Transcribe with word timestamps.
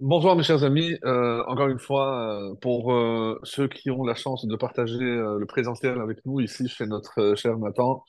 Bonjour 0.00 0.34
mes 0.36 0.42
chers 0.42 0.62
amis, 0.64 0.96
Euh, 1.04 1.42
encore 1.46 1.68
une 1.68 1.78
fois, 1.78 2.50
euh, 2.52 2.54
pour 2.56 2.92
euh, 2.92 3.38
ceux 3.44 3.68
qui 3.68 3.90
ont 3.90 4.04
la 4.04 4.14
chance 4.14 4.44
de 4.46 4.56
partager 4.56 4.98
le 4.98 5.44
présentiel 5.46 6.00
avec 6.00 6.24
nous 6.26 6.40
ici 6.40 6.68
chez 6.68 6.86
notre 6.86 7.34
cher 7.36 7.56
Nathan, 7.58 8.04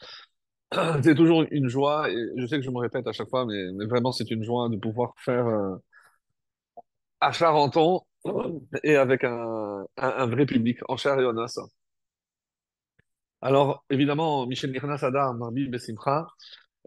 c'est 1.03 1.15
toujours 1.15 1.45
une 1.51 1.69
joie 1.69 2.09
et 2.11 2.15
je 2.37 2.47
sais 2.47 2.57
que 2.57 2.63
je 2.63 2.69
me 2.71 2.79
répète 2.79 3.07
à 3.07 3.13
chaque 3.13 3.29
fois, 3.29 3.45
mais, 3.45 3.85
vraiment 3.87 4.11
c'est 4.11 4.29
une 4.31 4.43
joie 4.43 4.69
de 4.69 4.77
pouvoir 4.77 5.13
faire 5.17 5.45
à 7.21 7.31
Charenton 7.31 8.01
et 8.83 8.95
avec 8.95 9.23
un, 9.23 9.85
vrai 10.27 10.45
public 10.45 10.79
en 10.89 10.97
chair 10.97 11.19
et 11.19 11.25
en 11.25 11.37
os. 11.37 11.59
Alors 13.41 13.85
évidemment, 13.89 14.45
Michel 14.47 14.71
Mirna 14.71 14.97
Sadar, 14.97 15.33
Marbi 15.35 15.67
Bessimcha, 15.69 16.27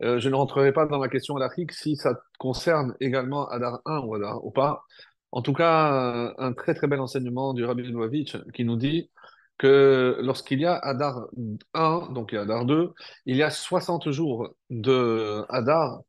euh, 0.03 0.21
je 0.21 0.29
ne 0.29 0.35
rentrerai 0.35 0.73
pas 0.73 0.87
dans 0.87 0.99
la 0.99 1.09
question 1.09 1.37
halachique 1.37 1.73
si 1.73 1.97
ça 1.97 2.21
concerne 2.39 2.95
également 3.01 3.49
Adar 3.49 3.81
1 3.85 4.01
ou 4.01 4.15
Adar 4.15 4.45
ou 4.45 4.51
pas. 4.51 4.85
En 5.33 5.43
tout 5.43 5.53
cas, 5.53 6.29
euh, 6.31 6.35
un 6.39 6.53
très 6.53 6.75
très 6.75 6.87
bel 6.87 7.01
enseignement 7.01 7.53
du 7.55 7.65
Rabbi 7.65 7.83
Lubavitch 7.83 8.37
qui 8.55 8.65
nous 8.65 8.77
dit 8.77 9.11
que 9.59 10.19
lorsqu'il 10.23 10.61
y 10.61 10.67
a 10.67 10.77
Adar 10.77 11.27
1, 11.75 12.11
donc 12.13 12.33
il 12.33 12.37
y 12.37 12.39
a 12.39 12.43
Adar 12.43 12.65
2, 12.65 12.93
il 13.27 13.37
y 13.37 13.43
a 13.43 13.51
60 13.51 14.11
jours 14.11 14.55
de 14.71 15.45
Adar. 15.49 16.01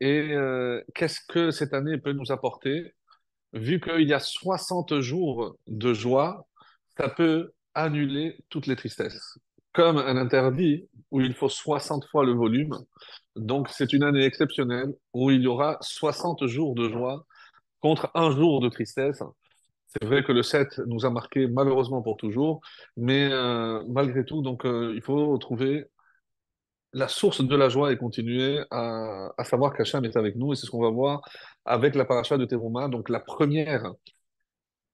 Et 0.00 0.32
euh, 0.32 0.82
qu'est-ce 0.94 1.20
que 1.28 1.50
cette 1.50 1.72
année 1.72 1.98
peut 1.98 2.12
nous 2.12 2.32
apporter? 2.32 2.94
Vu 3.52 3.80
qu'il 3.80 4.08
y 4.08 4.12
a 4.14 4.20
60 4.20 5.00
jours 5.00 5.56
de 5.66 5.94
joie, 5.94 6.46
ça 6.98 7.08
peut 7.08 7.52
annuler 7.74 8.38
toutes 8.50 8.66
les 8.66 8.76
tristesses. 8.76 9.38
Comme 9.72 9.98
un 9.98 10.16
interdit 10.16 10.88
où 11.10 11.20
il 11.20 11.34
faut 11.34 11.48
60 11.48 12.06
fois 12.06 12.24
le 12.24 12.32
volume. 12.32 12.76
Donc, 13.36 13.68
c'est 13.70 13.92
une 13.92 14.02
année 14.02 14.24
exceptionnelle 14.24 14.94
où 15.12 15.30
il 15.30 15.42
y 15.42 15.46
aura 15.46 15.78
60 15.80 16.46
jours 16.46 16.74
de 16.74 16.88
joie 16.88 17.26
contre 17.80 18.10
un 18.14 18.30
jour 18.30 18.60
de 18.60 18.68
tristesse. 18.68 19.22
C'est 19.88 20.04
vrai 20.04 20.24
que 20.24 20.32
le 20.32 20.42
7 20.42 20.80
nous 20.86 21.06
a 21.06 21.10
marqué 21.10 21.46
malheureusement 21.46 22.02
pour 22.02 22.16
toujours, 22.16 22.60
mais 22.96 23.28
euh, 23.32 23.82
malgré 23.88 24.24
tout, 24.24 24.42
donc, 24.42 24.64
euh, 24.66 24.92
il 24.94 25.02
faut 25.02 25.36
trouver 25.38 25.86
la 26.92 27.08
source 27.08 27.42
de 27.42 27.56
la 27.56 27.68
joie 27.68 27.92
et 27.92 27.98
continuer 27.98 28.64
à, 28.70 29.30
savoir 29.44 29.74
qu'Hachem 29.74 30.04
est 30.04 30.16
avec 30.16 30.36
nous. 30.36 30.52
Et 30.52 30.56
c'est 30.56 30.66
ce 30.66 30.70
qu'on 30.70 30.82
va 30.82 30.90
voir 30.90 31.20
avec 31.64 31.94
la 31.94 32.04
paracha 32.04 32.38
de 32.38 32.44
Teruma, 32.46 32.88
donc 32.88 33.10
la 33.10 33.20
première 33.20 33.92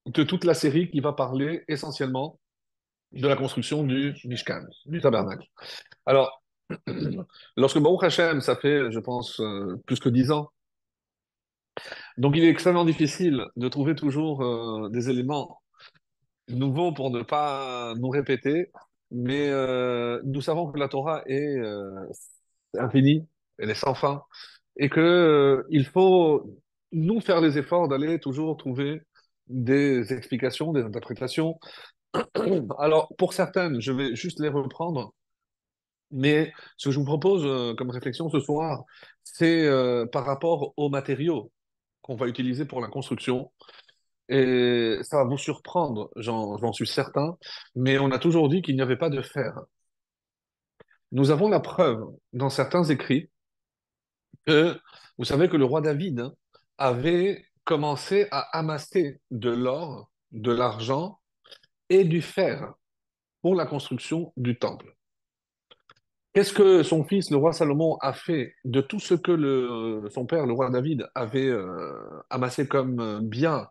de 0.06 0.22
toute 0.24 0.44
la 0.44 0.54
série 0.54 0.90
qui 0.90 1.00
va 1.00 1.12
parler 1.12 1.64
essentiellement 1.68 2.40
de 3.12 3.28
la 3.28 3.36
construction 3.36 3.84
du 3.84 4.14
Mishkan, 4.24 4.64
du 4.86 5.00
tabernacle. 5.00 5.46
Alors, 6.06 6.41
lorsque 7.56 7.78
Baruch 7.78 8.04
Hashem, 8.04 8.40
ça 8.40 8.56
fait, 8.56 8.90
je 8.90 8.98
pense, 8.98 9.40
euh, 9.40 9.76
plus 9.86 10.00
que 10.00 10.08
dix 10.08 10.30
ans, 10.30 10.50
donc 12.18 12.36
il 12.36 12.44
est 12.44 12.48
extrêmement 12.48 12.84
difficile 12.84 13.46
de 13.56 13.68
trouver 13.68 13.94
toujours 13.94 14.42
euh, 14.42 14.88
des 14.90 15.08
éléments 15.10 15.62
nouveaux 16.48 16.92
pour 16.92 17.10
ne 17.10 17.22
pas 17.22 17.94
nous 17.96 18.10
répéter, 18.10 18.70
mais 19.10 19.48
euh, 19.48 20.20
nous 20.24 20.40
savons 20.40 20.70
que 20.70 20.78
la 20.78 20.88
Torah 20.88 21.22
est 21.26 21.56
infinie, 22.78 23.26
elle 23.58 23.70
est 23.70 23.74
sans 23.74 23.94
fin, 23.94 24.22
et 24.76 24.88
que 24.88 25.64
il 25.70 25.84
faut 25.86 26.58
nous 26.92 27.20
faire 27.20 27.40
les 27.40 27.58
efforts 27.58 27.88
d'aller 27.88 28.18
toujours 28.18 28.56
trouver 28.56 29.02
des 29.48 30.12
explications, 30.12 30.72
des 30.72 30.82
interprétations. 30.82 31.58
Alors, 32.78 33.08
pour 33.18 33.32
certaines, 33.32 33.80
je 33.80 33.92
vais 33.92 34.14
juste 34.14 34.40
les 34.40 34.48
reprendre 34.48 35.14
Mais 36.12 36.52
ce 36.76 36.88
que 36.88 36.92
je 36.92 36.98
vous 36.98 37.04
propose 37.04 37.44
euh, 37.44 37.74
comme 37.74 37.90
réflexion 37.90 38.28
ce 38.30 38.40
soir, 38.40 38.84
c'est 39.24 39.66
euh, 39.66 40.06
par 40.06 40.24
rapport 40.24 40.74
aux 40.76 40.88
matériaux 40.88 41.50
qu'on 42.02 42.16
va 42.16 42.26
utiliser 42.26 42.64
pour 42.66 42.80
la 42.80 42.88
construction. 42.88 43.52
Et 44.28 44.98
ça 45.02 45.18
va 45.18 45.24
vous 45.24 45.38
surprendre, 45.38 46.10
j'en 46.16 46.72
suis 46.72 46.86
certain, 46.86 47.36
mais 47.74 47.98
on 47.98 48.10
a 48.12 48.18
toujours 48.18 48.48
dit 48.48 48.62
qu'il 48.62 48.76
n'y 48.76 48.82
avait 48.82 48.96
pas 48.96 49.10
de 49.10 49.20
fer. 49.20 49.52
Nous 51.12 51.30
avons 51.30 51.48
la 51.48 51.60
preuve 51.60 52.02
dans 52.32 52.48
certains 52.48 52.84
écrits 52.84 53.30
que, 54.46 54.78
vous 55.18 55.24
savez 55.24 55.48
que 55.48 55.56
le 55.56 55.64
roi 55.64 55.80
David 55.80 56.30
avait 56.78 57.44
commencé 57.64 58.26
à 58.30 58.58
amasser 58.58 59.20
de 59.30 59.50
l'or, 59.50 60.10
de 60.32 60.52
l'argent 60.52 61.20
et 61.90 62.04
du 62.04 62.22
fer 62.22 62.72
pour 63.42 63.54
la 63.54 63.66
construction 63.66 64.32
du 64.36 64.58
temple. 64.58 64.96
Qu'est-ce 66.32 66.54
que 66.54 66.82
son 66.82 67.04
fils, 67.04 67.30
le 67.30 67.36
roi 67.36 67.52
Salomon, 67.52 67.96
a 68.00 68.14
fait 68.14 68.54
de 68.64 68.80
tout 68.80 68.98
ce 68.98 69.14
que 69.14 70.02
son 70.10 70.24
père, 70.26 70.46
le 70.46 70.54
roi 70.54 70.70
David, 70.70 71.06
avait 71.14 71.48
euh, 71.48 71.92
amassé 72.30 72.66
comme 72.66 73.00
euh, 73.00 73.20
bien 73.20 73.68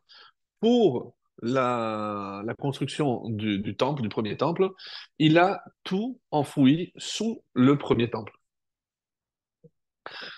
pour 0.59 1.15
la, 1.41 2.43
construction 2.59 3.23
du, 3.29 3.59
du 3.59 3.75
temple, 3.75 4.03
du 4.03 4.09
premier 4.09 4.37
temple? 4.37 4.69
Il 5.17 5.39
a 5.39 5.63
tout 5.83 6.19
enfoui 6.29 6.93
sous 6.97 7.43
le 7.53 7.77
premier 7.79 8.09
temple. 8.11 8.33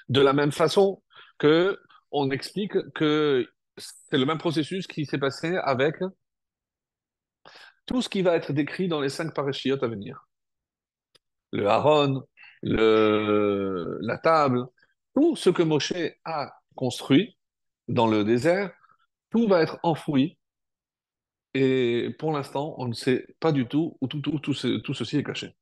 De 0.10 0.22
la 0.22 0.34
même 0.34 0.52
façon 0.52 1.02
que 1.38 1.78
on 2.12 2.32
explique 2.32 2.74
que 2.94 3.48
c'est 3.78 4.18
le 4.18 4.26
même 4.26 4.38
processus 4.38 4.88
qui 4.88 5.06
s'est 5.06 5.18
passé 5.18 5.58
avec 5.64 5.96
tout 7.86 8.02
ce 8.02 8.10
qui 8.10 8.22
va 8.22 8.36
être 8.36 8.54
décrit 8.54 8.88
dans 8.88 9.02
les 9.02 9.10
cinq 9.10 9.34
parachiotes 9.34 9.84
à 9.84 9.88
venir. 9.88 10.26
Le 11.54 11.68
Aaron, 11.68 12.24
le, 12.64 14.00
la 14.02 14.18
table, 14.18 14.66
tout 15.16 15.36
ce 15.36 15.50
que 15.50 15.64
Moshe 15.64 15.94
a 16.26 16.52
construit 16.76 17.38
dans 17.88 18.08
le 18.08 18.24
désert, 18.24 18.72
tout 19.30 19.48
va 19.48 19.62
être 19.62 19.80
enfoui. 19.84 20.38
Et 21.54 22.16
pour 22.18 22.34
l'instant, 22.34 22.74
on 22.80 22.88
ne 22.88 22.94
sait 22.94 23.28
pas 23.40 23.52
du 23.52 23.68
tout 23.68 23.98
où 24.02 24.08
tout, 24.08 24.22
tout 24.22 24.54
ceci 24.54 25.18
est 25.18 25.24
caché. 25.24 25.56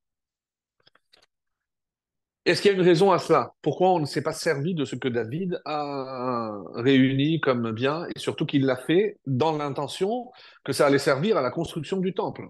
Est-ce 2.46 2.62
qu'il 2.62 2.72
y 2.72 2.74
a 2.74 2.78
une 2.78 2.84
raison 2.84 3.12
à 3.12 3.19
cela? 3.19 3.53
Pourquoi 3.62 3.91
on 3.91 4.00
ne 4.00 4.06
s'est 4.06 4.24
pas 4.24 4.34
servi 4.34 4.74
de 4.74 4.84
ce 4.85 4.96
que 4.96 5.07
David 5.07 5.62
a 5.66 6.57
réuni 6.74 7.40
comme 7.40 7.72
bien 7.72 8.07
et 8.16 8.19
surtout 8.19 8.47
qu'il 8.47 8.66
l'a 8.66 8.78
fait 8.78 9.19
dans 9.28 9.56
l'intention 9.56 10.31
que 10.63 10.74
ça 10.74 10.88
allait 10.88 10.97
servir 10.97 11.38
à 11.38 11.41
la 11.41 11.51
construction 11.51 11.97
du 11.97 12.13
temple? 12.13 12.47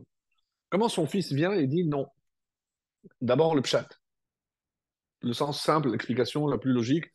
Comment 0.70 0.88
son 0.88 1.08
fils 1.08 1.34
vient 1.34 1.52
et 1.52 1.68
dit 1.68 1.86
non? 1.86 2.08
D'abord 3.22 3.56
le 3.56 3.62
pshat. 3.62 3.88
le 5.22 5.34
sens 5.34 5.62
simple, 5.62 5.92
l'explication 5.92 6.48
la 6.48 6.58
plus 6.58 6.74
logique, 6.74 7.06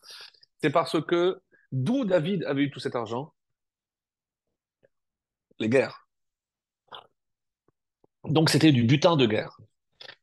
c'est 0.62 0.70
parce 0.70 1.00
que 1.02 1.40
d'où 1.72 2.04
David 2.04 2.44
avait 2.44 2.62
eu 2.62 2.70
tout 2.70 2.80
cet 2.80 2.96
argent? 2.96 3.32
Les 5.58 5.68
guerres. 5.68 6.06
Donc 8.24 8.50
c'était 8.50 8.72
du 8.72 8.84
butin 8.84 9.16
de 9.16 9.26
guerre. 9.26 9.56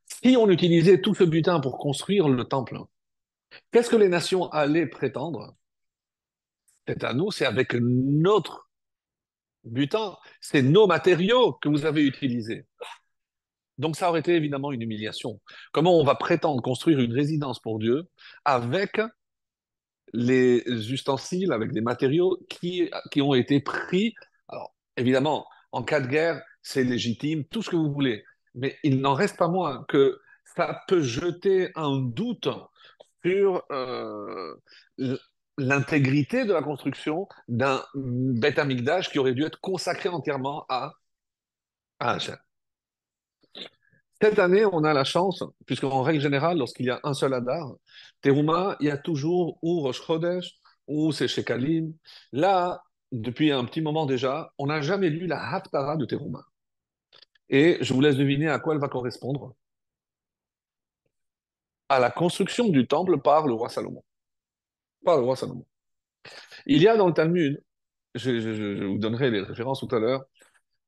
Si 0.05 0.37
on 0.37 0.49
utilisait 0.49 1.01
tout 1.01 1.15
ce 1.15 1.23
butin 1.23 1.59
pour 1.59 1.77
construire 1.77 2.29
le 2.29 2.43
temple, 2.45 2.79
qu'est-ce 3.71 3.89
que 3.89 3.95
les 3.95 4.09
nations 4.09 4.49
allaient 4.51 4.87
prétendre? 4.87 5.55
C'est 6.87 7.03
à 7.03 7.13
nous, 7.13 7.31
c'est 7.31 7.45
avec 7.45 7.73
notre 7.73 8.69
butin, 9.63 10.17
c'est 10.41 10.61
nos 10.61 10.87
matériaux 10.87 11.53
que 11.53 11.69
vous 11.69 11.85
avez 11.85 12.05
utilisés. 12.05 12.65
Donc 13.77 13.95
ça 13.95 14.09
aurait 14.09 14.19
été 14.19 14.35
évidemment 14.35 14.71
une 14.71 14.81
humiliation. 14.81 15.41
Comment 15.71 15.99
on 15.99 16.03
va 16.03 16.15
prétendre 16.15 16.61
construire 16.61 16.99
une 16.99 17.13
résidence 17.13 17.59
pour 17.59 17.79
Dieu 17.79 18.03
avec 18.45 19.01
les 20.13 20.63
ustensiles, 20.91 21.51
avec 21.51 21.71
des 21.71 21.81
matériaux 21.81 22.37
qui, 22.49 22.89
qui 23.11 23.21
ont 23.21 23.33
été 23.33 23.59
pris? 23.59 24.13
Alors, 24.47 24.75
évidemment, 24.95 25.47
en 25.71 25.83
cas 25.83 25.99
de 26.01 26.07
guerre, 26.07 26.41
c'est 26.61 26.83
légitime, 26.83 27.45
tout 27.45 27.63
ce 27.63 27.71
que 27.71 27.75
vous 27.75 27.91
voulez. 27.91 28.23
Mais 28.53 28.77
il 28.83 29.01
n'en 29.01 29.13
reste 29.13 29.37
pas 29.37 29.47
moins 29.47 29.83
que 29.87 30.19
ça 30.55 30.83
peut 30.87 31.01
jeter 31.01 31.71
un 31.75 31.99
doute 31.99 32.47
sur 33.25 33.63
euh, 33.71 34.53
l'intégrité 35.57 36.45
de 36.45 36.53
la 36.53 36.61
construction 36.61 37.27
d'un 37.47 37.83
Beth 37.95 38.59
Amikdash 38.59 39.09
qui 39.09 39.19
aurait 39.19 39.33
dû 39.33 39.43
être 39.43 39.59
consacré 39.61 40.09
entièrement 40.09 40.65
à, 40.69 40.93
à 41.99 42.13
Hachem. 42.13 42.37
Cette 44.23 44.39
année, 44.39 44.63
on 44.63 44.85
a 44.85 44.93
la 44.93 45.03
chance, 45.03 45.43
puisqu'en 45.65 46.01
règle 46.01 46.21
générale, 46.21 46.57
lorsqu'il 46.57 46.85
y 46.85 46.89
a 46.89 46.97
un 47.03 47.13
seul 47.13 47.33
Hadar, 47.33 47.73
Teruma, 48.21 48.77
il 48.79 48.87
y 48.87 48.89
a 48.89 48.97
toujours 48.97 49.59
ou 49.61 49.81
Rosh 49.81 50.01
Chodesh, 50.01 50.61
ou 50.87 51.11
c'est 51.11 51.27
chez 51.27 51.43
Kalim. 51.43 51.93
Là, 52.31 52.81
depuis 53.11 53.51
un 53.51 53.65
petit 53.65 53.81
moment 53.81 54.05
déjà, 54.05 54.53
on 54.57 54.67
n'a 54.67 54.79
jamais 54.79 55.09
lu 55.09 55.27
la 55.27 55.53
Haftarah 55.53 55.97
de 55.97 56.05
Teruma. 56.05 56.45
Et 57.49 57.79
je 57.81 57.93
vous 57.93 57.99
laisse 57.99 58.15
deviner 58.15 58.47
à 58.47 58.59
quoi 58.59 58.73
elle 58.73 58.79
va 58.79 58.87
correspondre. 58.87 59.57
À 61.89 61.99
la 61.99 62.09
construction 62.09 62.69
du 62.69 62.87
temple 62.87 63.19
par 63.19 63.45
le 63.45 63.53
roi 63.53 63.67
Salomon. 63.67 64.05
Par 65.03 65.17
le 65.17 65.23
roi 65.23 65.35
Salomon. 65.35 65.65
Il 66.65 66.81
y 66.81 66.87
a 66.87 66.95
dans 66.95 67.07
le 67.07 67.13
Talmud, 67.13 67.61
je 68.15 68.85
vous 68.85 68.99
donnerai 68.99 69.31
les 69.31 69.41
références 69.41 69.81
tout 69.81 69.93
à 69.93 69.99
l'heure, 69.99 70.23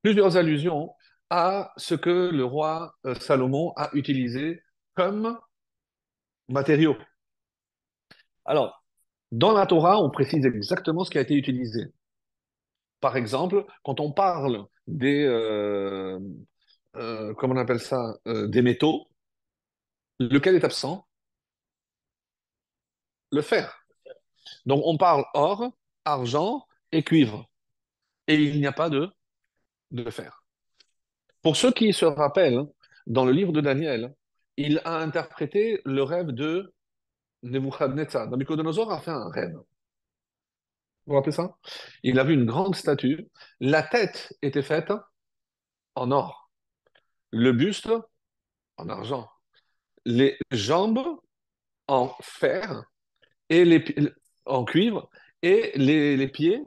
plusieurs 0.01 0.37
allusions 0.37 0.89
à 1.29 1.73
ce 1.77 1.95
que 1.95 2.29
le 2.29 2.45
roi 2.45 2.95
euh, 3.05 3.15
Salomon 3.15 3.73
a 3.75 3.89
utilisé 3.93 4.61
comme 4.95 5.37
matériaux. 6.47 6.97
Alors, 8.45 8.83
dans 9.31 9.53
la 9.53 9.65
Torah, 9.65 9.99
on 10.01 10.09
précise 10.09 10.45
exactement 10.45 11.03
ce 11.03 11.11
qui 11.11 11.17
a 11.17 11.21
été 11.21 11.35
utilisé. 11.35 11.91
Par 13.01 13.17
exemple, 13.17 13.65
quand 13.83 13.99
on 13.99 14.11
parle 14.11 14.65
des, 14.87 15.23
euh, 15.25 16.19
euh, 16.95 17.33
on 17.41 17.57
appelle 17.57 17.79
ça, 17.79 18.15
des 18.25 18.61
métaux, 18.61 19.07
lequel 20.19 20.55
est 20.55 20.63
absent? 20.63 21.05
Le 23.31 23.41
fer. 23.41 23.85
Donc 24.65 24.81
on 24.85 24.97
parle 24.97 25.25
or, 25.33 25.71
argent 26.05 26.65
et 26.91 27.03
cuivre. 27.03 27.49
Et 28.27 28.35
il 28.35 28.59
n'y 28.59 28.67
a 28.67 28.71
pas 28.71 28.89
de 28.89 29.11
fer. 30.11 30.44
Pour 31.45 31.55
ceux 31.55 31.71
qui 31.71 31.93
se 31.93 32.05
rappellent, 32.05 32.63
dans 33.05 33.23
le 33.23 33.31
livre 33.31 33.51
de 33.51 33.61
Daniel, 33.61 34.15
il 34.57 34.81
a 34.83 34.97
interprété 34.97 35.79
le 35.85 36.01
rêve 36.01 36.31
de 36.31 36.73
Nebuchadnezzar. 37.43 38.31
Nabucodonosor 38.31 38.91
a 38.91 38.99
fait 38.99 39.11
un 39.11 39.29
rêve. 39.29 39.53
Vous 39.53 39.63
vous 41.05 41.13
rappelez 41.13 41.33
ça? 41.33 41.55
Il 42.01 42.17
a 42.17 42.23
vu 42.23 42.33
une 42.33 42.45
grande 42.45 42.73
statue. 42.73 43.27
La 43.59 43.83
tête 43.83 44.35
était 44.41 44.63
faite 44.63 44.91
en 45.93 46.09
or. 46.09 46.49
Le 47.29 47.51
buste 47.51 47.91
en 48.77 48.89
argent. 48.89 49.29
Les 50.03 50.39
jambes 50.49 51.19
en 51.87 52.11
fer 52.23 52.85
et 53.49 53.65
les 53.65 53.85
en 54.45 54.65
cuivre 54.65 55.11
et 55.43 55.73
les 55.77 56.27
pieds 56.27 56.63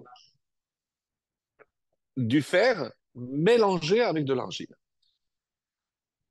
du 2.17 2.43
fer 2.43 2.93
mélangé 3.19 4.03
avec 4.03 4.25
de 4.25 4.35
l'argile. 4.35 4.75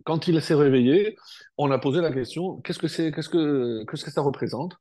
Quand 0.06 0.28
il 0.28 0.42
s'est 0.42 0.56
réveillé, 0.56 1.18
on 1.58 1.70
a 1.72 1.80
posé 1.80 2.02
la 2.02 2.12
question, 2.12 2.62
qu'est-ce 2.62 2.80
que 2.80 2.88
c'est, 2.88 3.12
qu'est-ce 3.12 3.30
que, 3.30 3.84
qu'est-ce 3.86 4.06
que 4.06 4.12
ça 4.12 4.22
représente? 4.22 4.78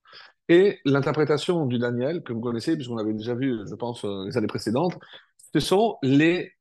Et 0.49 0.79
l'interprétation 0.85 1.67
du 1.67 1.79
Daniel, 1.79 2.23
que 2.23 2.32
vous 2.32 2.41
connaissez, 2.41 2.76
puisqu'on 2.76 2.97
l'avait 2.97 3.12
déjà 3.12 3.35
vu, 3.35 3.58
je 3.69 3.75
pense, 3.75 4.05
euh, 4.05 4.26
les 4.26 4.37
années 4.37 4.47
précédentes, 4.47 4.97
ce 5.53 5.61
sont 5.61 5.99
les 6.03 6.53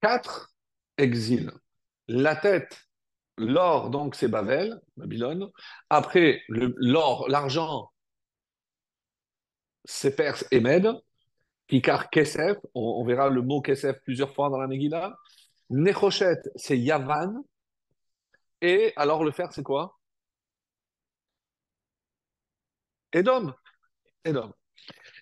quatre 0.00 0.54
exils. 0.98 1.50
La 2.06 2.36
tête, 2.36 2.86
l'or, 3.38 3.90
donc 3.90 4.14
c'est 4.14 4.28
Babel, 4.28 4.80
Babylone. 4.96 5.50
Après, 5.90 6.42
l'or, 6.48 7.28
l'argent, 7.28 7.90
c'est 9.84 10.14
Perse 10.14 10.46
et 10.50 10.60
Mède. 10.60 10.92
Kikar 11.68 12.10
Kesef, 12.10 12.58
on, 12.74 13.04
verra 13.04 13.30
le 13.30 13.42
mot 13.42 13.60
Kesef 13.62 13.98
plusieurs 14.02 14.32
fois 14.34 14.50
dans 14.50 14.58
la 14.58 14.66
Megillah. 14.66 15.16
Nechoshet, 15.70 16.40
c'est 16.56 16.78
Yavan. 16.78 17.42
Et 18.60 18.92
alors 18.96 19.24
le 19.24 19.30
fer, 19.30 19.52
c'est 19.52 19.62
quoi? 19.62 19.98
Edom. 23.12 23.54
Edom. 24.24 24.52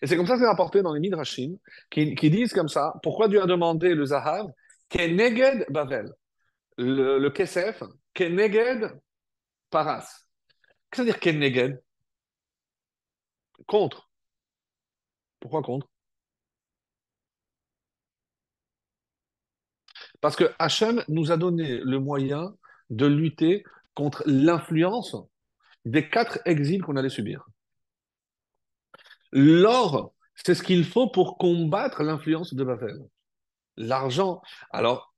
Et 0.03 0.07
c'est 0.07 0.17
comme 0.17 0.27
ça 0.27 0.35
que 0.35 0.41
c'est 0.41 0.47
rapporté 0.47 0.83
dans 0.83 0.93
les 0.93 1.01
Midrashim, 1.01 1.57
qui, 1.91 2.15
qui 2.15 2.31
disent 2.31 2.53
comme 2.53 2.69
ça, 2.69 2.95
pourquoi 3.03 3.29
Dieu 3.29 3.43
a 3.43 3.47
demandé 3.47 3.95
le 3.95 4.07
Zahav, 4.07 4.47
Keneged 4.89 5.67
Bavel, 5.69 6.11
le, 6.79 7.19
le 7.19 7.31
Kesef, 7.31 7.83
Keneged 8.15 8.91
Paras. 9.71 10.27
Qu'est-ce 10.91 10.91
que 10.91 10.97
ça 10.97 11.03
veut 11.03 11.11
dire 11.11 11.21
Keneged? 11.21 11.83
Contre. 13.67 14.11
Pourquoi 15.39 15.63
contre? 15.63 15.89
Parce 20.21 20.37
que 20.37 20.45
Hachem 20.59 21.03
nous 21.09 21.33
a 21.33 21.37
donné 21.37 21.79
le 21.79 21.99
moyen 21.99 22.55
de 22.91 23.07
lutter 23.07 23.65
contre 23.95 24.23
l'influence 24.27 25.17
des 25.85 26.09
quatre 26.09 26.39
exils 26.45 26.83
qu'on 26.83 26.97
allait 26.97 27.09
subir. 27.09 27.47
L'or, 29.33 30.13
c'est 30.35 30.55
ce 30.55 30.63
qu'il 30.63 30.85
faut 30.85 31.09
pour 31.09 31.39
combattre 31.39 32.03
l'influence 32.03 32.55
de 32.55 32.65
Babel. 32.65 32.99
L'argent, 33.77 34.43
alors, 34.71 35.15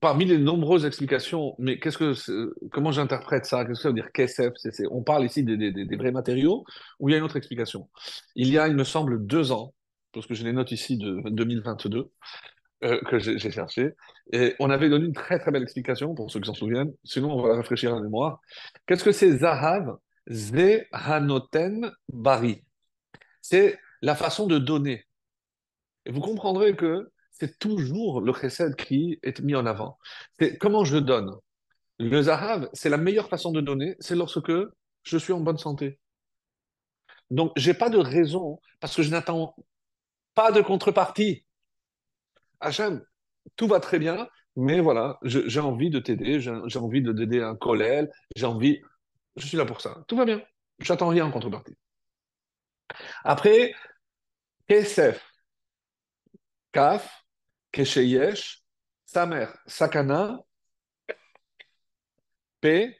parmi 0.00 0.24
les 0.24 0.38
nombreuses 0.38 0.84
explications, 0.86 1.54
mais 1.58 1.78
qu'est-ce 1.78 1.98
que, 1.98 2.54
comment 2.70 2.92
j'interprète 2.92 3.44
ça? 3.44 3.64
Qu'est-ce 3.64 3.78
que 3.78 3.82
ça 3.82 3.88
veut 3.88 3.94
dire 3.94 4.12
KSF? 4.12 4.52
On 4.90 5.02
parle 5.02 5.24
ici 5.24 5.42
des, 5.42 5.56
des- 5.72 5.96
vrais 5.96 6.12
matériaux 6.12 6.64
ou 6.98 7.08
il 7.08 7.12
y 7.12 7.14
a 7.14 7.18
une 7.18 7.24
autre 7.24 7.36
explication? 7.36 7.90
Il 8.36 8.48
y 8.48 8.58
a, 8.58 8.68
il 8.68 8.76
me 8.76 8.84
semble, 8.84 9.26
deux 9.26 9.52
ans, 9.52 9.74
parce 10.12 10.26
que 10.26 10.34
je 10.34 10.44
les 10.44 10.52
note 10.52 10.70
ici 10.72 10.96
de 10.96 11.20
2022, 11.30 12.10
euh, 12.84 13.00
que 13.02 13.18
j'ai 13.18 13.50
cherché, 13.50 13.90
et 14.32 14.54
on 14.58 14.70
avait 14.70 14.88
donné 14.88 15.06
une 15.06 15.12
très 15.12 15.38
très 15.38 15.50
belle 15.50 15.62
explication, 15.62 16.14
pour 16.14 16.30
ceux 16.30 16.40
qui 16.40 16.46
s'en 16.46 16.54
souviennent, 16.54 16.92
sinon 17.04 17.32
on 17.32 17.42
va 17.42 17.56
rafraîchir 17.56 17.94
la 17.94 18.00
mémoire. 18.00 18.40
Qu'est-ce 18.86 19.04
que 19.04 19.12
c'est 19.12 19.38
Zahav? 19.38 19.96
Zehanoten 20.30 21.92
Bari? 22.08 22.64
C'est 23.42 23.78
la 24.02 24.14
façon 24.14 24.46
de 24.46 24.58
donner. 24.58 25.06
Et 26.06 26.12
vous 26.12 26.20
comprendrez 26.20 26.76
que 26.76 27.10
c'est 27.32 27.58
toujours 27.58 28.20
le 28.20 28.32
chesed 28.32 28.76
qui 28.76 29.18
est 29.22 29.40
mis 29.40 29.54
en 29.54 29.66
avant. 29.66 29.98
C'est 30.38 30.58
comment 30.58 30.84
je 30.84 30.98
donne. 30.98 31.34
Le 31.98 32.22
zahav, 32.22 32.68
c'est 32.72 32.88
la 32.88 32.96
meilleure 32.96 33.28
façon 33.28 33.52
de 33.52 33.60
donner, 33.60 33.96
c'est 34.00 34.16
lorsque 34.16 34.52
je 35.02 35.18
suis 35.18 35.32
en 35.32 35.40
bonne 35.40 35.58
santé. 35.58 35.98
Donc, 37.30 37.52
j'ai 37.56 37.74
pas 37.74 37.90
de 37.90 37.98
raison, 37.98 38.58
parce 38.80 38.96
que 38.96 39.02
je 39.02 39.10
n'attends 39.10 39.54
pas 40.34 40.50
de 40.50 40.62
contrepartie. 40.62 41.44
Hachem, 42.60 43.02
tout 43.56 43.66
va 43.66 43.80
très 43.80 43.98
bien, 43.98 44.28
mais 44.56 44.80
voilà, 44.80 45.18
j'ai 45.22 45.60
envie 45.60 45.90
de 45.90 45.98
t'aider, 45.98 46.40
j'ai 46.40 46.78
envie 46.78 47.02
de 47.02 47.12
d'aider 47.12 47.40
un 47.40 47.56
collègue, 47.56 48.08
j'ai 48.36 48.46
envie, 48.46 48.80
je 49.36 49.46
suis 49.46 49.56
là 49.56 49.64
pour 49.64 49.80
ça. 49.80 50.04
Tout 50.08 50.16
va 50.16 50.24
bien. 50.24 50.42
J'attends 50.80 51.08
rien 51.08 51.26
en 51.26 51.30
contrepartie. 51.30 51.76
Après, 53.24 53.74
Kesef, 54.68 55.24
Kaf, 56.72 57.24
Kesheyesh, 57.72 58.62
Samer, 59.04 59.46
Sakana, 59.66 60.38
P. 62.60 62.96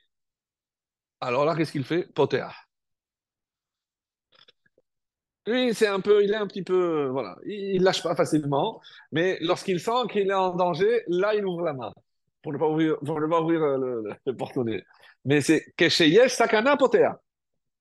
Alors 1.21 1.45
là, 1.45 1.55
qu'est-ce 1.55 1.73
qu'il 1.73 1.85
fait? 1.85 2.05
Potea. 2.13 2.53
Lui, 5.47 5.75
c'est 5.75 5.87
un 5.87 6.01
peu, 6.01 6.23
il 6.23 6.31
est 6.33 6.37
un 6.37 6.47
petit 6.47 6.63
peu, 6.63 7.07
euh, 7.07 7.11
voilà, 7.11 7.37
il, 7.47 7.83
lâche 7.83 8.03
pas 8.03 8.15
facilement, 8.15 8.81
mais 9.11 9.39
lorsqu'il 9.41 9.81
sent 9.81 10.07
qu'il 10.13 10.29
est 10.31 10.35
en 10.35 10.55
danger, 10.55 11.03
là, 11.09 11.35
il 11.35 11.45
ouvre 11.47 11.63
la 11.63 11.73
main 11.73 11.93
pour 12.43 12.53
ne 12.53 12.59
pas 12.59 12.69
ouvrir, 12.69 12.99
pour 13.05 13.21
ne 13.21 13.27
pas 13.27 13.41
ouvrir 13.41 13.63
euh, 13.63 13.79
le, 13.79 14.03
le- 14.03 14.15
le 14.27 14.37
porte-monnaie. 14.37 14.85
Mais 15.25 15.41
c'est 15.41 15.73
Kesheyesh, 15.77 16.33
Sakana, 16.33 16.77
Potea, 16.77 17.21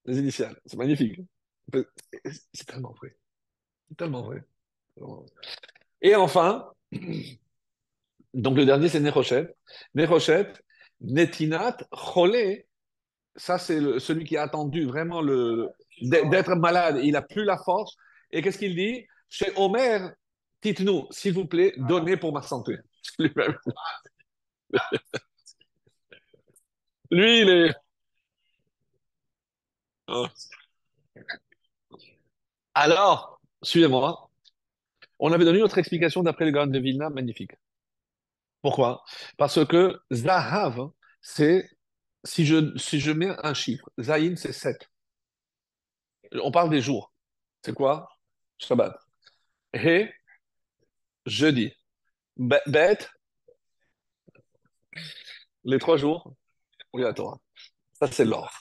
les 0.06 0.20
initiales. 0.20 0.60
C'est 0.66 0.78
magnifique. 0.78 1.22
C'est 2.54 2.66
tellement 2.68 2.94
vrai. 2.94 3.16
C'est 3.90 3.98
tellement 3.98 4.24
vrai. 4.24 4.44
Et 6.02 6.16
enfin, 6.16 6.72
donc 8.34 8.58
le 8.58 8.66
dernier, 8.66 8.90
c'est 8.90 9.00
Nechoshet. 9.00 9.56
Nechoshet, 9.96 10.54
Netinat, 11.02 11.78
Cholé, 11.92 12.68
ça, 13.36 13.58
c'est 13.60 14.00
celui 14.00 14.26
qui 14.26 14.38
a 14.38 14.44
attendu 14.44 14.86
vraiment 14.86 15.22
le, 15.22 15.70
d'être 16.02 16.56
malade. 16.56 17.00
Il 17.04 17.14
n'a 17.14 17.22
plus 17.22 17.46
la 17.46 17.58
force. 17.58 17.96
Et 18.32 18.42
qu'est-ce 18.42 18.58
qu'il 18.58 18.76
dit? 18.76 19.06
Chez 19.30 19.52
Omer, 19.56 20.12
dites-nous, 20.62 21.08
s'il 21.12 21.34
vous 21.34 21.46
plaît, 21.46 21.74
donnez 21.78 22.18
pour 22.18 22.34
ma 22.34 22.42
santé. 22.42 22.78
Lui-même. 23.20 23.58
Lui, 27.12 27.42
il 27.42 27.50
est. 27.50 27.74
Oh. 30.08 30.28
Alors, 32.74 33.40
suivez-moi. 33.62 34.30
On 35.20 35.32
avait 35.34 35.46
donné 35.46 35.60
notre 35.60 35.78
explication 35.78 36.24
d'après 36.24 36.46
le 36.46 36.52
Gaon 36.52 36.68
de 36.68 36.80
Vilna, 36.80 37.10
magnifique. 37.10 37.52
Pourquoi? 38.62 39.04
Parce 39.38 39.66
que 39.66 40.00
Zahav, 40.12 40.90
c'est, 41.22 41.70
si 42.24 42.46
je, 42.46 42.78
si 42.78 43.00
je 43.00 43.12
mets 43.12 43.36
un 43.44 43.54
chiffre, 43.54 43.90
Zayin, 44.00 44.36
c'est 44.36 44.54
7. 44.54 44.90
On 46.34 46.52
parle 46.52 46.70
des 46.70 46.82
jours. 46.82 47.14
C'est 47.64 47.74
quoi? 47.74 48.10
Shabbat. 48.58 48.96
Et 49.74 50.12
jeudi. 51.26 51.74
Bet, 52.38 53.08
les 55.64 55.80
trois 55.80 55.98
jours, 55.98 56.34
oui, 56.94 57.04
la 57.04 57.14
Torah. 57.14 57.40
Ça, 57.94 58.08
c'est 58.12 58.26
l'or. 58.26 58.52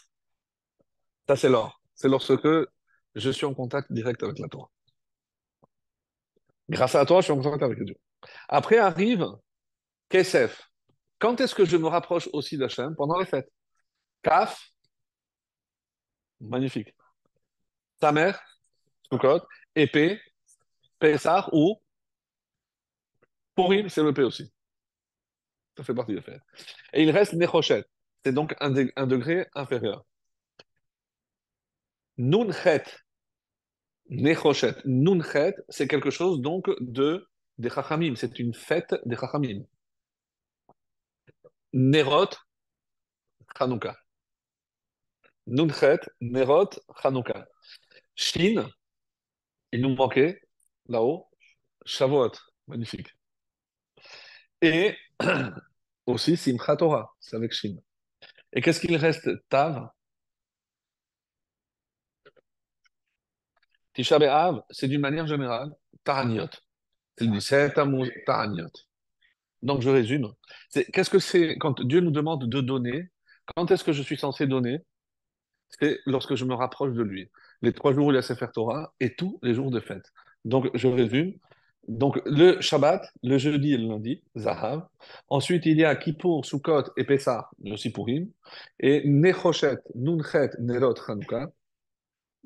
Ça, 1.29 1.37
c'est 1.37 1.49
l'or. 1.49 1.81
C'est 1.95 2.09
lorsque 2.09 2.49
je 3.15 3.31
suis 3.31 3.47
en 3.47 3.55
contact 3.55 3.93
direct 3.93 4.23
avec 4.23 4.39
la 4.39 4.49
Torah. 4.49 4.71
Grâce 6.69 6.95
à 6.95 6.99
la 6.99 7.07
Torah, 7.07 7.21
je 7.21 7.27
suis 7.27 7.33
en 7.33 7.41
contact 7.41 7.63
avec 7.63 7.83
Dieu. 7.83 7.97
Après 8.49 8.79
arrive 8.79 9.27
Kesef. 10.09 10.71
Quand 11.19 11.41
est-ce 11.41 11.55
que 11.55 11.65
je 11.65 11.77
me 11.77 11.87
rapproche 11.87 12.29
aussi 12.33 12.57
d'Hachem? 12.57 12.95
Pendant 12.97 13.19
les 13.19 13.27
fêtes. 13.27 13.51
Kaf, 14.23 14.73
magnifique. 16.41 16.95
Samer, 18.01 18.33
Sukkot, 19.11 19.41
épée, 19.75 20.21
Pessah 20.99 21.49
ou 21.53 21.81
Purim, 23.55 23.89
c'est 23.89 24.03
le 24.03 24.13
P 24.13 24.23
aussi. 24.23 24.53
Ça 25.77 25.85
fait 25.85 25.95
partie 25.95 26.15
des 26.15 26.23
fêtes. 26.23 26.43
Et 26.93 27.03
il 27.03 27.11
reste 27.11 27.35
Nechoshet. 27.35 27.85
C'est 28.25 28.33
donc 28.33 28.55
un, 28.61 28.75
un 28.97 29.07
degré 29.07 29.47
inférieur. 29.55 30.05
Nunchet, 32.17 32.85
Nechoshet. 34.11 34.75
Nunchet, 34.85 35.55
c'est 35.69 35.89
quelque 35.89 36.11
chose 36.11 36.41
donc 36.41 36.69
de 36.81 37.29
des 37.59 37.71
Chachamim, 37.71 38.15
c'est 38.15 38.39
une 38.39 38.55
fête 38.55 38.95
des 39.05 39.17
Chachamim. 39.17 39.65
Nerot, 41.73 42.31
Hanouka. 43.59 43.97
Nunchet, 45.47 46.01
Nerot, 46.21 46.71
Hanouka. 47.03 47.47
Shin, 48.19 48.69
il 49.71 49.81
nous 49.81 49.95
manquait, 49.95 50.43
là-haut, 50.89 51.31
Shavuot, 51.87 52.33
magnifique. 52.67 53.15
Et 54.61 54.97
aussi 56.07 56.37
Simchat 56.37 56.77
Torah, 56.77 57.15
c'est 57.21 57.37
avec 57.37 57.53
Shin. 57.53 57.77
Et 58.53 58.61
qu'est-ce 58.61 58.81
qu'il 58.81 58.97
reste 58.97 59.31
Tav? 59.49 59.91
Tisha 63.95 64.19
B'Av, 64.19 64.63
c'est 64.71 64.89
d'une 64.89 65.01
manière 65.01 65.29
générale, 65.29 65.71
Taraniot. 66.03 66.49
C'est 67.17 67.25
le 67.25 67.31
17 67.31 67.75
Taraniot. 68.27 68.67
Donc 69.63 69.81
je 69.81 69.91
résume. 69.91 70.33
Qu'est-ce 70.93 71.11
que 71.11 71.21
c'est 71.21 71.57
quand 71.59 71.81
Dieu 71.83 72.01
nous 72.01 72.11
demande 72.11 72.49
de 72.49 72.61
donner 72.61 73.11
Quand 73.55 73.71
est-ce 73.71 73.85
que 73.85 73.93
je 73.93 74.03
suis 74.03 74.17
censé 74.17 74.49
donner? 74.49 74.81
C'est 75.69 76.01
lorsque 76.05 76.35
je 76.35 76.45
me 76.45 76.55
rapproche 76.55 76.95
de 76.95 77.03
lui. 77.03 77.31
Les 77.63 77.73
trois 77.73 77.93
jours 77.93 78.07
où 78.07 78.13
il 78.13 78.15
y 78.15 78.19
a 78.19 78.23
Sefer 78.23 78.47
Torah 78.53 78.95
et 79.01 79.15
tous 79.15 79.39
les 79.43 79.55
jours 79.55 79.71
de 79.71 79.81
fête. 79.81 80.13
Donc 80.45 80.71
je 80.75 80.89
résume. 80.89 81.35
Donc 81.89 82.21
le 82.27 82.61
Shabbat, 82.61 83.03
le 83.23 83.39
jeudi 83.39 83.73
et 83.73 83.79
le 83.79 83.89
lundi, 83.89 84.23
Zahav. 84.37 84.87
Ensuite 85.29 85.65
il 85.67 85.79
y 85.79 85.85
a 85.85 85.97
Kippour, 85.97 86.45
Sukkot 86.45 86.85
et 86.97 87.05
Pessah, 87.05 87.49
le 87.65 87.77
Sipurim. 87.77 88.31
Et 88.79 89.03
Nechoshet, 89.09 89.79
Nunchet, 89.95 90.51
Nerot, 90.61 90.95
Chanukah. 90.97 91.49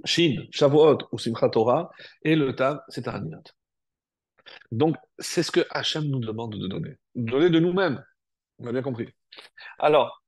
Shin, 0.04 0.46
Shavuot 0.50 0.98
ou 1.12 1.18
Simchat 1.18 1.50
Torah. 1.50 1.90
Et 2.24 2.36
le 2.36 2.54
Tav, 2.54 2.80
c'est 2.88 3.02
Taraniyot. 3.02 3.42
Donc, 4.70 4.96
c'est 5.18 5.42
ce 5.42 5.50
que 5.50 5.60
Hachem 5.70 6.04
nous 6.04 6.18
demande 6.18 6.58
de 6.58 6.66
donner. 6.66 6.96
Donner 7.14 7.50
de 7.50 7.60
nous-mêmes. 7.60 8.04
On 8.58 8.66
a 8.66 8.72
bien 8.72 8.82
compris. 8.82 9.08
Alors, 9.78 10.21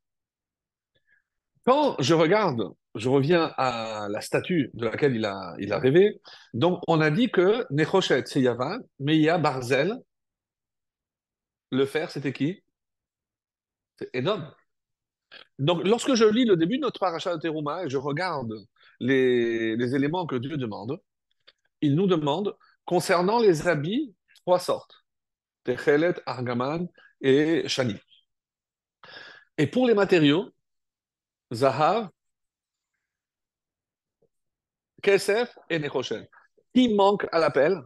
quand 1.64 1.96
je 2.00 2.14
regarde, 2.14 2.62
je 2.94 3.08
reviens 3.08 3.52
à 3.56 4.08
la 4.10 4.20
statue 4.20 4.70
de 4.74 4.84
laquelle 4.86 5.16
il 5.16 5.24
a, 5.24 5.54
il 5.58 5.72
a 5.72 5.78
rêvé. 5.78 6.20
Donc, 6.52 6.82
on 6.88 7.00
a 7.00 7.10
dit 7.10 7.30
que 7.30 7.66
Nechoshet, 7.70 8.24
c'est 8.26 8.40
Yavan, 8.40 8.80
mais 9.00 9.16
il 9.16 9.22
y 9.22 9.28
a 9.28 9.38
Barzel. 9.38 9.94
Le 11.70 11.84
fer, 11.86 12.10
c'était 12.10 12.32
qui? 12.32 12.62
C'est 13.98 14.10
Edom. 14.12 14.42
Donc, 15.58 15.84
lorsque 15.84 16.14
je 16.14 16.24
lis 16.24 16.44
le 16.44 16.56
début 16.56 16.76
de 16.76 16.82
notre 16.82 17.00
paracha 17.00 17.34
de 17.34 17.40
Teruma 17.40 17.84
et 17.84 17.88
je 17.90 17.96
regarde 17.96 18.52
les, 19.00 19.76
les 19.76 19.94
éléments 19.94 20.26
que 20.26 20.36
Dieu 20.36 20.56
demande, 20.56 21.00
il 21.80 21.94
nous 21.94 22.06
demande 22.06 22.56
Concernant 22.84 23.38
les 23.38 23.66
habits, 23.66 24.14
trois 24.44 24.58
sortes. 24.58 25.04
Techelet, 25.64 26.14
Argaman 26.26 26.86
et 27.22 27.66
Shani. 27.66 27.96
Et 29.56 29.66
pour 29.66 29.86
les 29.86 29.94
matériaux, 29.94 30.50
Zahav, 31.54 32.08
Kesef 35.02 35.56
et 35.70 35.78
Nechoshen. 35.78 36.26
Qui 36.74 36.94
manque 36.94 37.26
à 37.30 37.38
l'appel 37.38 37.80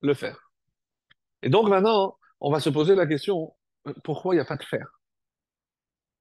Le 0.00 0.14
fer. 0.14 0.50
Et 1.42 1.48
donc 1.48 1.68
maintenant, 1.68 2.18
on 2.40 2.50
va 2.50 2.60
se 2.60 2.70
poser 2.70 2.94
la 2.94 3.06
question, 3.06 3.54
pourquoi 4.04 4.34
il 4.34 4.38
n'y 4.38 4.42
a 4.42 4.46
pas 4.46 4.56
de 4.56 4.64
fer? 4.64 4.86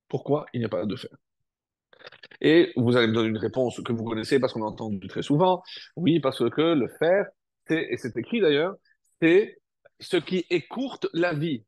Pourquoi 0.07 0.45
il 0.53 0.59
n'y 0.59 0.65
a 0.65 0.69
pas 0.69 0.85
de 0.85 0.95
fer? 0.95 1.11
Et 2.41 2.71
vous 2.75 2.95
allez 2.95 3.07
me 3.07 3.13
donner 3.13 3.29
une 3.29 3.37
réponse 3.37 3.81
que 3.83 3.91
vous 3.91 4.03
connaissez 4.03 4.39
parce 4.39 4.53
qu'on 4.53 4.63
a 4.63 4.67
entendu 4.67 5.07
très 5.07 5.21
souvent. 5.21 5.61
Oui, 5.95 6.19
parce 6.19 6.49
que 6.49 6.61
le 6.61 6.87
fer 6.87 7.25
et 7.69 7.97
c'est 7.97 8.15
écrit 8.17 8.41
d'ailleurs, 8.41 8.75
c'est 9.21 9.59
ce 9.99 10.17
qui 10.17 10.45
écourte 10.49 11.07
la 11.13 11.33
vie. 11.33 11.65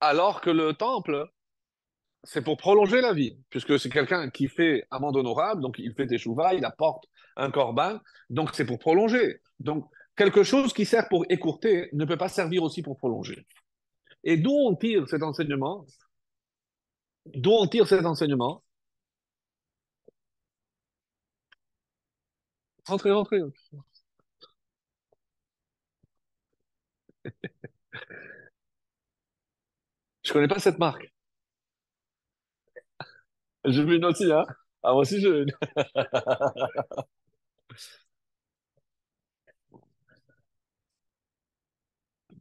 Alors 0.00 0.40
que 0.40 0.50
le 0.50 0.74
temple, 0.74 1.26
c'est 2.24 2.42
pour 2.42 2.56
prolonger 2.56 3.00
la 3.00 3.12
vie, 3.12 3.38
puisque 3.50 3.78
c'est 3.78 3.90
quelqu'un 3.90 4.30
qui 4.30 4.48
fait 4.48 4.86
amende 4.90 5.16
honorable, 5.16 5.62
donc 5.62 5.78
il 5.78 5.94
fait 5.94 6.06
des 6.06 6.18
chouvas, 6.18 6.54
il 6.54 6.64
apporte 6.64 7.04
un 7.36 7.50
corban, 7.50 7.98
donc 8.30 8.50
c'est 8.54 8.66
pour 8.66 8.78
prolonger. 8.78 9.40
Donc 9.60 9.88
quelque 10.16 10.42
chose 10.42 10.72
qui 10.72 10.84
sert 10.84 11.08
pour 11.08 11.24
écourter 11.28 11.88
ne 11.92 12.04
peut 12.04 12.16
pas 12.16 12.28
servir 12.28 12.62
aussi 12.62 12.82
pour 12.82 12.96
prolonger. 12.96 13.46
Et 14.24 14.36
d'où 14.36 14.52
on 14.52 14.74
tire 14.76 15.08
cet 15.08 15.22
enseignement? 15.22 15.86
D'où 17.26 17.52
on 17.52 17.66
tire 17.68 17.86
cet 17.86 18.04
enseignement? 18.04 18.62
Rentrez, 22.86 23.12
rentrez. 23.12 23.40
Je 30.22 30.32
connais 30.32 30.46
pas 30.48 30.60
cette 30.60 30.78
marque. 30.78 31.12
Vu 33.68 33.96
une 33.96 34.04
aussi, 34.04 34.30
hein? 34.32 34.44
Ah, 34.82 34.92
moi 34.92 35.02
aussi, 35.02 35.20
j'ai 35.20 35.28
une. 35.28 35.52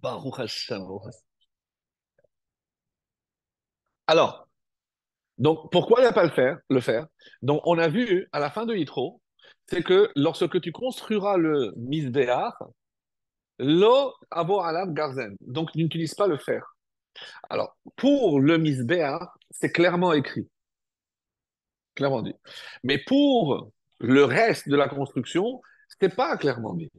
Baruch 0.01 0.39
Hashem. 0.39 0.81
Alors, 4.07 4.47
donc, 5.37 5.71
pourquoi 5.71 5.99
il 5.99 6.03
n'y 6.03 6.07
a 6.09 6.13
pas 6.13 6.23
le 6.25 6.31
faire, 6.31 6.59
le 6.69 6.81
faire? 6.81 7.07
Donc, 7.41 7.61
on 7.65 7.77
a 7.77 7.87
vu 7.89 8.27
à 8.31 8.39
la 8.39 8.49
fin 8.51 8.65
de 8.65 8.75
Yitro, 8.75 9.21
c'est 9.67 9.83
que 9.83 10.11
lorsque 10.15 10.61
tu 10.61 10.71
construiras 10.71 11.37
le 11.37 11.73
Misbéach, 11.77 12.55
Lo 13.59 14.13
avo 14.31 14.61
alam 14.61 14.93
garzen. 14.93 15.35
Donc, 15.41 15.73
n'utilise 15.75 16.13
pas 16.15 16.27
le 16.27 16.37
fer. 16.37 16.63
Alors, 17.49 17.77
pour 17.95 18.39
le 18.39 18.57
misbéa, 18.57 19.33
c'est 19.51 19.71
clairement 19.71 20.13
écrit. 20.13 20.47
Clairement 21.97 22.21
dit. 22.21 22.35
Mais 22.83 22.99
pour 22.99 23.71
le 23.99 24.23
reste 24.23 24.69
de 24.69 24.75
la 24.75 24.87
construction, 24.87 25.61
ce 25.89 25.95
n'est 26.05 26.13
pas 26.13 26.37
clairement 26.37 26.75
dit. 26.75 26.91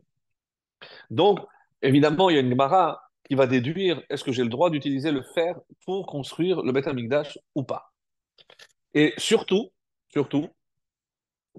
Donc, 1.08 1.38
évidemment, 1.82 2.30
il 2.30 2.34
y 2.34 2.36
a 2.36 2.40
une 2.40 2.50
Gemara 2.50 3.00
qui 3.22 3.36
va 3.36 3.46
déduire 3.46 4.02
est-ce 4.10 4.24
que 4.24 4.32
j'ai 4.32 4.42
le 4.42 4.48
droit 4.48 4.70
d'utiliser 4.70 5.12
le 5.12 5.22
fer 5.22 5.54
pour 5.84 6.06
construire 6.06 6.62
le 6.62 6.72
Beth 6.72 6.88
Amikdash 6.88 7.38
ou 7.54 7.62
pas. 7.62 7.92
Et 8.92 9.14
surtout, 9.18 9.70
surtout, 10.08 10.48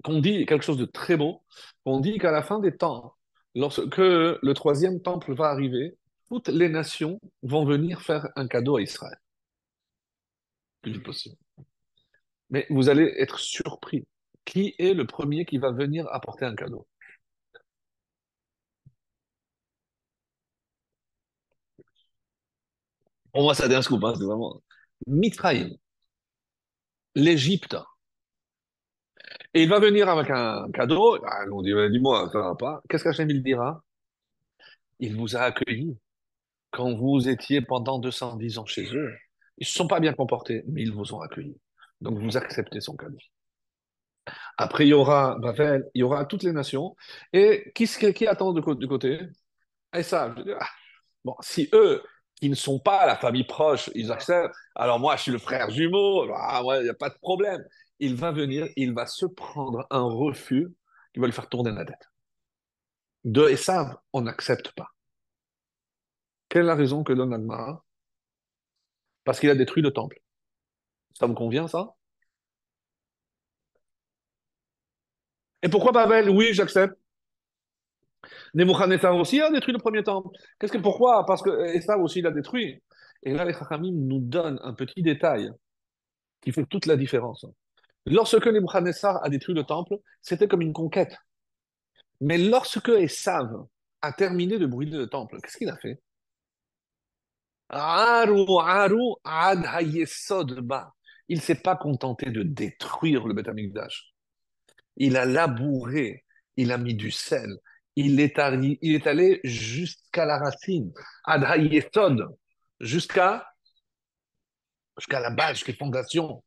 qu'on 0.03 0.19
dit 0.19 0.45
quelque 0.45 0.65
chose 0.65 0.77
de 0.77 0.85
très 0.85 1.15
beau, 1.15 1.41
qu'on 1.85 2.01
dit 2.01 2.17
qu'à 2.17 2.31
la 2.31 2.43
fin 2.43 2.59
des 2.59 2.75
temps, 2.75 3.15
lorsque 3.55 3.97
le 3.97 4.53
troisième 4.53 5.01
temple 5.01 5.33
va 5.33 5.45
arriver, 5.45 5.97
toutes 6.27 6.49
les 6.49 6.67
nations 6.67 7.21
vont 7.41 7.63
venir 7.63 8.01
faire 8.01 8.27
un 8.35 8.47
cadeau 8.47 8.75
à 8.75 8.81
Israël. 8.81 9.17
Plus 10.81 11.01
possible. 11.01 11.37
Mais 12.49 12.65
vous 12.69 12.89
allez 12.89 13.13
être 13.17 13.39
surpris. 13.39 14.05
Qui 14.45 14.75
est 14.79 14.93
le 14.93 15.05
premier 15.05 15.45
qui 15.45 15.57
va 15.57 15.71
venir 15.71 16.07
apporter 16.11 16.45
un 16.45 16.55
cadeau? 16.55 16.87
Pour 23.33 23.43
moi, 23.43 23.53
ça 23.55 23.65
a 23.65 23.75
un 23.77 23.81
scoop, 23.81 24.03
c'est 24.15 24.23
vraiment. 24.23 24.61
Mitraïm, 25.07 25.75
l'Égypte. 27.15 27.75
Et 29.53 29.63
il 29.63 29.69
va 29.69 29.79
venir 29.79 30.09
avec 30.09 30.29
un 30.31 30.69
cadeau. 30.71 31.17
Ah, 31.25 31.45
on 31.51 31.61
dit, 31.61 31.73
dis-moi, 31.91 32.29
ça 32.31 32.39
va 32.39 32.55
pas. 32.55 32.81
Qu'est-ce 32.89 33.03
qu'Hachem 33.03 33.29
il 33.29 33.43
dira? 33.43 33.83
Il 34.99 35.15
vous 35.17 35.35
a 35.35 35.41
accueilli 35.41 35.97
quand 36.71 36.95
vous 36.95 37.27
étiez 37.29 37.61
pendant 37.61 37.99
210 37.99 38.57
ans 38.59 38.65
chez 38.65 38.85
eux. 38.95 39.13
Ils 39.57 39.63
ne 39.63 39.67
se 39.67 39.73
sont 39.73 39.87
pas 39.87 39.99
bien 39.99 40.13
comportés, 40.13 40.63
mais 40.67 40.81
ils 40.83 40.93
vous 40.93 41.13
ont 41.13 41.21
accueilli. 41.21 41.57
Donc 42.01 42.19
vous 42.19 42.37
acceptez 42.37 42.81
son 42.81 42.95
cadeau. 42.95 43.17
Après, 44.57 44.85
il 44.85 44.89
y 44.89 44.93
aura 44.93 45.37
Babel, 45.39 45.89
il 45.93 46.01
y 46.01 46.03
aura 46.03 46.25
toutes 46.25 46.43
les 46.43 46.51
nations. 46.51 46.95
Et 47.33 47.71
qui, 47.73 47.87
qui 48.13 48.27
attend 48.27 48.53
du 48.53 48.61
côté? 48.61 49.19
Et 49.93 50.03
ça, 50.03 50.35
ah, 50.59 50.67
bon, 51.23 51.35
si 51.41 51.69
eux, 51.73 52.03
qui 52.35 52.49
ne 52.49 52.55
sont 52.55 52.79
pas 52.79 53.05
la 53.05 53.15
famille 53.15 53.45
proche, 53.45 53.89
ils 53.95 54.11
acceptent, 54.11 54.55
alors 54.75 54.99
moi, 54.99 55.15
je 55.15 55.23
suis 55.23 55.31
le 55.31 55.39
frère 55.39 55.69
jumeau, 55.71 56.31
ah, 56.33 56.61
il 56.77 56.83
n'y 56.83 56.89
a 56.89 56.93
pas 56.93 57.09
de 57.09 57.17
problème 57.21 57.63
il 57.99 58.15
va 58.15 58.31
venir, 58.31 58.67
il 58.75 58.93
va 58.93 59.05
se 59.05 59.25
prendre 59.25 59.85
un 59.89 60.03
refus 60.03 60.69
qui 61.13 61.19
va 61.19 61.27
lui 61.27 61.33
faire 61.33 61.49
tourner 61.49 61.71
la 61.71 61.85
tête. 61.85 62.09
De 63.25 63.49
Esav, 63.49 63.97
on 64.13 64.21
n'accepte 64.21 64.71
pas. 64.71 64.89
Quelle 66.47 66.63
est 66.63 66.67
la 66.67 66.75
raison 66.75 67.03
que 67.03 67.13
donne 67.13 67.33
Agmara 67.33 67.83
Parce 69.23 69.39
qu'il 69.39 69.49
a 69.49 69.55
détruit 69.55 69.83
le 69.83 69.91
temple. 69.91 70.19
Ça 71.19 71.27
me 71.27 71.33
convient, 71.33 71.67
ça 71.67 71.95
Et 75.61 75.67
pourquoi 75.69 75.91
Babel 75.91 76.29
Oui, 76.29 76.53
j'accepte. 76.53 76.97
Nebuchadnezzar 78.53 79.15
aussi 79.15 79.41
a 79.41 79.51
détruit 79.51 79.73
le 79.73 79.79
premier 79.79 80.03
temple. 80.03 80.29
Qu'est-ce 80.59 80.71
que 80.71 80.77
pourquoi? 80.77 81.25
Parce 81.25 81.41
que 81.41 81.49
Esav 81.75 82.01
aussi 82.01 82.21
l'a 82.21 82.31
détruit. 82.31 82.81
Et 83.23 83.33
là, 83.33 83.43
les 83.43 83.53
Chachamim 83.53 83.91
nous 83.93 84.19
donnent 84.19 84.59
un 84.63 84.73
petit 84.73 85.01
détail 85.01 85.49
qui 86.41 86.53
fait 86.53 86.65
toute 86.65 86.85
la 86.85 86.95
différence. 86.95 87.45
Lorsque 88.05 88.47
Nebuchadnezzar 88.47 89.23
a 89.23 89.29
détruit 89.29 89.55
le 89.55 89.65
temple, 89.65 89.97
c'était 90.21 90.47
comme 90.47 90.61
une 90.61 90.73
conquête. 90.73 91.17
Mais 92.21 92.37
lorsque 92.37 92.89
Esav 92.89 93.65
a 94.01 94.13
terminé 94.13 94.57
de 94.57 94.65
brûler 94.65 94.97
le 94.97 95.07
temple, 95.07 95.37
qu'est-ce 95.41 95.57
qu'il 95.57 95.69
a 95.69 95.77
fait? 95.77 96.01
Aru, 97.69 98.45
aru, 98.61 99.15
ad 99.23 99.65
hayesod 99.65 100.61
ba. 100.61 100.93
Il 101.29 101.37
ne 101.37 101.41
s'est 101.41 101.61
pas 101.61 101.75
contenté 101.75 102.31
de 102.31 102.43
détruire 102.43 103.25
le 103.27 103.33
Beth 103.33 103.47
Amikdash. 103.47 104.13
Il 104.97 105.15
a 105.15 105.25
labouré, 105.25 106.25
il 106.57 106.71
a 106.71 106.77
mis 106.77 106.95
du 106.95 107.11
sel, 107.11 107.49
il 107.95 108.19
est 108.19 108.39
allé, 108.39 108.77
il 108.81 108.95
est 108.95 109.07
allé 109.07 109.39
jusqu'à 109.43 110.25
la 110.25 110.37
racine, 110.37 110.91
jusqu'à 112.79 113.45
jusqu'à 114.97 115.19
la 115.19 115.29
base, 115.29 115.55
jusqu'à 115.55 115.71
les 115.71 115.77
fondations. 115.77 116.43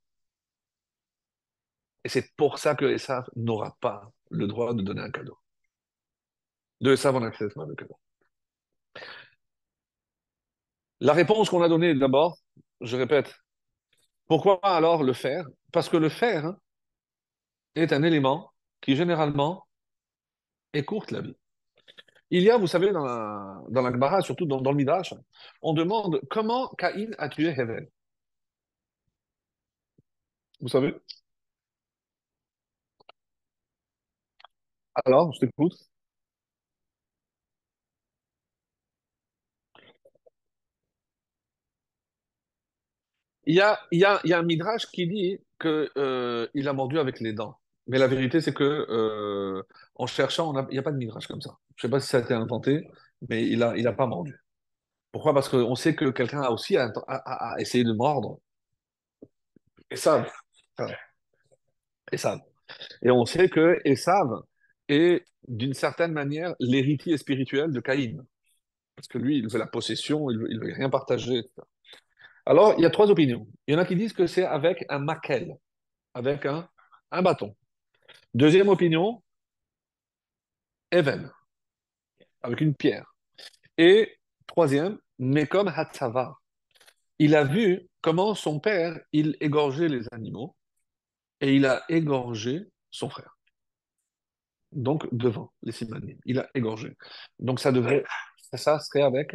Et 2.05 2.09
c'est 2.09 2.35
pour 2.37 2.59
ça 2.59 2.75
que 2.75 2.85
Esav 2.85 3.25
n'aura 3.37 3.77
pas 3.81 4.11
le 4.31 4.47
droit 4.47 4.75
de 4.75 4.83
donner 4.83 5.03
un 5.03 5.11
cadeau. 5.11 5.39
De 6.81 6.93
Esav, 6.93 7.15
on 7.15 7.21
n'accepte 7.21 7.55
pas 7.55 7.65
le 7.65 7.75
cadeau. 7.75 7.99
La 11.01 11.13
réponse 11.13 11.51
qu'on 11.51 11.63
a 11.63 11.69
donnée 11.69 11.95
d'abord, 11.95 12.39
je 12.81 12.97
répète, 12.97 13.35
pourquoi 14.27 14.59
alors 14.65 15.05
le 15.05 15.13
fer 15.13 15.47
Parce 15.73 15.89
que 15.89 15.97
le 15.97 16.09
fer 16.09 16.45
hein, 16.47 16.59
est 17.75 17.93
un 17.93 18.03
élément 18.03 18.51
qui 18.81 18.97
généralement 18.97 19.67
écourte 20.75 21.11
la 21.13 21.21
vie. 21.23 21.35
Il 22.31 22.43
y 22.43 22.51
a, 22.51 22.57
vous 22.59 22.67
savez, 22.67 22.93
dans 22.93 23.05
la, 23.05 23.63
dans 23.71 23.83
la 23.83 24.23
surtout 24.23 24.47
dans, 24.47 24.61
dans 24.61 24.71
le 24.73 24.77
Midrash, 24.79 25.15
on 25.63 25.73
demande 25.75 26.21
comment 26.31 26.69
Caïn 26.79 27.11
a 27.19 27.29
tué 27.29 27.49
Hevel. 27.51 27.89
Vous 30.61 30.69
savez? 30.69 30.95
Alors, 35.05 35.33
je 35.35 35.41
t'écoute. 35.41 35.92
Il 43.53 43.99
y 43.99 44.05
a, 44.05 44.39
un 44.39 44.43
Midrash 44.43 44.87
qui 44.87 45.07
dit 45.07 45.39
que, 45.59 45.91
euh, 45.99 46.47
a 46.55 46.73
mordu 46.73 46.99
avec 46.99 47.21
les 47.21 47.35
dents. 47.35 47.59
Mais 47.87 47.99
la 47.99 48.07
vérité, 48.07 48.41
c'est 48.41 48.55
que 48.55 48.65
euh, 48.65 49.63
en 49.95 50.07
cherchant, 50.07 50.55
il 50.71 50.73
n'y 50.73 50.79
a 50.79 50.83
pas 50.83 50.93
de 50.93 50.97
Midrash 50.97 51.27
comme 51.27 51.43
ça. 51.43 51.59
Je 51.77 51.87
ne 51.87 51.91
sais 51.91 51.91
pas 51.91 52.01
si 52.01 52.09
ça 52.09 52.17
a 52.17 52.21
été 52.23 52.33
inventé, 52.33 52.89
mais 53.29 53.47
il 53.47 53.63
a, 53.63 53.77
il 53.77 53.87
a 53.87 53.93
pas 53.93 54.07
mordu. 54.07 54.35
Pourquoi? 55.11 55.35
Parce 55.35 55.51
qu'on 55.51 55.75
sait 55.75 55.95
que 55.95 56.07
quelqu'un 56.07 56.41
a 56.41 56.51
aussi 56.51 56.79
essayé 57.59 57.85
de 57.85 57.93
mordre. 57.93 58.41
Et 59.91 59.97
ça, 59.97 60.25
et. 62.11 62.17
Et 63.03 63.11
on 63.11 63.27
sait 63.27 63.51
que 63.51 63.79
Esav 63.85 64.29
est, 64.89 65.27
d'une 65.47 65.75
certaine 65.75 66.13
manière, 66.13 66.55
l'héritier 66.59 67.19
spirituel 67.19 67.71
de 67.71 67.81
Caïn. 67.81 68.25
Parce 68.97 69.09
que 69.09 69.19
lui, 69.19 69.37
il 69.39 69.49
veut 69.51 69.59
la 69.59 69.67
possession, 69.67 70.31
il 70.31 70.39
ne 70.39 70.65
veut 70.65 70.73
rien 70.73 70.89
partager. 70.89 71.43
Alors, 72.47 72.75
il 72.77 72.83
y 72.83 72.87
a 72.87 72.91
trois 72.91 73.11
opinions. 73.11 73.47
Il 73.67 73.75
y 73.75 73.77
en 73.77 73.81
a 73.81 73.85
qui 73.85 73.97
disent 73.97 74.13
que 74.13 74.27
c'est 74.27 74.45
avec 74.45 74.85
un 74.89 74.99
maquel, 74.99 75.57
avec 76.15 76.47
un, 76.47 76.69
bâton. 77.11 77.55
Deuxième 78.35 78.69
opinion, 78.69 79.23
Even, 80.91 81.31
avec 82.43 82.61
une 82.61 82.75
pierre. 82.75 83.15
Et 83.79 84.19
troisième, 84.47 84.99
Mekom 85.19 85.69
Hatzava. 85.69 86.37
Il 87.19 87.37
a 87.37 87.45
vu 87.45 87.89
comment 88.01 88.35
son 88.35 88.59
père, 88.61 88.99
il 89.13 89.37
égorgeait 89.41 89.89
les 89.89 90.07
animaux 90.13 90.57
et 91.41 91.55
il 91.55 91.67
a 91.67 91.85
égorgé 91.89 92.69
son 92.91 93.09
frère. 93.09 93.37
Donc, 94.73 95.07
devant 95.13 95.53
les 95.63 95.73
Simanim. 95.73 96.19
Il 96.25 96.39
a 96.39 96.51
égorgé. 96.55 96.97
Donc, 97.39 97.61
ça 97.61 97.73
devrait, 97.73 98.05
ça 98.53 98.79
serait 98.81 99.03
avec 99.03 99.33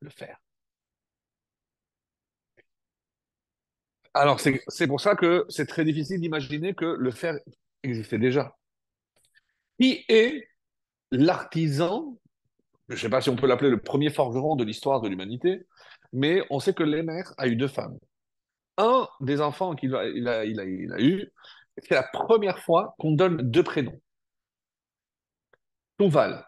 le 0.00 0.10
fer. 0.10 0.38
Alors, 4.14 4.38
c'est 4.40 4.86
pour 4.86 5.00
ça 5.00 5.16
que 5.16 5.44
c'est 5.48 5.66
très 5.66 5.84
difficile 5.84 6.20
d'imaginer 6.20 6.74
que 6.74 6.84
le 6.84 7.10
fer 7.10 7.38
existait 7.82 8.18
déjà. 8.18 8.56
Qui 9.80 10.04
est 10.08 10.48
l'artisan, 11.10 12.16
je 12.88 12.94
ne 12.94 12.98
sais 12.98 13.08
pas 13.08 13.20
si 13.20 13.28
on 13.28 13.36
peut 13.36 13.48
l'appeler 13.48 13.70
le 13.70 13.80
premier 13.80 14.10
forgeron 14.10 14.54
de 14.54 14.62
l'histoire 14.64 15.00
de 15.00 15.08
l'humanité, 15.08 15.66
mais 16.12 16.44
on 16.50 16.60
sait 16.60 16.74
que 16.74 16.84
Lémer 16.84 17.24
a 17.38 17.48
eu 17.48 17.56
deux 17.56 17.68
femmes. 17.68 17.98
Un 18.76 19.08
des 19.20 19.40
enfants 19.40 19.74
qu'il 19.74 19.94
a, 19.96 20.06
il 20.06 20.28
a, 20.28 20.44
il 20.44 20.60
a, 20.60 20.64
il 20.64 20.92
a 20.92 21.00
eu, 21.00 21.32
c'est 21.78 21.94
la 21.94 22.04
première 22.04 22.60
fois 22.60 22.94
qu'on 22.98 23.12
donne 23.12 23.38
deux 23.50 23.64
prénoms. 23.64 24.00
Touval. 25.98 26.46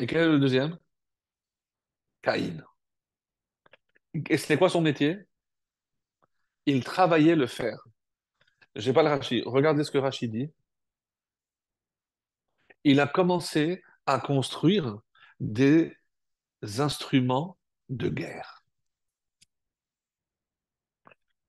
Et 0.00 0.06
quel 0.06 0.22
est 0.22 0.28
le 0.28 0.38
deuxième? 0.38 0.78
Caïn. 2.20 2.62
Et 4.28 4.36
c'était 4.36 4.58
quoi 4.58 4.68
son 4.68 4.80
métier? 4.80 5.18
Il 6.66 6.84
travaillait 6.84 7.36
le 7.36 7.46
fer. 7.46 7.78
Je 8.74 8.88
n'ai 8.88 8.94
pas 8.94 9.02
le 9.02 9.08
Rachi. 9.08 9.42
Regardez 9.46 9.84
ce 9.84 9.90
que 9.90 9.98
Rachi 9.98 10.28
dit. 10.28 10.50
Il 12.84 13.00
a 13.00 13.06
commencé 13.06 13.82
à 14.06 14.18
construire 14.18 14.98
des 15.40 15.96
instruments 16.78 17.58
de 17.88 18.08
guerre. 18.08 18.64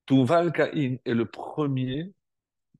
Tuval 0.06 0.52
Caïn 0.52 0.98
est 1.04 1.14
le 1.14 1.26
premier, 1.26 2.12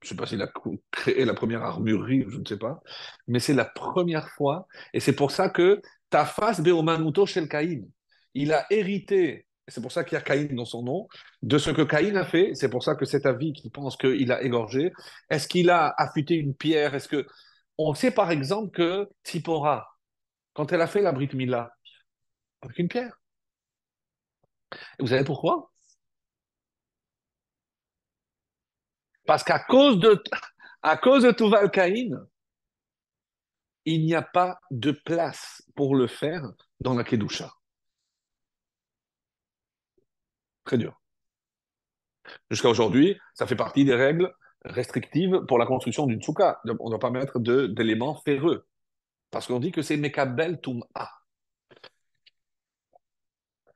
je 0.01 0.05
ne 0.05 0.09
sais 0.09 0.15
pas 0.15 0.25
s'il 0.25 0.41
a 0.41 0.49
créé 0.91 1.25
la 1.25 1.33
première 1.33 1.63
armurerie, 1.63 2.25
je 2.29 2.37
ne 2.37 2.45
sais 2.45 2.57
pas, 2.57 2.81
mais 3.27 3.39
c'est 3.39 3.53
la 3.53 3.65
première 3.65 4.29
fois, 4.29 4.67
et 4.93 4.99
c'est 4.99 5.15
pour 5.15 5.31
ça 5.31 5.49
que 5.49 5.81
Tafas 6.09 6.61
Beomanuto 6.61 7.25
Shel 7.25 7.49
Caïn, 7.49 7.83
il 8.33 8.53
a 8.53 8.65
hérité, 8.69 9.46
c'est 9.67 9.81
pour 9.81 9.91
ça 9.91 10.03
qu'il 10.03 10.13
y 10.15 10.17
a 10.17 10.21
Caïn 10.21 10.53
dans 10.55 10.65
son 10.65 10.83
nom, 10.83 11.07
de 11.41 11.57
ce 11.57 11.69
que 11.71 11.81
Caïn 11.81 12.15
a 12.15 12.25
fait, 12.25 12.53
c'est 12.55 12.69
pour 12.69 12.83
ça 12.83 12.95
que 12.95 13.05
c'est 13.05 13.25
avis 13.25 13.53
qui 13.53 13.69
pense 13.69 13.97
qu'il 13.97 14.31
a 14.31 14.41
égorgé. 14.41 14.91
Est-ce 15.29 15.47
qu'il 15.47 15.69
a 15.69 15.93
affûté 15.97 16.35
une 16.35 16.55
pierre? 16.55 16.97
On 17.77 17.93
sait 17.93 18.11
par 18.11 18.31
exemple 18.31 18.71
que 18.71 19.09
Tsipora, 19.23 19.87
quand 20.53 20.71
elle 20.71 20.81
a 20.81 20.87
fait 20.87 21.01
la 21.01 21.11
Brit 21.11 21.29
Mila, 21.33 21.71
avec 22.61 22.79
une 22.79 22.87
pierre. 22.87 23.19
Et 24.73 25.01
vous 25.01 25.07
savez 25.07 25.23
pourquoi? 25.23 25.71
Parce 29.25 29.43
qu'à 29.43 29.59
cause 29.59 29.99
de, 29.99 30.21
à 30.81 30.97
cause 30.97 31.23
de 31.23 31.31
Tuval 31.31 31.69
Caïn, 31.69 32.17
il 33.85 34.05
n'y 34.05 34.15
a 34.15 34.21
pas 34.21 34.59
de 34.71 34.91
place 34.91 35.61
pour 35.75 35.95
le 35.95 36.07
faire 36.07 36.43
dans 36.79 36.93
la 36.93 37.03
Kedusha. 37.03 37.56
Très 40.67 40.77
dur. 40.77 41.01
Jusqu'à 42.51 42.67
aujourd'hui, 42.67 43.17
ça 43.33 43.47
fait 43.47 43.55
partie 43.55 43.85
des 43.85 43.95
règles 43.95 44.35
restrictives 44.65 45.45
pour 45.47 45.57
la 45.57 45.65
construction 45.65 46.05
d'une 46.07 46.21
souka. 46.21 46.59
On 46.65 46.71
ne 46.71 46.89
doit 46.89 46.99
pas 46.99 47.09
mettre 47.09 47.39
d'éléments 47.39 48.15
ferreux. 48.25 48.67
Parce 49.31 49.47
qu'on 49.47 49.61
dit 49.61 49.71
que 49.71 49.81
c'est 49.81 49.95
Mekabel 49.95 50.59
Tum'a. 50.59 51.09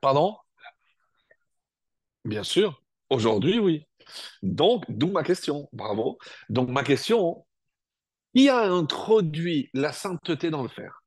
Pardon? 0.02 0.36
Bien 2.26 2.44
sûr. 2.44 2.84
Aujourd'hui, 3.10 3.58
oui. 3.58 3.88
Donc, 4.44 4.84
d'où 4.90 5.12
ma 5.12 5.24
question. 5.24 5.70
Bravo. 5.72 6.18
Donc, 6.50 6.68
ma 6.68 6.84
question, 6.84 7.46
qui 8.36 8.50
a 8.50 8.70
introduit 8.70 9.70
la 9.74 9.94
sainteté 9.94 10.50
dans 10.50 10.64
le 10.64 10.70
fer? 10.70 11.01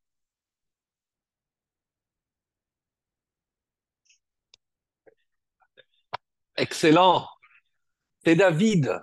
Excellent. 6.57 7.27
C'est 8.25 8.37
David. 8.37 9.01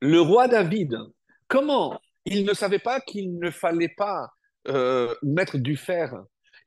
Le 0.00 0.20
roi 0.20 0.48
David. 0.48 0.96
Comment 1.48 2.00
Il 2.24 2.44
ne 2.44 2.54
savait 2.54 2.78
pas 2.78 3.00
qu'il 3.00 3.38
ne 3.38 3.50
fallait 3.50 3.94
pas 3.96 4.30
euh, 4.68 5.14
mettre 5.22 5.58
du 5.58 5.76
fer? 5.76 6.14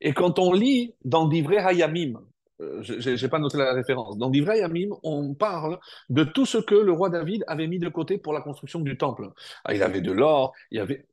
Et 0.00 0.12
quand 0.12 0.38
on 0.38 0.52
lit 0.52 0.94
dans 1.04 1.28
Divrei 1.28 1.58
Hayamim, 1.58 2.20
euh, 2.60 2.82
je 2.82 3.10
n'ai 3.10 3.28
pas 3.28 3.38
noté 3.38 3.56
la 3.56 3.72
référence, 3.72 4.18
dans 4.18 4.30
Divrei 4.30 4.58
Hayamim, 4.58 4.90
on 5.02 5.34
parle 5.34 5.78
de 6.08 6.24
tout 6.24 6.46
ce 6.46 6.58
que 6.58 6.74
le 6.74 6.92
roi 6.92 7.08
David 7.08 7.44
avait 7.46 7.68
mis 7.68 7.78
de 7.78 7.88
côté 7.88 8.18
pour 8.18 8.32
la 8.32 8.40
construction 8.40 8.80
du 8.80 8.96
temple. 8.96 9.28
Ah, 9.64 9.74
il 9.74 9.82
avait 9.82 10.00
de 10.00 10.12
l'or, 10.12 10.52
il 10.70 10.78
y 10.78 10.80
avait... 10.80 11.06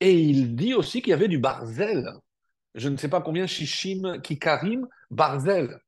et 0.00 0.12
il 0.14 0.56
dit 0.56 0.74
aussi 0.74 1.02
qu'il 1.02 1.10
y 1.10 1.14
avait 1.14 1.28
du 1.28 1.38
barzel. 1.38 2.04
Je 2.74 2.88
ne 2.88 2.96
sais 2.96 3.08
pas 3.08 3.20
combien 3.20 3.46
Shishim, 3.46 4.20
Kikarim, 4.22 4.86
barzel. 5.10 5.80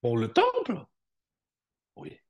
Pour 0.00 0.16
le 0.16 0.28
temple 0.28 0.59
Oui. 1.96 2.20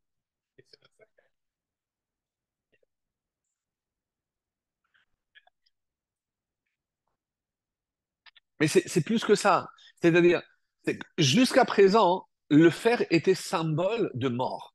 Mais 8.61 8.69
c'est 8.69 9.01
plus 9.05 9.25
que 9.25 9.35
ça. 9.35 9.69
C'est-à-dire, 10.01 10.43
jusqu'à 11.19 11.65
présent, 11.65 12.27
le 12.51 12.71
fer 12.71 13.05
était 13.11 13.35
symbole 13.35 14.11
de 14.15 14.29
mort, 14.29 14.75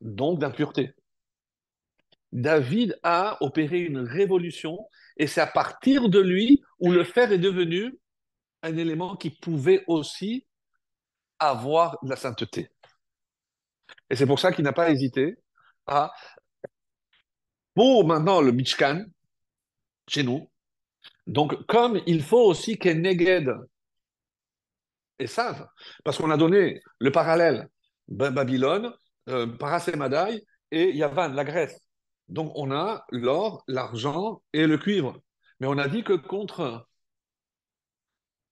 donc 0.00 0.40
d'impureté. 0.40 0.94
David 2.32 2.98
a 3.02 3.38
opéré 3.42 3.80
une 3.80 3.98
révolution 4.00 4.78
et 5.16 5.26
c'est 5.26 5.40
à 5.40 5.46
partir 5.46 6.08
de 6.08 6.18
lui 6.18 6.62
où 6.80 6.90
le 6.90 7.04
fer 7.04 7.32
est 7.32 7.38
devenu 7.38 7.96
un 8.62 8.76
élément 8.76 9.16
qui 9.16 9.30
pouvait 9.30 9.84
aussi 9.86 10.46
avoir 11.38 11.98
de 12.02 12.10
la 12.10 12.16
sainteté. 12.16 12.73
Et 14.10 14.16
c'est 14.16 14.26
pour 14.26 14.38
ça 14.38 14.52
qu'il 14.52 14.64
n'a 14.64 14.72
pas 14.72 14.90
hésité 14.90 15.36
à, 15.86 16.12
pour 17.74 18.06
maintenant 18.06 18.40
le 18.40 18.52
Mishkan, 18.52 19.04
chez 20.08 20.22
nous, 20.22 20.50
donc 21.26 21.66
comme 21.66 22.00
il 22.06 22.22
faut 22.22 22.44
aussi 22.44 22.78
qu'Eneged 22.78 23.50
et 25.18 25.26
savent, 25.26 25.66
parce 26.04 26.18
qu'on 26.18 26.30
a 26.30 26.36
donné 26.36 26.80
le 26.98 27.10
parallèle 27.12 27.68
Babylone, 28.08 28.92
euh, 29.28 29.46
Parasemadaï 29.46 30.44
et 30.70 30.92
Yavan, 30.92 31.28
la 31.28 31.44
Grèce. 31.44 31.80
Donc 32.28 32.52
on 32.56 32.72
a 32.72 33.04
l'or, 33.10 33.64
l'argent 33.68 34.42
et 34.52 34.66
le 34.66 34.78
cuivre. 34.78 35.18
Mais 35.60 35.66
on 35.66 35.78
a 35.78 35.88
dit 35.88 36.02
que 36.02 36.14
contre 36.14 36.86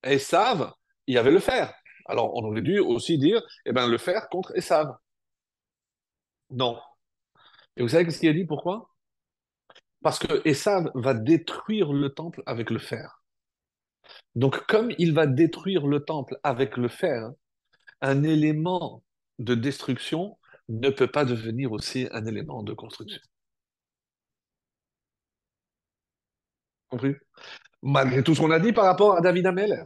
Esav, 0.03 0.73
il 1.07 1.15
y 1.15 1.19
avait 1.19 1.31
le 1.31 1.41
fer. 1.41 1.73
Alors 2.07 2.35
on 2.35 2.45
aurait 2.45 2.63
dû 2.63 2.79
aussi 2.79 3.19
dire, 3.19 3.43
eh 3.67 3.73
ben, 3.73 3.89
le 3.89 3.99
fer 3.99 4.29
contre 4.31 4.57
Esav. 4.57 4.89
Non. 6.53 6.79
Et 7.77 7.83
vous 7.83 7.89
savez 7.89 8.11
ce 8.11 8.19
qu'il 8.19 8.29
a 8.29 8.33
dit? 8.33 8.45
Pourquoi? 8.45 8.91
Parce 10.03 10.19
que 10.19 10.47
Esav 10.47 10.91
va 10.95 11.15
détruire 11.15 11.93
le 11.93 12.11
temple 12.11 12.43
avec 12.47 12.71
le 12.71 12.79
fer. 12.79 13.23
Donc 14.35 14.67
comme 14.67 14.93
il 14.99 15.15
va 15.15 15.27
détruire 15.27 15.87
le 15.87 16.05
temple 16.05 16.37
avec 16.43 16.77
le 16.77 16.89
fer, 16.89 17.31
un 18.01 18.23
élément 18.25 19.03
de 19.39 19.55
destruction 19.55 20.39
ne 20.69 20.91
peut 20.91 21.07
pas 21.11 21.25
devenir 21.25 21.73
aussi 21.73 22.09
un 22.13 22.27
élément 22.27 22.63
de 22.63 22.73
construction. 22.75 23.21
Compris? 26.89 27.15
Malgré 27.83 28.23
tout 28.23 28.35
ce 28.35 28.41
qu'on 28.41 28.51
a 28.51 28.61
dit 28.61 28.73
par 28.73 28.85
rapport 28.85 29.17
à 29.17 29.21
David 29.21 29.47
Ameller. 29.47 29.85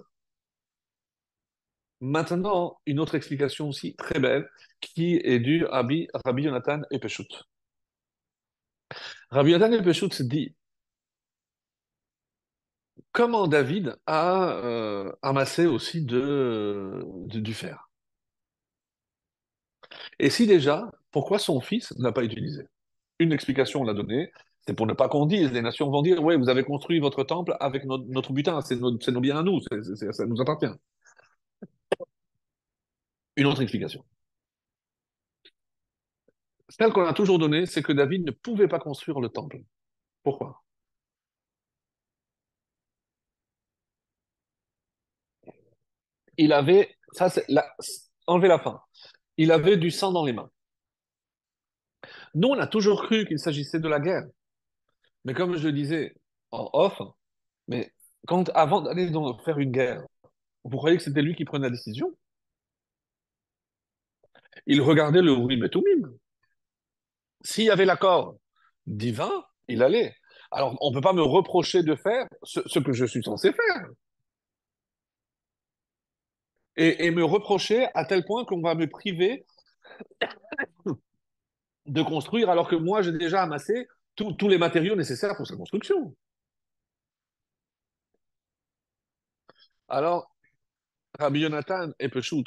Maintenant, 2.00 2.78
une 2.86 3.00
autre 3.00 3.14
explication 3.14 3.68
aussi 3.68 3.94
très 3.96 4.18
belle 4.20 4.48
qui 4.80 5.16
est 5.24 5.38
due 5.38 5.66
à 5.66 5.82
Rabbi 6.24 6.42
Jonathan 6.42 6.82
Epeshut. 6.90 7.44
Rabbi 9.30 9.52
Jonathan 9.52 9.72
Epeshut 9.72 10.22
dit 10.22 10.54
comment 13.12 13.48
David 13.48 13.96
a 14.06 14.50
euh, 14.50 15.10
amassé 15.22 15.66
aussi 15.66 16.04
de, 16.04 17.02
du 17.28 17.54
fer? 17.54 17.88
Et 20.18 20.30
si 20.30 20.46
déjà, 20.46 20.90
pourquoi 21.10 21.38
son 21.38 21.60
fils 21.60 21.92
n'a 21.98 22.12
pas 22.12 22.24
utilisé? 22.24 22.64
Une 23.18 23.32
explication, 23.32 23.80
on 23.80 23.84
l'a 23.84 23.94
donnée, 23.94 24.30
c'est 24.66 24.74
pour 24.74 24.86
ne 24.86 24.92
pas 24.92 25.08
qu'on 25.08 25.26
dise, 25.26 25.52
les 25.52 25.62
nations 25.62 25.90
vont 25.90 26.02
dire, 26.02 26.22
oui, 26.22 26.36
vous 26.36 26.48
avez 26.48 26.64
construit 26.64 26.98
votre 27.00 27.24
temple 27.24 27.56
avec 27.60 27.84
notre, 27.86 28.32
butin, 28.32 28.60
c'est 28.60 28.76
nos, 28.76 29.20
biens 29.20 29.38
à 29.38 29.42
nous, 29.42 29.60
ça 29.60 30.26
nous 30.26 30.40
appartient. 30.40 30.66
Une 33.36 33.46
autre 33.46 33.62
explication. 33.62 34.04
Celle 36.68 36.92
qu'on 36.92 37.04
a 37.06 37.12
toujours 37.12 37.38
donnée, 37.40 37.66
c'est 37.66 37.82
que 37.82 37.92
David 37.92 38.24
ne 38.24 38.30
pouvait 38.30 38.68
pas 38.68 38.78
construire 38.78 39.20
le 39.20 39.28
temple. 39.28 39.60
Pourquoi? 40.22 40.62
Il 46.38 46.52
avait, 46.52 46.94
ça 47.12 47.30
c'est, 47.30 47.44
la, 47.48 47.74
enlevez 48.26 48.48
la 48.48 48.58
fin, 48.58 48.80
il 49.38 49.52
avait 49.52 49.76
du 49.76 49.90
sang 49.90 50.12
dans 50.12 50.24
les 50.24 50.32
mains. 50.32 50.50
Nous, 52.34 52.48
on 52.48 52.58
a 52.58 52.66
toujours 52.66 53.02
cru 53.04 53.26
qu'il 53.26 53.38
s'agissait 53.38 53.80
de 53.80 53.88
la 53.88 54.00
guerre. 54.00 54.24
Mais 55.24 55.34
comme 55.34 55.56
je 55.56 55.66
le 55.66 55.72
disais 55.72 56.14
en 56.50 56.70
off, 56.72 57.00
mais 57.68 57.92
quand 58.26 58.48
avant 58.50 58.80
d'aller 58.82 59.10
faire 59.44 59.58
une 59.58 59.72
guerre, 59.72 60.04
vous 60.64 60.76
croyez 60.76 60.96
que 60.96 61.02
c'était 61.02 61.22
lui 61.22 61.34
qui 61.34 61.44
prenait 61.44 61.66
la 61.66 61.70
décision? 61.70 62.14
Il 64.66 64.80
regardait 64.80 65.22
le 65.22 65.32
Urim 65.32 65.64
et 65.64 65.70
Tumim. 65.70 66.16
S'il 67.42 67.64
y 67.64 67.70
avait 67.70 67.84
l'accord 67.84 68.36
divin, 68.86 69.44
il 69.68 69.82
allait. 69.82 70.14
Alors, 70.50 70.76
on 70.80 70.90
ne 70.90 70.94
peut 70.94 71.00
pas 71.00 71.12
me 71.12 71.22
reprocher 71.22 71.82
de 71.82 71.94
faire 71.94 72.26
ce, 72.42 72.78
que 72.78 72.92
je 72.92 73.04
suis 73.04 73.22
censé 73.22 73.52
faire. 73.52 73.88
Et, 76.76 77.10
me 77.10 77.24
reprocher 77.24 77.88
à 77.94 78.04
tel 78.04 78.24
point 78.24 78.44
qu'on 78.44 78.60
va 78.60 78.74
me 78.74 78.86
priver 78.86 79.46
de 81.86 82.02
construire 82.02 82.50
alors 82.50 82.68
que 82.68 82.76
moi, 82.76 83.02
j'ai 83.02 83.12
déjà 83.12 83.42
amassé 83.42 83.88
tous 84.14 84.48
les 84.48 84.58
matériaux 84.58 84.96
nécessaires 84.96 85.36
pour 85.36 85.46
sa 85.46 85.56
construction. 85.56 86.14
Alors, 89.88 90.30
Rabbi 91.18 91.40
Jonathan 91.40 91.90
et 91.98 92.08
Peshout, 92.08 92.44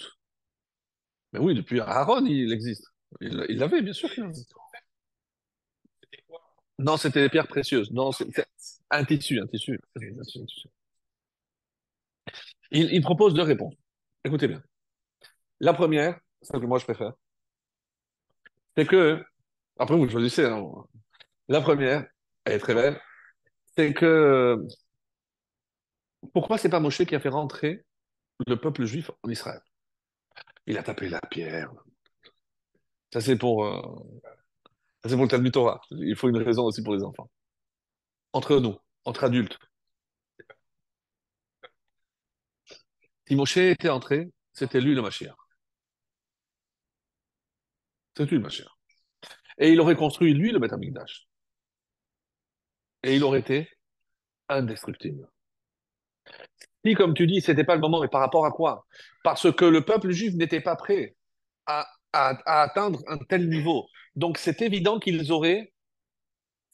mais 1.34 1.40
oui, 1.40 1.54
depuis 1.54 1.80
Aaron, 1.80 2.26
il 2.26 2.52
existe. 2.52 2.88
Il 3.22 3.58
l'avait, 3.58 3.82
bien 3.82 3.94
sûr 3.94 4.10
qu'il 4.12 4.24
existe. 4.24 4.54
Non, 6.80 6.96
c'était 6.98 7.22
des 7.22 7.30
pierres 7.30 7.48
précieuses. 7.48 7.92
Non, 7.92 8.12
c'est 8.12 8.26
un 8.90 9.04
tissu, 9.04 9.40
un 9.40 9.48
tissu. 9.48 9.80
Il, 12.72 13.02
propose 13.02 13.34
deux 13.34 13.44
réponses. 13.44 13.76
Écoutez 14.24 14.48
bien. 14.48 14.64
La 15.60 15.74
première, 15.74 16.20
celle 16.42 16.62
que 16.62 16.66
moi 16.66 16.80
je 16.80 16.86
préfère, 16.86 17.14
c'est 18.78 18.86
que, 18.86 19.24
après 19.78 19.98
vous 19.98 20.08
choisissez, 20.10 20.46
hein. 20.46 20.64
la 21.50 21.62
première, 21.62 22.08
elle 22.46 22.54
est 22.54 22.60
très 22.60 22.76
belle, 22.76 23.02
c'est 23.76 23.94
que, 23.94 24.58
pourquoi 26.34 26.58
c'est 26.58 26.70
pas 26.70 26.80
Moshe 26.80 27.04
qui 27.04 27.16
a 27.16 27.20
fait 27.20 27.30
rentrer 27.30 27.86
le 28.48 28.56
peuple 28.56 28.86
juif 28.86 29.12
en 29.24 29.30
Israël? 29.30 29.62
Il 30.66 30.78
a 30.78 30.84
tapé 30.84 31.10
la 31.10 31.22
pierre. 31.22 31.72
Ça, 33.12 33.22
c'est 33.22 33.38
pour, 33.38 33.66
euh, 33.66 33.82
pour 35.02 35.22
le 35.24 35.28
Talmud 35.28 35.52
Torah. 35.52 35.82
Il 35.92 36.16
faut 36.16 36.30
une 36.30 36.38
raison 36.38 36.64
aussi 36.66 36.84
pour 36.84 36.96
les 36.96 37.04
enfants. 37.04 37.30
Entre 38.34 38.60
nous, 38.60 38.78
entre 39.06 39.24
adultes. 39.24 39.58
Si 43.28 43.36
Moshe 43.36 43.58
était 43.58 43.90
entré, 43.90 44.32
c'était 44.54 44.82
lui 44.82 44.96
le 44.96 45.02
Mashiach. 45.02 45.36
C'est 48.16 48.26
lui 48.26 48.38
le 48.38 48.44
Mashiach. 48.44 48.68
Et 49.60 49.72
il 49.72 49.80
aurait 49.82 49.96
construit, 49.96 50.34
lui, 50.34 50.52
le 50.52 50.60
Beth 50.60 50.74
Amikdash. 50.74 51.28
Et 53.04 53.16
il 53.16 53.24
aurait 53.24 53.40
été 53.40 53.70
indestructible. 54.48 55.30
Comme 56.96 57.14
tu 57.14 57.28
dis, 57.28 57.42
c'était 57.42 57.64
pas 57.64 57.76
le 57.76 57.82
moment, 57.82 58.02
mais 58.02 58.08
par 58.08 58.22
rapport 58.22 58.46
à 58.46 58.52
quoi? 58.52 58.86
Parce 59.24 59.52
que 59.52 59.66
le 59.66 59.84
peuple 59.84 60.12
juif 60.12 60.34
n'était 60.36 60.62
pas 60.62 60.76
prêt 60.76 61.16
à, 61.66 61.88
atteindre 62.14 63.00
un 63.08 63.18
tel 63.18 63.50
niveau. 63.50 63.88
Donc 64.16 64.38
c'est 64.38 64.62
évident 64.62 65.00
qu'ils 65.00 65.32
auraient 65.32 65.72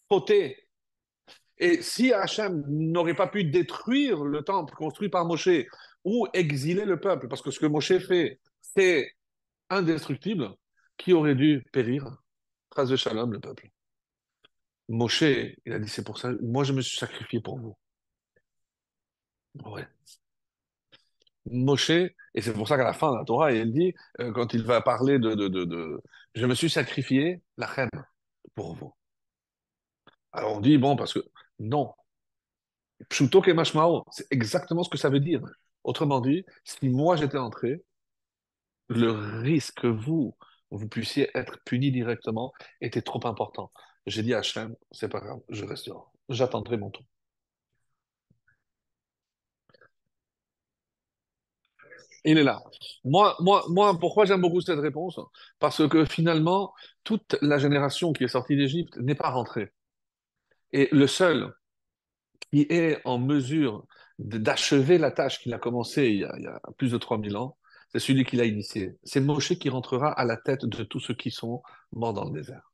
fauté. 0.10 0.68
Et 1.58 1.82
si 1.82 2.14
Hachem 2.14 2.64
n'aurait 2.68 3.16
pas 3.16 3.28
pu 3.28 3.44
détruire 3.46 4.24
le 4.24 4.44
temple 4.44 4.74
construit 4.76 5.10
par 5.10 5.26
Moshe 5.26 5.50
ou 6.04 6.28
exiler 6.34 6.86
le 6.86 7.00
peuple, 7.00 7.28
parce 7.28 7.42
que 7.42 7.52
ce 7.52 7.60
que 7.60 7.66
Moshe 7.66 7.98
fait, 8.00 8.40
c'est 8.62 9.12
indestructible, 9.70 10.54
qui 10.98 11.14
aurait 11.14 11.36
dû 11.36 11.66
périr? 11.72 12.06
Phrase 12.72 12.90
de 12.90 12.96
Shalom, 12.96 13.32
le 13.32 13.40
peuple. 13.40 13.70
Moshe, 14.90 15.24
il 15.24 15.74
a 15.74 15.80
dit, 15.80 15.90
c'est 15.90 16.04
pour 16.04 16.20
ça, 16.20 16.32
moi 16.42 16.64
je 16.64 16.74
me 16.74 16.82
suis 16.82 16.98
sacrifié 16.98 17.40
pour 17.42 17.60
vous. 17.60 17.76
Ouais. 19.64 19.88
Moshe, 21.46 21.90
et 21.92 22.42
c'est 22.42 22.54
pour 22.54 22.68
ça 22.68 22.78
qu'à 22.78 22.84
la 22.84 22.94
fin 22.94 23.12
de 23.12 23.18
la 23.18 23.24
Torah, 23.26 23.52
il 23.52 23.72
dit, 23.72 23.94
euh, 24.20 24.32
quand 24.32 24.54
il 24.54 24.64
va 24.64 24.82
parler 24.82 25.20
de, 25.20 25.36
de, 25.36 25.48
de, 25.48 26.02
Je 26.34 26.46
me 26.46 26.56
suis 26.56 26.70
sacrifié, 26.70 27.42
la 27.58 27.68
reine, 27.68 27.90
pour 28.56 28.74
vous. 28.76 28.94
Alors 30.32 30.58
on 30.58 30.62
dit, 30.62 30.78
bon, 30.78 30.96
parce 30.96 31.14
que 31.14 31.20
non. 31.60 31.94
Pshuto 33.10 33.42
c'est 34.12 34.28
exactement 34.32 34.84
ce 34.84 34.90
que 34.90 34.98
ça 34.98 35.10
veut 35.10 35.20
dire. 35.20 35.42
Autrement 35.84 36.20
dit, 36.22 36.46
si 36.64 36.90
moi 36.90 37.16
j'étais 37.16 37.38
entré, 37.38 37.84
le 38.88 39.12
risque 39.12 39.82
que 39.82 39.88
vous, 39.88 40.36
vous 40.72 40.88
puissiez 40.88 41.30
être 41.36 41.60
puni 41.66 41.92
directement 41.92 42.54
était 42.82 43.02
trop 43.02 43.26
important. 43.28 43.72
J'ai 44.06 44.24
dit 44.24 44.34
à 44.34 44.40
Hachem, 44.40 44.76
c'est 44.92 45.10
pas 45.10 45.20
grave, 45.20 45.42
je 45.50 45.66
reste 45.66 45.88
dehors. 45.88 46.12
J'attendrai 46.30 46.78
mon 46.78 46.90
tour. 46.90 47.06
Il 52.26 52.40
est 52.40 52.44
là. 52.44 52.64
Moi, 53.04 53.38
moi, 53.40 53.98
pourquoi 54.00 54.26
j'aime 54.26 54.42
beaucoup 54.42 54.60
cette 54.60 54.80
réponse? 54.80 55.20
Parce 55.60 55.88
que 55.88 56.06
finalement, 56.06 56.74
toute 57.04 57.38
la 57.42 57.60
génération 57.60 58.14
qui 58.14 58.24
est 58.24 58.28
sortie 58.28 58.58
d'Égypte 58.58 58.98
n'est 58.98 59.16
pas 59.16 59.30
rentrée. 59.30 59.72
Et 60.72 60.90
le 60.92 61.08
seul 61.08 61.54
qui 62.52 62.66
est 62.70 63.00
en 63.06 63.20
mesure 63.20 63.86
d'achever 64.18 64.98
la 64.98 65.12
tâche 65.12 65.40
qu'il 65.40 65.54
a 65.54 65.60
commencée 65.60 66.08
il 66.08 66.20
y 66.20 66.48
a, 66.48 66.60
plus 66.78 66.92
de 66.92 66.98
3000 66.98 67.38
ans, 67.38 67.58
c'est 67.92 68.00
celui 68.00 68.26
qui 68.26 68.38
l'a 68.38 68.46
initié. 68.46 68.96
C'est 69.04 69.22
Moshe 69.22 69.54
qui 69.60 69.70
rentrera 69.70 70.12
à 70.12 70.26
la 70.26 70.38
tête 70.38 70.66
de 70.66 70.84
tous 70.84 71.00
ceux 71.00 71.14
qui 71.14 71.32
sont 71.32 71.62
morts 71.92 72.14
dans 72.14 72.26
le 72.26 72.32
désert. 72.32 72.72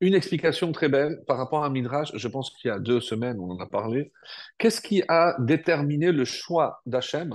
Une 0.00 0.14
explication 0.14 0.72
très 0.72 0.88
belle 0.88 1.22
par 1.26 1.38
rapport 1.38 1.64
à 1.64 1.70
Midrash, 1.70 2.10
je 2.14 2.28
pense 2.28 2.50
qu'il 2.50 2.68
y 2.68 2.70
a 2.70 2.78
deux 2.78 3.00
semaines, 3.00 3.38
on 3.40 3.50
en 3.50 3.58
a 3.60 3.66
parlé. 3.66 4.12
Qu'est-ce 4.58 4.80
qui 4.80 5.02
a 5.08 5.34
déterminé 5.38 6.12
le 6.12 6.24
choix 6.24 6.80
d'Hachem 6.86 7.34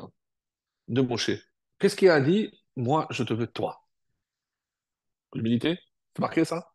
de 0.88 1.02
Moshe? 1.02 1.32
Qu'est-ce 1.80 1.96
qu'il 1.96 2.10
a 2.10 2.22
dit 2.22 2.52
Moi, 2.76 3.08
je 3.12 3.24
te 3.24 3.34
veux 3.34 3.48
toi? 3.48 3.82
L'humilité? 5.34 5.78
C'est 6.16 6.22
marqué 6.22 6.46
ça? 6.46 6.72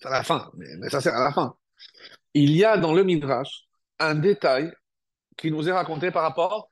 C'est 0.00 0.08
à 0.08 0.10
la 0.10 0.22
fin, 0.22 0.50
mais, 0.54 0.66
mais 0.78 0.88
ça 0.90 1.00
c'est 1.00 1.10
à 1.10 1.20
la 1.24 1.32
fin. 1.32 1.56
Il 2.34 2.52
y 2.56 2.64
a 2.64 2.78
dans 2.78 2.94
le 2.94 3.04
Midrash 3.04 3.68
un 4.00 4.14
détail 4.16 4.72
qui 5.36 5.50
nous 5.52 5.68
est 5.68 5.72
raconté 5.72 6.10
par 6.12 6.22
rapport. 6.24 6.70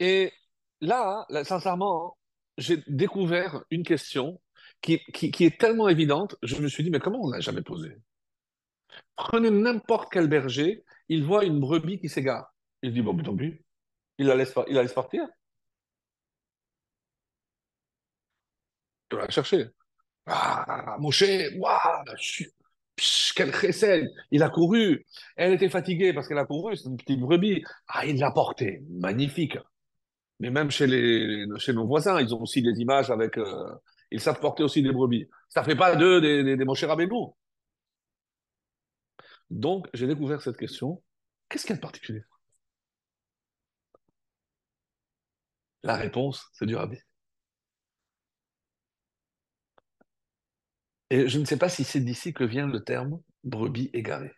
Et 0.00 0.32
là, 0.80 1.26
sincèrement, 1.44 2.16
j'ai 2.58 2.82
découvert 2.86 3.64
une 3.70 3.84
question 3.84 4.40
qui, 4.80 4.98
qui, 5.12 5.44
est 5.44 5.58
tellement 5.60 5.88
évidente, 5.88 6.36
je 6.42 6.56
me 6.56 6.68
suis 6.68 6.82
dit, 6.84 6.90
mais 6.90 7.00
comment 7.00 7.20
on 7.22 7.28
ne 7.28 7.34
l'a 7.34 7.40
jamais 7.40 7.62
posée? 7.62 7.96
Prenez 9.16 9.50
n'importe 9.50 10.10
quel 10.12 10.28
berger, 10.28 10.84
il 11.08 11.24
voit 11.24 11.44
une 11.44 11.60
brebis 11.60 12.00
qui 12.00 12.08
s'égare. 12.08 12.54
Il 12.82 12.92
dit, 12.92 13.02
bon, 13.02 13.16
tant 13.18 13.36
pis, 13.36 13.54
il 14.18 14.26
la 14.26 14.36
laisse, 14.36 14.54
il 14.68 14.74
la 14.74 14.82
laisse 14.82 14.92
partir. 14.94 15.26
Il 19.10 19.16
va 19.16 19.24
la 19.24 19.30
chercher. 19.30 19.66
Ah, 20.26 20.96
Moshe, 21.00 21.24
waouh, 21.56 22.04
quel 23.34 23.54
chesed 23.54 24.08
Il 24.30 24.42
a 24.42 24.50
couru. 24.50 25.04
Elle 25.36 25.54
était 25.54 25.68
fatiguée 25.68 26.12
parce 26.12 26.28
qu'elle 26.28 26.38
a 26.38 26.46
couru, 26.46 26.76
c'est 26.76 26.88
une 26.88 26.96
petite 26.96 27.20
brebis. 27.20 27.64
Ah, 27.88 28.06
il 28.06 28.18
l'a 28.18 28.30
portée. 28.30 28.82
Magnifique. 28.90 29.58
Mais 30.40 30.50
même 30.50 30.70
chez, 30.70 30.86
les, 30.86 31.46
chez 31.58 31.72
nos 31.72 31.86
voisins, 31.86 32.20
ils 32.20 32.34
ont 32.34 32.42
aussi 32.42 32.62
des 32.62 32.80
images 32.80 33.10
avec. 33.10 33.38
euh, 33.38 33.74
ils 34.10 34.20
savent 34.20 34.40
porter 34.40 34.62
aussi 34.64 34.82
des 34.82 34.92
brebis. 34.92 35.28
Ça 35.48 35.62
fait 35.64 35.76
pas 35.76 35.94
d'eux 35.96 36.20
des, 36.20 36.42
des, 36.44 36.56
des 36.56 36.64
Moshe. 36.64 36.84
Donc, 39.50 39.88
j'ai 39.94 40.06
découvert 40.06 40.40
cette 40.42 40.56
question. 40.56 41.02
Qu'est-ce 41.48 41.64
qu'il 41.64 41.70
y 41.70 41.74
a 41.74 41.76
de 41.76 41.80
particulier? 41.82 42.22
La 45.82 45.96
réponse, 45.96 46.48
c'est 46.54 46.64
du 46.64 46.74
rabbi. 46.74 46.96
Et 51.10 51.28
je 51.28 51.38
ne 51.38 51.44
sais 51.44 51.56
pas 51.56 51.68
si 51.68 51.84
c'est 51.84 52.00
d'ici 52.00 52.34
que 52.34 52.42
vient 52.42 52.66
le 52.66 52.82
terme 52.82 53.20
brebis 53.44 53.90
égarée. 53.92 54.32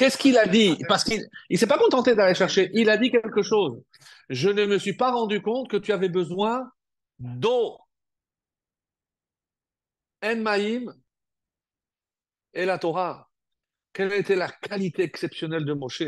Qu'est-ce 0.00 0.16
qu'il 0.16 0.38
a 0.38 0.46
dit? 0.46 0.78
Parce 0.88 1.04
qu'il 1.04 1.28
ne 1.50 1.56
s'est 1.58 1.66
pas 1.66 1.76
contenté 1.76 2.14
d'aller 2.14 2.34
chercher. 2.34 2.70
Il 2.72 2.88
a 2.88 2.96
dit 2.96 3.10
quelque 3.10 3.42
chose. 3.42 3.84
Je 4.30 4.48
ne 4.48 4.64
me 4.64 4.78
suis 4.78 4.96
pas 4.96 5.12
rendu 5.12 5.42
compte 5.42 5.68
que 5.68 5.76
tu 5.76 5.92
avais 5.92 6.08
besoin 6.08 6.72
d'eau. 7.18 7.78
En 10.24 10.36
maïm 10.36 10.90
et 12.54 12.64
la 12.64 12.78
Torah. 12.78 13.28
Quelle 13.92 14.14
était 14.14 14.36
la 14.36 14.48
qualité 14.48 15.02
exceptionnelle 15.02 15.66
de 15.66 15.74
Moshe? 15.74 16.04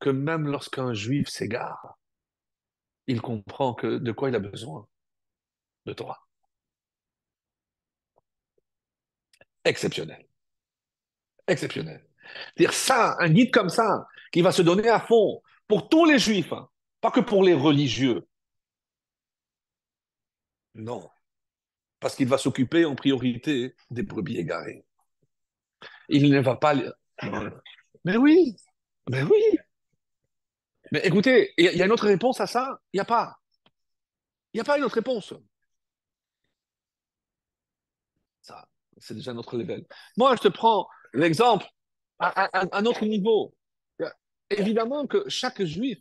Que 0.00 0.10
même 0.10 0.48
lorsqu'un 0.48 0.92
juif 0.92 1.28
s'égare, 1.28 2.00
il 3.06 3.20
comprend 3.20 3.74
que 3.74 3.98
de 3.98 4.10
quoi 4.10 4.30
il 4.30 4.34
a 4.34 4.40
besoin 4.40 4.88
De 5.86 5.92
Torah. 5.92 6.18
Exceptionnel. 9.64 10.26
Exceptionnel. 11.46 12.09
Dire 12.56 12.72
ça, 12.72 13.16
un 13.20 13.30
guide 13.30 13.52
comme 13.52 13.68
ça, 13.68 14.06
qui 14.32 14.42
va 14.42 14.52
se 14.52 14.62
donner 14.62 14.88
à 14.88 15.00
fond 15.00 15.42
pour 15.66 15.88
tous 15.88 16.04
les 16.04 16.18
juifs, 16.18 16.52
hein, 16.52 16.68
pas 17.00 17.10
que 17.10 17.20
pour 17.20 17.42
les 17.42 17.54
religieux. 17.54 18.26
Non. 20.74 21.08
Parce 21.98 22.16
qu'il 22.16 22.28
va 22.28 22.38
s'occuper 22.38 22.84
en 22.84 22.94
priorité 22.94 23.74
des 23.90 24.02
brebis 24.02 24.38
égarées. 24.38 24.84
Il 26.08 26.30
ne 26.30 26.40
va 26.40 26.56
pas. 26.56 26.74
Mais 28.04 28.16
oui, 28.16 28.56
mais 29.08 29.22
oui. 29.22 29.58
Mais 30.92 31.06
écoutez, 31.06 31.52
il 31.56 31.76
y 31.76 31.82
a 31.82 31.86
une 31.86 31.92
autre 31.92 32.06
réponse 32.06 32.40
à 32.40 32.46
ça? 32.46 32.80
Il 32.92 32.96
n'y 32.96 33.00
a 33.00 33.04
pas. 33.04 33.38
Il 34.52 34.56
n'y 34.56 34.60
a 34.60 34.64
pas 34.64 34.78
une 34.78 34.84
autre 34.84 34.96
réponse. 34.96 35.34
Ça, 38.40 38.66
c'est 38.96 39.14
déjà 39.14 39.32
notre 39.32 39.56
level. 39.56 39.86
Moi, 40.16 40.34
je 40.36 40.42
te 40.42 40.48
prends 40.48 40.88
l'exemple 41.12 41.66
à, 42.20 42.60
à, 42.60 42.78
un 42.78 42.86
autre 42.86 43.04
niveau. 43.04 43.54
Évidemment 44.50 45.06
que 45.06 45.28
chaque 45.28 45.62
juif, 45.62 46.00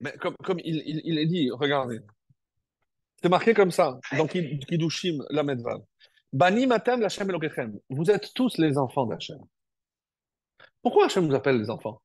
mais 0.00 0.12
comme, 0.18 0.36
comme 0.36 0.60
il, 0.62 1.18
est 1.18 1.26
dit, 1.26 1.50
regardez, 1.50 2.00
c'est 3.22 3.28
marqué 3.28 3.54
comme 3.54 3.70
ça, 3.70 3.98
dans 4.16 4.26
Kiddushim 4.26 5.24
la 5.30 5.42
Medvav. 5.42 5.80
Bani 6.32 6.66
matem 6.66 7.00
l'Hachem 7.00 7.28
Elokechem. 7.30 7.78
Vous 7.88 8.10
êtes 8.10 8.34
tous 8.34 8.58
les 8.58 8.76
enfants 8.76 9.06
d'Hachem. 9.06 9.38
Pourquoi 10.82 11.06
Hachem 11.06 11.26
nous 11.26 11.34
appelle 11.34 11.58
les 11.58 11.70
enfants? 11.70 12.02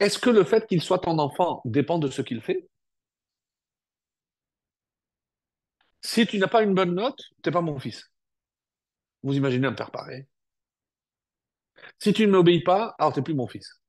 Est-ce 0.00 0.18
que 0.18 0.30
le 0.30 0.44
fait 0.44 0.66
qu'il 0.66 0.80
soit 0.80 0.98
ton 0.98 1.18
enfant 1.18 1.60
dépend 1.64 1.98
de 1.98 2.08
ce 2.08 2.22
qu'il 2.22 2.40
fait? 2.40 2.66
Si 6.00 6.26
tu 6.26 6.38
n'as 6.38 6.48
pas 6.48 6.62
une 6.62 6.74
bonne 6.74 6.94
note, 6.94 7.18
tu 7.42 7.48
n'es 7.48 7.52
pas 7.52 7.60
mon 7.60 7.78
fils. 7.78 8.10
Vous 9.22 9.36
imaginez 9.36 9.68
un 9.68 9.72
père 9.72 9.90
pareil 9.90 10.26
Si 12.02 12.12
tu 12.12 12.26
ne 12.26 12.32
m'obéis 12.32 12.64
pas, 12.64 12.96
alors 12.98 13.12
tu 13.12 13.20
n'es 13.20 13.22
plus 13.22 13.34
mon 13.34 13.46
fils. 13.46 13.80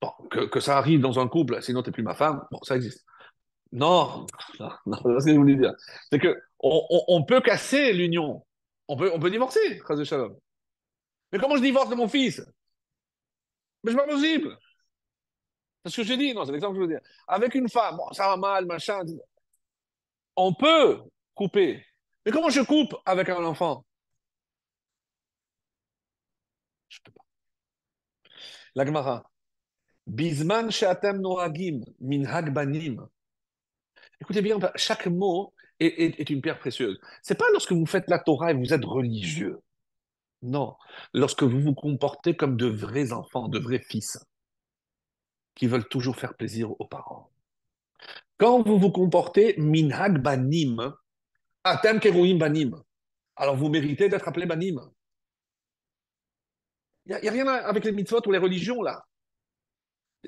Bon, 0.00 0.10
que, 0.30 0.60
ça 0.60 0.78
arrive 0.78 1.00
dans 1.00 1.18
un 1.18 1.28
couple, 1.28 1.60
sinon 1.60 1.82
tu 1.82 1.90
n'es 1.90 1.92
plus 1.92 2.02
ma 2.02 2.14
femme, 2.14 2.42
bon, 2.50 2.58
ça 2.62 2.76
existe. 2.76 3.04
Non, 3.70 4.26
non, 4.86 4.96
c'est 4.96 5.20
ce 5.20 5.26
que 5.26 5.32
je 5.32 5.36
voulais 5.36 5.56
dire. 5.56 5.74
C'est 6.10 6.18
que 6.18 6.34
on, 6.58 6.86
on, 6.88 7.02
on, 7.08 7.24
peut 7.24 7.42
casser 7.42 7.92
l'union. 7.92 8.42
On 8.88 8.96
peut, 8.96 9.10
on 9.12 9.20
peut 9.20 9.30
divorcer, 9.30 9.82
de 9.86 10.04
Shalom. 10.04 10.34
Mais 11.32 11.38
comment 11.38 11.56
je 11.56 11.60
divorce 11.60 11.90
de 11.90 11.96
mon 11.96 12.08
fils? 12.08 12.40
Mais 13.84 13.90
c'est 13.90 13.98
pas 13.98 14.06
possible. 14.06 14.56
C'est 15.84 15.90
ce 15.90 15.96
que 15.98 16.04
j'ai 16.04 16.16
dit, 16.16 16.32
non, 16.32 16.46
c'est 16.46 16.52
l'exemple 16.52 16.76
que 16.76 16.82
je 16.82 16.86
veux 16.86 16.94
dire. 16.94 17.06
Avec 17.28 17.54
une 17.54 17.68
femme, 17.68 17.98
bon, 17.98 18.10
ça 18.12 18.28
va 18.28 18.38
mal, 18.38 18.64
machin. 18.64 19.02
On 20.34 20.54
peut 20.54 21.02
couper. 21.34 21.84
Mais 22.24 22.32
comment 22.32 22.48
je 22.48 22.62
coupe 22.62 22.96
avec 23.04 23.28
un 23.28 23.44
enfant? 23.44 23.84
Je 26.88 26.98
peux 27.04 27.12
pas. 27.12 27.24
La 28.74 28.84
Gemara. 28.84 29.30
Bisman 30.06 30.70
she'atem 30.70 31.20
noagim 31.20 31.80
min 32.00 32.24
hagbanim. 32.24 33.08
Écoutez 34.20 34.42
bien, 34.42 34.58
chaque 34.76 35.06
mot 35.06 35.52
est 35.78 36.30
une 36.30 36.40
pierre 36.40 36.58
précieuse. 36.58 36.98
C'est 37.22 37.36
pas 37.36 37.50
lorsque 37.52 37.72
vous 37.72 37.86
faites 37.86 38.08
la 38.08 38.18
Torah 38.18 38.52
et 38.52 38.54
vous 38.54 38.72
êtes 38.72 38.84
religieux. 38.84 39.58
Non, 40.42 40.76
lorsque 41.12 41.42
vous 41.42 41.60
vous 41.60 41.74
comportez 41.74 42.36
comme 42.36 42.56
de 42.56 42.66
vrais 42.66 43.12
enfants, 43.12 43.48
de 43.48 43.58
vrais 43.58 43.80
fils, 43.80 44.18
qui 45.54 45.66
veulent 45.66 45.88
toujours 45.88 46.16
faire 46.16 46.34
plaisir 46.34 46.70
aux 46.78 46.86
parents. 46.86 47.30
Quand 48.38 48.62
vous 48.62 48.78
vous 48.78 48.90
comportez 48.90 49.54
minhag 49.58 50.18
banim, 50.22 50.94
atem 51.64 52.00
keruim 52.00 52.38
banim, 52.38 52.80
alors 53.34 53.56
vous 53.56 53.68
méritez 53.68 54.08
d'être 54.08 54.28
appelé 54.28 54.46
banim. 54.46 54.80
Il 57.06 57.16
n'y 57.22 57.28
a, 57.28 57.32
rien 57.32 57.46
avec 57.46 57.84
les 57.84 57.92
mitzvot 57.92 58.20
ou 58.26 58.32
les 58.32 58.38
religions 58.38 58.82
là. 58.82 59.04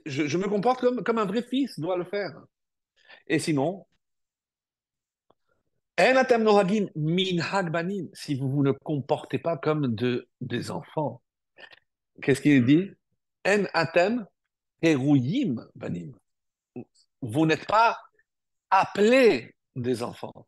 Je, 0.06 0.36
me 0.36 0.48
comporte 0.48 0.80
comme, 1.02 1.18
un 1.18 1.24
vrai 1.24 1.42
fils 1.42 1.78
doit 1.80 1.96
le 1.96 2.04
faire. 2.04 2.30
Et 3.26 3.38
sinon, 3.40 3.84
si 8.14 8.34
vous 8.36 8.48
vous 8.48 8.62
ne 8.62 8.70
comportez 8.70 9.38
pas 9.38 9.56
comme 9.56 9.94
de, 9.94 10.28
des 10.40 10.70
enfants, 10.70 11.20
qu'est-ce 12.22 12.40
qu'il 12.40 12.64
dit? 12.64 12.90
Vous 17.20 17.46
n'êtes 17.46 17.66
pas 17.66 17.98
appelés 18.70 19.56
des 19.74 20.02
enfants. 20.04 20.46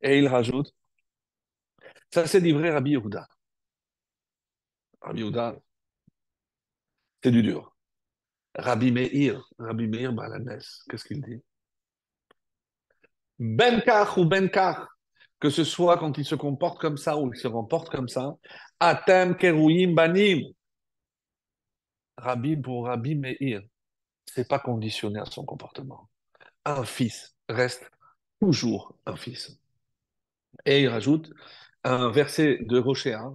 Et 0.00 0.18
il 0.18 0.28
rajoute, 0.28 0.72
ça 2.10 2.26
c'est 2.26 2.40
livré 2.40 2.70
Rabbi 2.70 2.92
Yehuda. 2.92 3.28
Rabbi 5.02 5.24
c'est 7.22 7.30
du 7.30 7.42
dur. 7.42 7.74
Rabbi 8.54 8.92
Meir, 8.92 9.42
Rabbi 9.58 9.86
Meir 9.86 10.12
Balanes, 10.12 10.60
qu'est-ce 10.88 11.04
qu'il 11.04 11.22
dit? 11.22 11.40
Benkar 13.38 14.18
ou 14.18 14.24
Benkar, 14.26 14.88
que 15.40 15.50
ce 15.50 15.64
soit 15.64 15.98
quand 15.98 16.18
il 16.18 16.24
se 16.24 16.34
comporte 16.34 16.80
comme 16.80 16.96
ça 16.96 17.16
ou 17.16 17.32
il 17.32 17.38
se 17.38 17.48
comporte 17.48 17.88
comme 17.90 18.08
ça, 18.08 18.34
Atem 18.78 19.36
Kerouim 19.36 19.94
Banim. 19.94 20.42
Rabbi 22.16 22.56
pour 22.56 22.86
Rabbi 22.86 23.14
Meir, 23.14 23.62
c'est 24.26 24.48
pas 24.48 24.58
conditionné 24.58 25.18
à 25.20 25.24
son 25.24 25.44
comportement. 25.44 26.10
Un 26.64 26.84
fils 26.84 27.34
reste 27.48 27.90
toujours 28.40 28.96
un 29.06 29.16
fils. 29.16 29.58
Et 30.66 30.82
il 30.82 30.88
rajoute 30.88 31.32
un 31.84 32.10
verset 32.10 32.58
de 32.60 32.78
Rochéa. 32.78 33.32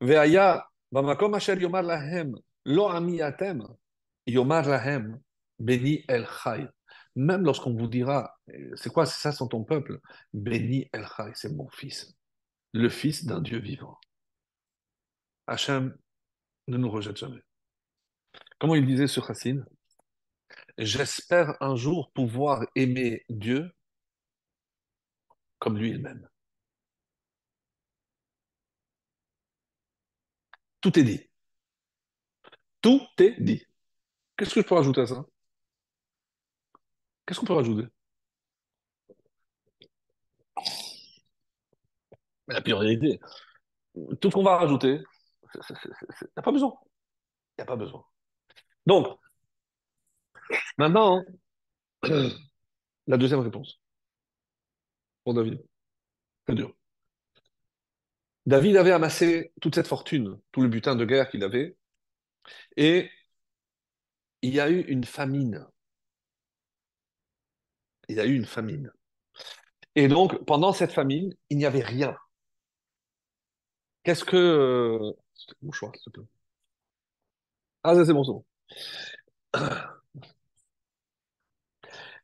Veaya, 0.00 0.66
lo 2.64 2.88
yomar. 4.26 4.64
Même 7.14 7.44
lorsqu'on 7.44 7.74
vous 7.74 7.88
dira, 7.88 8.38
c'est 8.74 8.90
quoi, 8.90 9.04
c'est 9.04 9.20
ça, 9.20 9.32
sont 9.32 9.48
ton 9.48 9.64
peuple? 9.64 10.00
Béni 10.32 10.88
El 10.92 11.06
Chai, 11.06 11.30
c'est 11.34 11.52
mon 11.52 11.68
fils, 11.68 12.14
le 12.72 12.88
fils 12.88 13.26
d'un 13.26 13.40
Dieu 13.40 13.58
vivant. 13.58 13.98
Hachem 15.46 15.96
ne 16.68 16.76
nous 16.78 16.90
rejette 16.90 17.18
jamais. 17.18 17.42
Comment 18.58 18.74
il 18.74 18.86
disait 18.86 19.08
ce 19.08 19.20
Chassid? 19.20 19.64
J'espère 20.78 21.56
un 21.60 21.76
jour 21.76 22.10
pouvoir 22.12 22.64
aimer 22.74 23.24
Dieu 23.28 23.70
comme 25.58 25.78
lui 25.78 25.90
il 25.90 26.02
m'aime. 26.02 26.28
Tout 30.82 30.98
est 30.98 31.04
dit. 31.04 31.20
Tout 32.82 33.00
est 33.18 33.40
dit. 33.40 33.64
Qu'est-ce 34.36 34.54
que 34.54 34.62
je 34.62 34.66
peux 34.66 34.74
rajouter 34.74 35.00
à 35.02 35.06
ça? 35.06 35.24
Qu'est-ce 37.24 37.40
qu'on 37.40 37.46
peut 37.46 37.54
rajouter? 37.54 37.88
La 42.48 42.60
priorité. 42.60 43.20
Tout 44.20 44.30
ce 44.30 44.34
qu'on 44.34 44.42
va 44.42 44.58
rajouter, 44.58 45.00
il 45.54 45.60
n'y 46.20 46.28
a 46.36 46.42
pas 46.42 46.52
besoin. 46.52 46.74
Il 46.82 47.60
n'y 47.60 47.62
a 47.62 47.66
pas 47.66 47.76
besoin. 47.76 48.04
Donc, 48.86 49.18
maintenant, 50.78 51.22
la 53.06 53.16
deuxième 53.16 53.40
réponse 53.40 53.80
pour 55.24 55.34
David. 55.34 55.62
C'est 56.46 56.54
dur. 56.54 56.74
David 58.46 58.76
avait 58.76 58.92
amassé 58.92 59.52
toute 59.60 59.74
cette 59.74 59.86
fortune, 59.86 60.38
tout 60.52 60.62
le 60.62 60.68
butin 60.68 60.96
de 60.96 61.04
guerre 61.04 61.30
qu'il 61.30 61.44
avait, 61.44 61.76
et 62.76 63.10
il 64.42 64.54
y 64.54 64.60
a 64.60 64.68
eu 64.70 64.80
une 64.82 65.04
famine. 65.04 65.66
Il 68.08 68.16
y 68.16 68.20
a 68.20 68.26
eu 68.26 68.34
une 68.36 68.46
famine. 68.46 68.92
Et 69.94 70.08
donc, 70.08 70.44
pendant 70.44 70.72
cette 70.72 70.92
famine, 70.92 71.34
il 71.50 71.58
n'y 71.58 71.66
avait 71.66 71.82
rien. 71.82 72.16
Qu'est-ce 74.04 74.24
que... 74.24 74.36
Euh, 74.36 75.12
mouchoir, 75.62 75.92
s'il 75.96 76.12
te 76.12 76.20
plaît. 76.20 76.28
Ah, 77.84 77.94
ça 77.94 78.04
c'est 78.04 78.12
bon, 78.12 78.24
c'est 78.24 78.32
bon. 78.32 78.44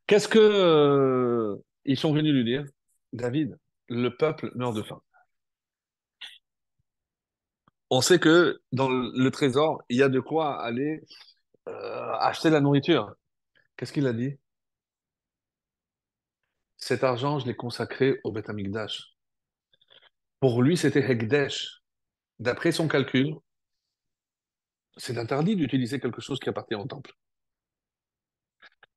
Qu'est-ce 0.07 0.29
que 0.29 0.39
euh, 0.39 1.57
ils 1.85 1.99
sont 1.99 2.13
venus 2.13 2.33
lui 2.33 2.45
dire? 2.45 2.65
David, 3.13 3.59
le 3.89 4.11
peuple 4.17 4.51
meurt 4.55 4.75
de 4.75 4.83
faim. 4.83 5.01
On 7.91 8.01
sait 8.01 8.19
que 8.19 8.61
dans 8.73 8.89
le 8.91 9.31
trésor, 9.31 9.83
il 9.89 9.97
y 9.99 10.03
a 10.03 10.09
de 10.09 10.21
quoi 10.21 10.63
aller 10.63 11.03
euh, 11.69 12.13
acheter 12.21 12.51
la 12.51 12.61
nourriture. 12.61 13.15
Qu'est-ce 13.77 13.93
qu'il 13.93 14.07
a 14.07 14.13
dit? 14.13 14.39
Cet 16.77 17.05
argent, 17.05 17.39
je 17.39 17.47
l'ai 17.47 17.57
consacré 17.57 18.21
au 18.25 18.33
Beth 18.33 18.49
Amikdash. 18.49 19.15
Pour 20.41 20.63
lui, 20.63 20.77
c'était 20.77 21.01
Hekdesh. 21.01 21.83
D'après 22.39 22.73
son 22.73 22.89
calcul, 22.89 23.35
c'est 24.97 25.19
interdit 25.19 25.57
d'utiliser 25.57 26.01
quelque 26.01 26.21
chose 26.21 26.41
qui 26.41 26.49
appartient 26.49 26.75
au 26.75 26.87
temple. 26.87 27.13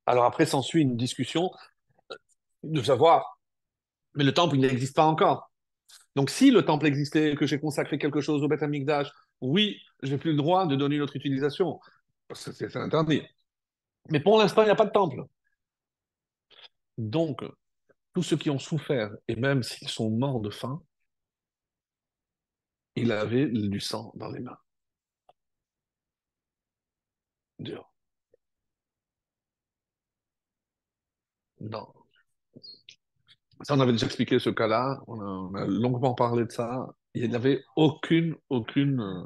Alors 0.06 0.24
après, 0.24 0.46
s'ensuit 0.46 0.82
une 0.82 0.96
discussion 0.96 1.50
de 2.62 2.82
savoir, 2.82 3.38
mais 4.14 4.24
le 4.24 4.34
temple, 4.34 4.56
n'existe 4.56 4.96
pas 4.96 5.04
encore. 5.04 5.51
Donc 6.14 6.30
si 6.30 6.50
le 6.50 6.64
temple 6.64 6.86
existait, 6.86 7.34
que 7.36 7.46
j'ai 7.46 7.58
consacré 7.58 7.98
quelque 7.98 8.20
chose 8.20 8.42
au 8.42 8.48
Beth 8.48 8.62
Amikdash, 8.62 9.08
oui, 9.40 9.78
j'ai 10.02 10.18
plus 10.18 10.32
le 10.32 10.36
droit 10.36 10.66
de 10.66 10.76
donner 10.76 10.96
une 10.96 11.02
autre 11.02 11.16
utilisation, 11.16 11.80
c'est 12.34 12.76
interdit. 12.76 13.22
Mais 14.10 14.20
pour 14.20 14.38
l'instant, 14.38 14.62
il 14.62 14.66
n'y 14.66 14.70
a 14.70 14.76
pas 14.76 14.86
de 14.86 14.90
temple. 14.92 15.22
Donc, 16.98 17.44
tous 18.14 18.22
ceux 18.22 18.36
qui 18.36 18.50
ont 18.50 18.58
souffert, 18.58 19.10
et 19.28 19.36
même 19.36 19.62
s'ils 19.62 19.88
sont 19.88 20.10
morts 20.10 20.40
de 20.40 20.50
faim, 20.50 20.82
il 22.96 23.12
avait 23.12 23.46
du 23.48 23.80
sang 23.80 24.12
dans 24.14 24.30
les 24.30 24.40
mains. 24.40 24.58
Dur. 27.58 27.90
Non. 31.60 32.01
Ça, 33.62 33.74
on 33.74 33.80
avait 33.80 33.92
déjà 33.92 34.06
expliqué 34.06 34.38
ce 34.38 34.50
cas-là, 34.50 35.00
on, 35.06 35.54
a, 35.54 35.64
longuement 35.66 36.14
parlé 36.14 36.44
de 36.44 36.50
ça. 36.50 36.88
Il 37.14 37.28
n'y 37.28 37.36
avait 37.36 37.62
aucune, 37.76 38.36
aucune. 38.48 39.00
Euh, 39.00 39.24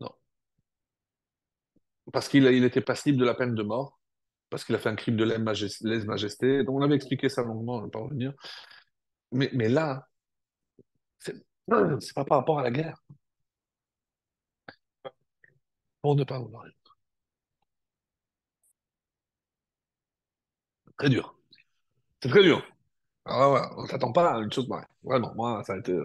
non. 0.00 0.10
Parce 2.12 2.28
qu'il 2.28 2.44
il 2.44 2.64
était 2.64 2.80
passible 2.80 3.18
de 3.18 3.24
la 3.24 3.34
peine 3.34 3.54
de 3.54 3.62
mort, 3.62 3.98
parce 4.50 4.64
qu'il 4.64 4.74
a 4.74 4.78
fait 4.78 4.88
un 4.88 4.96
crime 4.96 5.16
de 5.16 5.24
lèse-majesté. 5.24 6.64
Donc 6.64 6.76
on 6.76 6.82
avait 6.82 6.96
expliqué 6.96 7.28
ça 7.28 7.42
longuement, 7.42 7.76
on 7.76 7.78
ne 7.78 7.84
va 7.84 7.90
pas 7.90 8.00
revenir. 8.00 8.32
Mais, 9.32 9.50
mais 9.54 9.68
là, 9.68 10.06
c'est 11.18 12.14
pas 12.14 12.24
par 12.24 12.38
rapport 12.38 12.58
à 12.58 12.62
la 12.62 12.70
guerre. 12.70 13.02
Pour 16.02 16.16
ne 16.16 16.24
pas 16.24 16.38
vouloir. 16.38 16.64
Très 20.98 21.08
dur. 21.08 21.34
C'est 22.22 22.28
très 22.28 22.42
dur. 22.42 22.62
Ah 23.24 23.50
ouais, 23.50 23.60
on 23.78 23.86
s'attend 23.86 24.12
pas 24.12 24.34
à 24.34 24.38
une 24.40 24.52
chose 24.52 24.68
pareille. 24.68 24.86
Vraiment, 25.02 25.32
moi, 25.34 25.62
ça 25.64 25.72
a 25.74 25.78
été. 25.78 25.92
euh, 25.92 26.04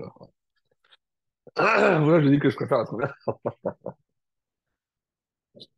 Voilà, 1.57 2.21
je 2.23 2.29
dis 2.29 2.39
que 2.39 2.49
je 2.49 2.55
préfère 2.55 2.77
la 2.79 2.85
première. 2.85 3.13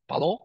Pardon? 0.07 0.39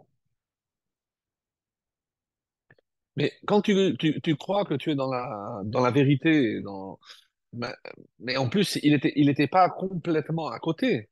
Mais 3.17 3.33
quand 3.47 3.61
tu, 3.63 3.97
tu, 3.99 4.21
tu 4.23 4.37
crois 4.37 4.65
que 4.65 4.75
tu 4.75 4.91
es 4.91 4.95
dans 4.95 5.11
la, 5.11 5.61
dans 5.65 5.81
la 5.81 5.91
vérité, 5.91 6.61
dans... 6.63 6.99
Mais, 7.55 7.69
mais 8.21 8.37
en 8.37 8.49
plus, 8.51 8.79
il 8.83 8.95
était, 8.95 9.13
il 9.17 9.31
était 9.31 9.49
pas 9.49 9.71
complètement 9.71 10.49
à 10.51 10.59
côté, 10.61 11.11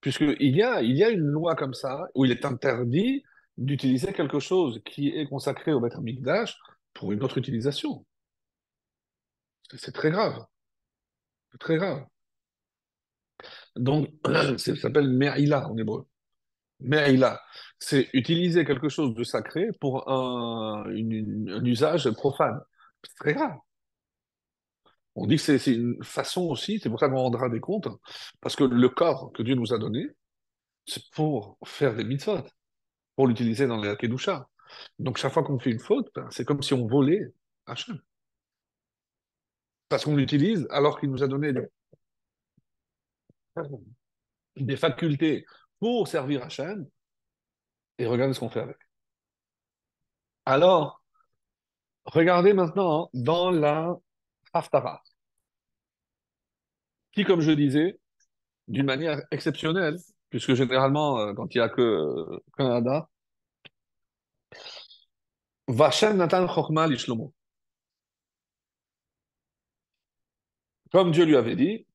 puisqu'il 0.00 0.56
y 0.56 0.62
a, 0.62 0.82
il 0.82 0.96
y 0.96 1.04
a 1.04 1.10
une 1.10 1.20
loi 1.20 1.56
comme 1.56 1.74
ça 1.74 2.06
où 2.14 2.24
il 2.26 2.32
est 2.32 2.44
interdit 2.46 3.24
d'utiliser 3.58 4.12
quelque 4.12 4.40
chose 4.40 4.82
qui 4.86 5.10
est 5.10 5.26
consacré 5.28 5.72
au 5.72 5.80
maître 5.80 6.00
Mikdash 6.02 6.56
pour 6.94 7.12
une 7.12 7.22
autre 7.24 7.38
utilisation. 7.38 8.04
C'est 9.76 9.92
très 9.92 10.10
grave. 10.10 10.44
C'est 11.50 11.58
très 11.58 11.76
grave. 11.76 12.04
Donc, 13.76 14.08
ça 14.58 14.76
s'appelle 14.76 15.08
Me'ila 15.08 15.68
en 15.68 15.76
hébreu. 15.76 16.06
Me'ila, 16.80 17.40
c'est 17.78 18.08
utiliser 18.12 18.64
quelque 18.64 18.88
chose 18.88 19.14
de 19.14 19.24
sacré 19.24 19.68
pour 19.80 20.08
un, 20.10 20.84
un 20.86 21.64
usage 21.64 22.10
profane. 22.10 22.60
C'est 23.04 23.16
très 23.16 23.34
grave. 23.34 23.56
On 25.14 25.26
dit 25.26 25.36
que 25.36 25.58
c'est 25.58 25.72
une 25.72 26.02
façon 26.02 26.42
aussi, 26.42 26.80
c'est 26.80 26.88
pour 26.88 26.98
ça 26.98 27.08
qu'on 27.08 27.18
rendra 27.18 27.48
des 27.50 27.60
comptes, 27.60 27.88
parce 28.40 28.56
que 28.56 28.64
le 28.64 28.88
corps 28.88 29.30
que 29.32 29.42
Dieu 29.42 29.54
nous 29.54 29.74
a 29.74 29.78
donné, 29.78 30.06
c'est 30.86 31.02
pour 31.10 31.58
faire 31.64 31.94
des 31.94 32.04
mitzvot, 32.04 32.42
pour 33.14 33.26
l'utiliser 33.26 33.66
dans 33.66 33.80
les 33.80 33.94
Kedusha. 33.96 34.48
Donc 34.98 35.18
chaque 35.18 35.32
fois 35.32 35.42
qu'on 35.42 35.58
fait 35.58 35.70
une 35.70 35.80
faute, 35.80 36.08
ben, 36.14 36.26
c'est 36.30 36.44
comme 36.46 36.62
si 36.62 36.72
on 36.72 36.86
volait 36.86 37.32
Hachem. 37.66 38.00
Parce 39.92 40.06
qu'on 40.06 40.16
l'utilise 40.16 40.66
alors 40.70 40.98
qu'il 40.98 41.10
nous 41.10 41.22
a 41.22 41.28
donné 41.28 41.52
des, 44.56 44.76
facultés 44.78 45.44
pour 45.80 46.08
servir 46.08 46.42
Hachem, 46.42 46.88
et 47.98 48.06
regardez 48.06 48.32
ce 48.32 48.40
qu'on 48.40 48.48
fait 48.48 48.60
avec. 48.60 48.78
Alors, 50.46 51.02
regardez 52.06 52.54
maintenant 52.54 53.10
dans 53.12 53.50
la 53.50 53.94
Haftara, 54.54 55.02
qui, 57.12 57.24
comme 57.24 57.42
je 57.42 57.52
disais, 57.52 58.00
d'une 58.68 58.86
manière 58.86 59.20
exceptionnelle, 59.30 59.98
puisque 60.30 60.54
généralement, 60.54 61.18
euh, 61.18 61.34
quand 61.34 61.54
il 61.54 61.58
n'y 61.58 61.64
a 61.64 61.68
que 61.68 62.40
Canada, 62.56 63.10
Vachem 65.68 66.16
Nathan 66.16 66.48
Chokma 66.48 66.88
Shlomo. 66.96 67.34
Comme 70.92 71.10
Dieu 71.10 71.24
lui 71.24 71.36
avait 71.36 71.56
dit, 71.56 71.86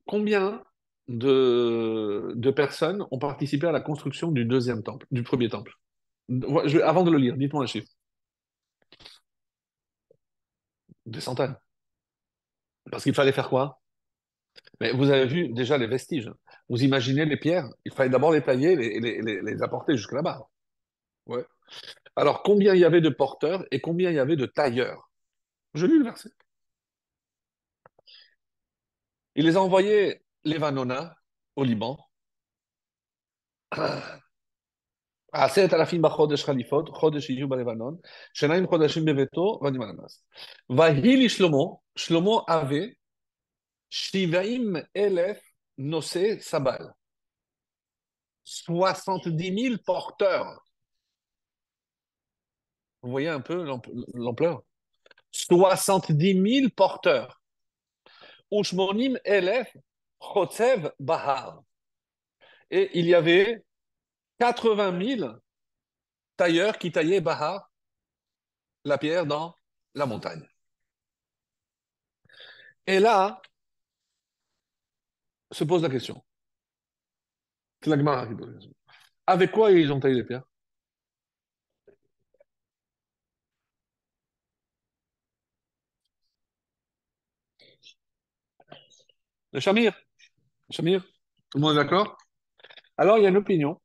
combien 0.08 0.64
de, 1.08 2.52
personnes 2.56 3.06
ont 3.12 3.20
participé 3.20 3.68
à 3.68 3.72
la 3.72 3.82
construction 3.82 4.32
du 4.32 4.46
deuxième 4.46 4.84
temple, 4.84 5.06
du 5.12 5.24
premier 5.24 5.50
temple? 5.50 5.74
Avant 6.84 7.04
de 7.04 7.12
le 7.12 7.18
lire, 7.18 7.38
dites-moi 7.38 7.64
un 7.64 7.68
chiffre. 7.68 7.88
Des 11.06 11.22
centaines. 11.22 11.56
Parce 12.92 13.04
qu'il 13.04 13.14
fallait 13.14 13.32
faire 13.32 13.50
quoi? 13.50 13.80
Mais 14.82 14.92
vous 14.92 15.10
avez 15.10 15.26
vu 15.26 15.50
déjà 15.50 15.78
les 15.78 15.88
vestiges. 15.88 16.32
Vous 16.70 16.84
imaginez 16.84 17.26
les 17.26 17.38
pierres? 17.38 17.70
Il 17.86 17.94
fallait 17.94 18.10
d'abord 18.10 18.32
les 18.32 18.42
tailler 18.42 18.72
et 18.74 19.00
les, 19.00 19.64
apporter 19.64 19.96
jusque 19.96 20.12
là-bas. 20.12 20.48
Ouais. 21.28 21.46
Alors, 22.16 22.44
combien 22.44 22.74
il 22.74 22.80
y 22.80 22.86
avait 22.86 23.02
de 23.02 23.10
porteurs 23.10 23.66
et 23.72 23.80
combien 23.82 24.10
il 24.10 24.16
y 24.16 24.20
avait 24.20 24.36
de 24.36 24.46
tailleurs? 24.46 25.10
Je 25.74 25.86
lis 25.86 25.98
le 25.98 26.06
verset. 26.06 26.32
Il 29.38 29.46
les 29.46 29.56
a 29.56 29.62
envoyés, 29.62 30.24
les 30.46 30.58
Vanona, 30.58 31.16
au 31.56 31.64
Liban. 31.64 31.98
Ah, 33.72 34.20
Vahili 40.70 41.30
Shlomo, 41.30 41.84
Shlomo 41.96 42.44
avait 42.48 42.98
Shivaim 43.90 44.82
Elef 44.96 45.40
Nosé 45.78 46.40
Sabal. 46.40 46.96
70 48.44 49.64
000 49.64 49.76
porteurs. 49.86 50.64
Vous 53.04 53.12
voyez 53.12 53.30
un 53.30 53.42
peu 53.42 53.64
l'ampleur? 54.16 54.64
70 55.32 56.62
000 56.62 56.70
porteurs. 56.76 57.37
Bahar. 61.00 61.64
Et 62.70 63.00
il 63.00 63.06
y 63.06 63.16
avait 63.16 63.64
80 64.40 65.18
000 65.18 65.32
tailleurs 66.36 66.78
qui 66.78 66.92
taillaient 66.92 67.22
Bahar, 67.22 67.72
la 68.84 68.98
pierre 68.98 69.26
dans 69.26 69.56
la 69.96 70.06
montagne. 70.06 70.48
Et 72.86 73.00
là, 73.00 73.42
se 75.52 75.64
pose 75.64 75.82
la 75.84 75.90
question. 75.90 76.24
Avec 79.26 79.52
quoi 79.52 79.72
ils 79.72 79.92
ont 79.92 80.00
taillé 80.00 80.16
les 80.16 80.24
pierres? 80.24 80.44
Le 89.54 89.60
Shamir. 89.60 89.94
Le 90.70 90.74
Shamir. 90.74 91.04
Tout 91.50 91.58
le 91.58 91.62
monde 91.62 91.74
est 91.74 91.84
d'accord? 91.84 92.18
Alors, 92.98 93.18
il 93.18 93.24
y 93.24 93.26
a 93.26 93.30
une 93.30 93.38
opinion 93.38 93.82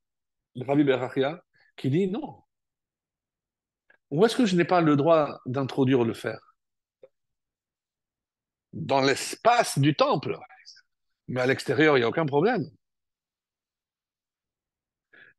de 0.57 0.65
Rabbi 0.65 0.85
Berachia 0.85 1.43
qui 1.77 1.91
dit 1.91 2.09
non. 2.09 2.43
Où 4.11 4.25
est-ce 4.25 4.37
que 4.37 4.47
je 4.47 4.57
n'ai 4.57 4.65
pas 4.65 4.81
le 4.81 4.97
droit 4.97 5.41
d'introduire 5.47 6.05
le 6.05 6.15
fer? 6.15 6.39
Dans 8.73 9.01
l'espace 9.01 9.79
du 9.79 9.95
temple. 9.95 10.39
Mais 11.29 11.41
à 11.41 11.47
l'extérieur, 11.47 11.97
il 11.97 12.01
n'y 12.01 12.05
a 12.05 12.09
aucun 12.09 12.27
problème. 12.27 12.71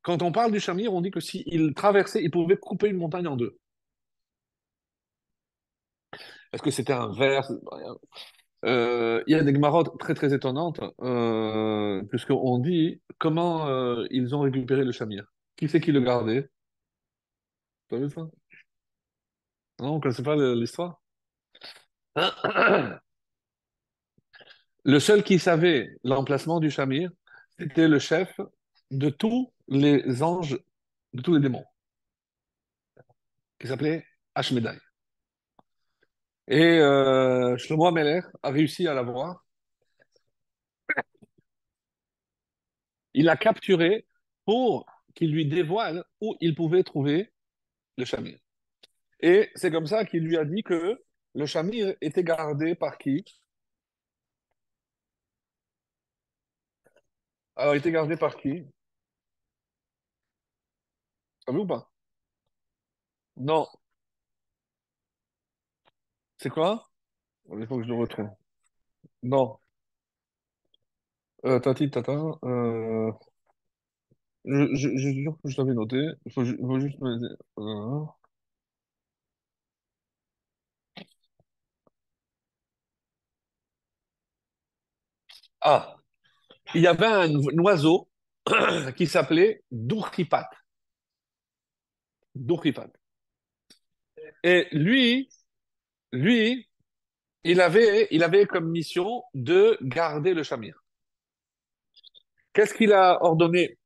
Quand 0.01 0.21
on 0.21 0.31
parle 0.31 0.51
du 0.51 0.59
Shamir, 0.59 0.93
on 0.93 1.01
dit 1.01 1.11
que 1.11 1.19
s'il 1.19 1.73
traversait, 1.73 2.23
il 2.23 2.31
pouvait 2.31 2.57
couper 2.57 2.87
une 2.89 2.97
montagne 2.97 3.27
en 3.27 3.35
deux. 3.37 3.57
Est-ce 6.51 6.61
que 6.61 6.71
c'était 6.71 6.93
un 6.93 7.11
verre? 7.11 7.47
Il 8.65 9.23
y 9.27 9.35
a 9.35 9.43
des 9.43 9.53
gmarottes 9.53 9.97
très 9.99 10.13
très 10.13 10.33
étonnantes, 10.33 10.81
euh, 11.01 12.01
puisqu'on 12.03 12.59
dit 12.59 13.01
comment 13.17 13.67
euh, 13.67 14.05
ils 14.11 14.35
ont 14.35 14.41
récupéré 14.41 14.83
le 14.85 14.91
chamir. 14.91 15.25
Qui 15.55 15.67
c'est 15.67 15.81
qui 15.81 15.91
le 15.91 16.01
gardait? 16.01 16.49
T'as 17.89 17.97
vu 17.97 18.09
ça? 18.09 18.21
Non, 19.79 19.93
on 19.93 19.95
ne 19.95 20.01
connaissait 20.01 20.23
pas 20.23 20.35
l'histoire 20.35 21.01
Le 24.85 24.99
seul 24.99 25.23
qui 25.23 25.39
savait 25.39 25.89
l'emplacement 26.03 26.59
du 26.59 26.69
chamir, 26.69 27.09
c'était 27.57 27.87
le 27.87 27.99
chef 27.99 28.39
de 28.91 29.09
tous 29.09 29.51
les 29.67 30.21
anges, 30.21 30.57
de 31.13 31.21
tous 31.21 31.33
les 31.35 31.39
démons, 31.39 31.65
qui 33.59 33.67
s'appelait 33.67 34.05
Ashmedai. 34.35 34.77
Et 36.47 36.79
euh, 36.79 37.57
Shlomo 37.57 37.87
Ameler 37.87 38.21
a 38.43 38.49
réussi 38.51 38.87
à 38.87 38.93
l'avoir. 38.93 39.43
Il 43.15 43.25
l'a 43.25 43.37
capturé 43.37 44.05
pour 44.45 44.85
qu'il 45.15 45.31
lui 45.31 45.47
dévoile 45.47 46.03
où 46.21 46.35
il 46.41 46.53
pouvait 46.55 46.83
trouver 46.83 47.31
le 47.97 48.05
chamir. 48.05 48.37
Et 49.21 49.51
c'est 49.55 49.71
comme 49.71 49.87
ça 49.87 50.05
qu'il 50.05 50.23
lui 50.23 50.37
a 50.37 50.45
dit 50.45 50.63
que 50.63 51.01
le 51.35 51.45
chamir 51.47 51.95
était 52.01 52.23
gardé 52.23 52.75
par 52.75 52.97
qui? 52.99 53.25
Alors, 57.55 57.73
il 57.73 57.79
était 57.79 57.91
gardé 57.91 58.15
par 58.15 58.35
qui? 58.37 58.63
Savez 61.45 61.59
ou 61.59 61.65
pas? 61.67 61.89
Non. 63.35 63.67
C'est 66.43 66.49
quoi? 66.51 66.91
Il 67.57 67.67
faut 67.67 67.77
que 67.77 67.83
je 67.83 67.89
le 67.89 67.95
retrouve. 67.95 68.29
Non. 69.23 69.59
Euh, 71.45 71.59
tati, 71.59 71.89
tata. 71.89 72.11
Euh, 72.43 73.11
je, 74.45 74.75
jure 75.13 75.37
que 75.43 75.49
je 75.49 75.57
l'avais 75.57 75.73
noté. 75.73 75.97
Il 76.25 76.31
faut, 76.31 76.43
ju- 76.45 76.57
faut 76.61 76.79
juste 76.79 76.99
me 77.01 77.17
dire. 77.19 77.35
euh, 77.59 78.05
Ah, 85.61 85.95
il 86.75 86.81
y 86.81 86.87
avait 86.87 87.07
un 87.07 87.33
oiseau 87.59 88.09
qui 88.97 89.07
s'appelait 89.07 89.63
Dourkipat. 89.71 90.49
Dourkipat. 92.35 92.91
Et 94.43 94.67
lui, 94.71 95.29
lui, 96.13 96.69
il 97.43 97.59
avait, 97.59 98.45
comme 98.45 98.69
mission 98.69 99.23
de 99.33 99.77
garder 99.81 100.33
le 100.33 100.43
chamir. 100.43 100.81
Qu'est-ce 102.53 102.73
qu'il 102.73 102.93
a 102.93 103.21
ordonné 103.23 103.77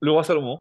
le 0.00 0.10
roi 0.10 0.24
Salomon? 0.24 0.58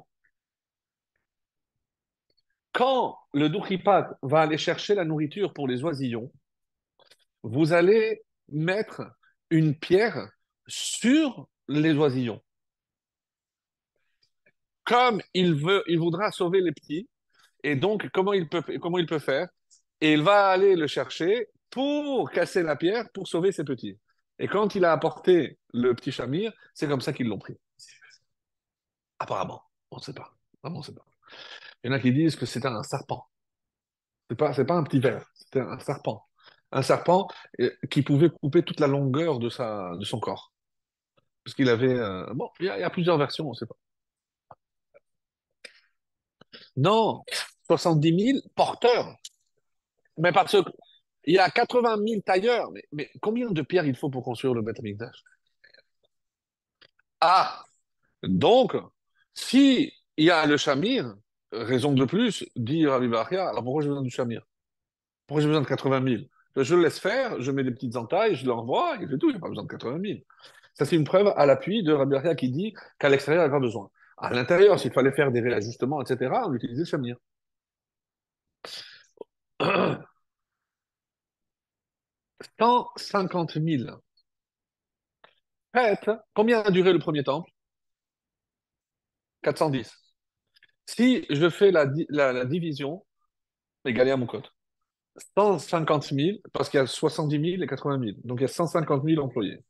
Quand 2.71 3.17
le 3.33 3.49
Dourkipat 3.49 4.17
va 4.21 4.41
aller 4.41 4.57
chercher 4.57 4.95
la 4.95 5.03
nourriture 5.03 5.51
pour 5.51 5.67
les 5.67 5.83
oisillons, 5.83 6.31
vous 7.41 7.73
allez 7.73 8.21
mettre 8.49 9.01
une 9.49 9.75
pierre 9.75 10.29
sur 10.67 11.49
les 11.67 11.93
oisillons. 11.93 12.41
Comme 14.83 15.21
il 15.33 15.55
veut, 15.55 15.83
il 15.87 15.97
voudra 15.97 16.31
sauver 16.31 16.61
les 16.61 16.71
petits, 16.71 17.09
et 17.63 17.75
donc 17.75 18.09
comment 18.11 18.33
il 18.33 18.47
peut 18.47 19.19
faire? 19.19 19.49
Et 20.03 20.13
il 20.13 20.21
va 20.21 20.49
aller 20.49 20.75
le 20.75 20.85
chercher 20.87 21.47
pour 21.71 22.29
casser 22.29 22.61
la 22.61 22.75
pierre, 22.75 23.09
pour 23.11 23.27
sauver 23.27 23.51
ses 23.51 23.63
petits. 23.63 23.97
Et 24.39 24.47
quand 24.47 24.75
il 24.75 24.85
a 24.85 24.91
apporté 24.91 25.57
le 25.73 25.95
petit 25.95 26.11
chamir, 26.11 26.53
c'est 26.75 26.87
comme 26.87 27.01
ça 27.01 27.13
qu'ils 27.13 27.27
l'ont 27.27 27.39
pris. 27.39 27.57
Apparemment, 29.19 29.63
on 29.89 29.97
ne 29.97 30.01
sait 30.03 30.13
pas. 30.13 30.35
Vraiment, 30.61 30.77
on 30.77 30.81
ne 30.81 30.85
sait 30.85 30.93
pas. 30.93 31.05
Il 31.83 31.89
y 31.89 31.91
en 31.91 31.93
a 31.95 31.99
qui 32.01 32.13
disent 32.13 32.35
que 32.37 32.45
c'était 32.47 32.67
un 32.67 32.83
serpent. 32.83 33.27
Pas, 34.37 34.53
c'est 34.53 34.65
pas 34.65 34.73
un 34.75 34.83
petit 34.83 34.99
ver, 34.99 35.23
c'était 35.35 35.59
un 35.59 35.77
serpent. 35.79 36.25
Un 36.71 36.81
serpent 36.81 37.27
euh, 37.59 37.69
qui 37.91 38.01
pouvait 38.01 38.29
couper 38.29 38.63
toute 38.63 38.79
la 38.79 38.87
longueur 38.87 39.37
de, 39.39 39.49
sa, 39.49 39.95
de 39.97 40.05
son 40.05 40.19
corps. 40.19 40.51
Parce 41.43 41.55
qu'il 41.55 41.69
avait. 41.69 41.93
euh, 41.93 42.25
il 42.59 42.65
y, 42.65 42.69
y 42.69 42.83
a 42.83 42.91
plusieurs 42.91 43.17
versions, 43.19 43.47
on 43.47 43.51
ne 43.51 43.55
sait 43.55 43.67
pas. 43.67 43.75
Non, 46.75 47.23
70 47.67 48.11
000 48.13 48.41
porteurs. 48.55 49.15
Mais 50.17 50.31
parce 50.31 50.51
qu'il 50.51 51.33
y 51.33 51.39
a 51.39 51.49
80 51.49 51.97
000 52.07 52.21
tailleurs. 52.21 52.69
Mais, 52.91 53.09
combien 53.21 53.49
de 53.49 53.61
pierres 53.61 53.85
il 53.85 53.95
faut 53.95 54.09
pour 54.09 54.23
construire 54.23 54.53
le 54.53 54.61
Beth 54.61 54.79
Ah, 57.21 57.63
donc, 58.23 58.75
si 59.33 59.93
il 60.17 60.25
y 60.25 60.31
a 60.31 60.45
le 60.45 60.57
Shamir, 60.57 61.15
raison 61.51 61.93
de 61.93 62.05
plus, 62.05 62.45
dit 62.55 62.85
Rabbi 62.87 63.07
Bachia, 63.07 63.49
alors 63.49 63.63
pourquoi 63.63 63.81
j'ai 63.81 63.89
besoin 63.89 64.03
du 64.03 64.09
Shamir 64.09 64.45
Pourquoi 65.27 65.41
j'ai 65.41 65.47
besoin 65.47 65.61
de 65.61 65.67
80 65.67 66.03
000 66.03 66.23
Je 66.63 66.75
le 66.75 66.83
laisse 66.83 66.99
faire, 66.99 67.41
je 67.41 67.51
mets 67.51 67.63
des 67.63 67.71
petites 67.71 67.95
entailles, 67.95 68.35
je 68.35 68.45
l'envoie, 68.45 68.97
et 69.01 69.07
c'est 69.09 69.17
tout, 69.17 69.31
a 69.35 69.39
pas 69.39 69.49
besoin 69.49 69.63
de 69.63 69.69
80 69.69 69.99
000. 70.01 70.19
Ça, 70.75 70.85
c'est 70.85 70.95
une 70.95 71.03
preuve 71.03 71.33
à 71.35 71.45
l'appui 71.45 71.83
de 71.83 71.93
Rabbi 71.93 72.11
Bachia 72.11 72.35
qui 72.35 72.49
dit 72.49 72.73
qu'à 72.99 73.09
l'extérieur, 73.09 73.43
il 73.45 73.49
n'y 73.49 73.53
a 73.53 73.55
pas 73.55 73.61
besoin. 73.61 73.89
À 74.17 74.33
l'intérieur, 74.33 74.79
s'il 74.79 74.91
fallait 74.91 75.11
faire 75.11 75.31
des 75.31 75.41
réajustements, 75.41 76.01
etc., 76.01 76.31
on 76.45 76.53
utilisait 76.53 76.81
le 76.81 76.85
Shamir. 76.85 77.17
150 82.63 83.57
000 83.59 84.01
fêtes. 85.71 86.09
Combien 86.33 86.61
a 86.61 86.71
duré 86.71 86.93
le 86.93 86.99
premier 86.99 87.23
temple? 87.23 87.49
410. 89.43 89.91
Si 90.85 91.25
je 91.29 91.49
fais 91.49 91.71
la, 91.71 91.85
di- 91.87 92.05
la, 92.09 92.33
la 92.33 92.45
division, 92.45 93.05
égalé 93.85 94.11
à 94.11 94.17
mon 94.17 94.27
code. 94.27 94.47
150 95.37 96.11
000, 96.13 96.39
parce 96.53 96.69
qu'il 96.69 96.79
y 96.79 96.83
a 96.83 96.87
70 96.87 97.39
000 97.39 97.63
et 97.63 97.67
80 97.67 97.99
000. 97.99 98.17
Donc 98.25 98.39
il 98.39 98.43
y 98.43 98.45
a 98.45 98.49
150 98.49 99.03
000 99.05 99.21
employés. 99.21 99.63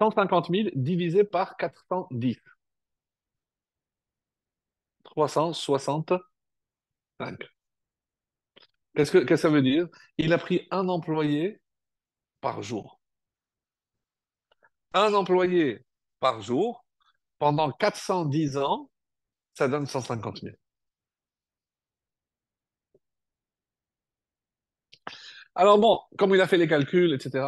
150 0.00 0.50
000 0.50 0.70
divisé 0.74 1.24
par 1.24 1.56
410. 1.56 2.38
365. 5.04 6.22
Qu'est-ce 8.98 9.16
que, 9.16 9.36
ça 9.36 9.48
veut 9.48 9.62
dire? 9.62 9.86
Il 10.16 10.32
a 10.32 10.38
pris 10.38 10.66
un 10.72 10.88
employé 10.88 11.60
par 12.40 12.64
jour. 12.64 13.00
Un 14.92 15.14
employé 15.14 15.84
par 16.18 16.40
jour 16.42 16.84
pendant 17.38 17.70
410 17.70 18.56
ans, 18.56 18.90
ça 19.54 19.68
donne 19.68 19.86
150 19.86 20.40
000. 20.40 20.56
Alors 25.54 25.78
bon, 25.78 26.00
comme 26.18 26.34
il 26.34 26.40
a 26.40 26.48
fait 26.48 26.56
les 26.56 26.66
calculs, 26.66 27.12
etc., 27.12 27.46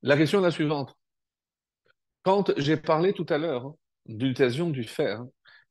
la 0.00 0.16
question 0.16 0.38
est 0.38 0.42
la 0.42 0.50
suivante. 0.50 0.96
Quand 2.22 2.58
j'ai 2.58 2.78
parlé 2.78 3.12
tout 3.12 3.26
à 3.28 3.36
l'heure 3.36 3.74
d'utilisation 4.06 4.70
du 4.70 4.84
fer, 4.84 5.22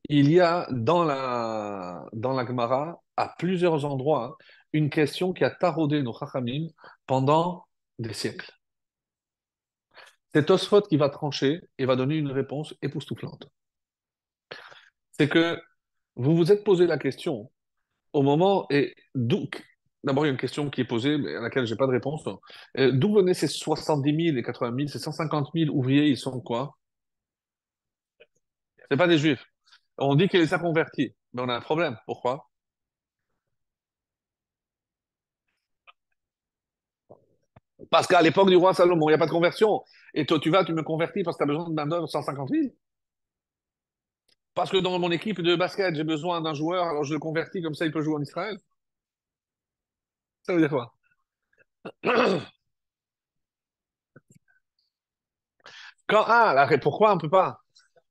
il 0.08 0.30
y 0.30 0.38
a 0.38 0.68
dans 0.70 1.02
la, 1.02 2.04
dans 2.12 2.34
la 2.34 2.46
Gemara, 2.46 3.00
à 3.16 3.34
plusieurs 3.36 3.84
endroits, 3.84 4.36
une 4.72 4.90
question 4.90 5.32
qui 5.32 5.44
a 5.44 5.50
taraudé 5.50 6.02
nos 6.02 6.16
Chachamim 6.18 6.68
pendant 7.06 7.66
des 7.98 8.12
siècles. 8.12 8.50
C'est 10.32 10.46
Tosfot 10.46 10.82
qui 10.82 10.96
va 10.96 11.08
trancher 11.08 11.62
et 11.78 11.86
va 11.86 11.96
donner 11.96 12.16
une 12.16 12.30
réponse 12.30 12.74
époustouflante. 12.82 13.48
C'est 15.12 15.28
que 15.28 15.58
vous 16.16 16.36
vous 16.36 16.52
êtes 16.52 16.64
posé 16.64 16.86
la 16.86 16.98
question 16.98 17.50
au 18.12 18.22
moment, 18.22 18.66
et 18.70 18.94
d'où, 19.14 19.46
d'abord 20.04 20.24
il 20.24 20.28
y 20.28 20.30
a 20.30 20.32
une 20.32 20.38
question 20.38 20.70
qui 20.70 20.80
est 20.80 20.84
posée, 20.84 21.18
mais 21.18 21.36
à 21.36 21.40
laquelle 21.40 21.66
je 21.66 21.72
n'ai 21.72 21.76
pas 21.78 21.86
de 21.86 21.92
réponse. 21.92 22.24
Euh, 22.78 22.92
d'où 22.92 23.14
venaient 23.14 23.34
ces 23.34 23.48
70 23.48 24.26
000 24.26 24.36
et 24.38 24.42
80 24.42 24.74
000, 24.76 24.88
ces 24.88 24.98
150 24.98 25.50
000 25.54 25.74
ouvriers, 25.74 26.08
ils 26.08 26.16
sont 26.16 26.40
quoi? 26.40 26.76
C'est 28.90 28.96
pas 28.96 29.08
des 29.08 29.18
juifs. 29.18 29.44
On 29.98 30.14
dit 30.14 30.28
qu'il 30.28 30.40
les 30.40 30.54
a 30.54 30.58
convertis, 30.58 31.14
mais 31.32 31.42
on 31.42 31.48
a 31.48 31.56
un 31.56 31.60
problème. 31.60 31.96
Pourquoi? 32.06 32.48
Parce 37.90 38.06
qu'à 38.06 38.22
l'époque 38.22 38.48
du 38.48 38.56
roi 38.56 38.74
Salomon, 38.74 39.08
il 39.08 39.12
n'y 39.12 39.14
a 39.14 39.18
pas 39.18 39.26
de 39.26 39.30
conversion. 39.30 39.82
Et 40.14 40.26
toi, 40.26 40.38
tu 40.40 40.50
vas, 40.50 40.64
tu 40.64 40.72
me 40.72 40.82
convertis 40.82 41.22
parce 41.22 41.36
que 41.36 41.44
tu 41.44 41.50
as 41.50 41.52
besoin 41.52 41.68
de 41.68 41.74
main-d'œuvre 41.74 42.08
150 42.08 42.48
000 42.50 42.68
Parce 44.54 44.70
que 44.70 44.78
dans 44.78 44.98
mon 44.98 45.10
équipe 45.10 45.40
de 45.40 45.54
basket, 45.56 45.94
j'ai 45.94 46.04
besoin 46.04 46.40
d'un 46.40 46.54
joueur, 46.54 46.86
alors 46.86 47.04
je 47.04 47.12
le 47.14 47.20
convertis 47.20 47.62
comme 47.62 47.74
ça, 47.74 47.86
il 47.86 47.92
peut 47.92 48.02
jouer 48.02 48.14
en 48.16 48.22
Israël 48.22 48.56
Ça 50.44 50.54
veut 50.54 50.60
dire 50.60 50.70
quoi? 50.70 50.92
Quand, 56.08 56.24
ah, 56.26 56.54
là, 56.54 56.78
pourquoi 56.78 57.12
on 57.12 57.16
ne 57.16 57.20
peut 57.20 57.30
pas? 57.30 57.60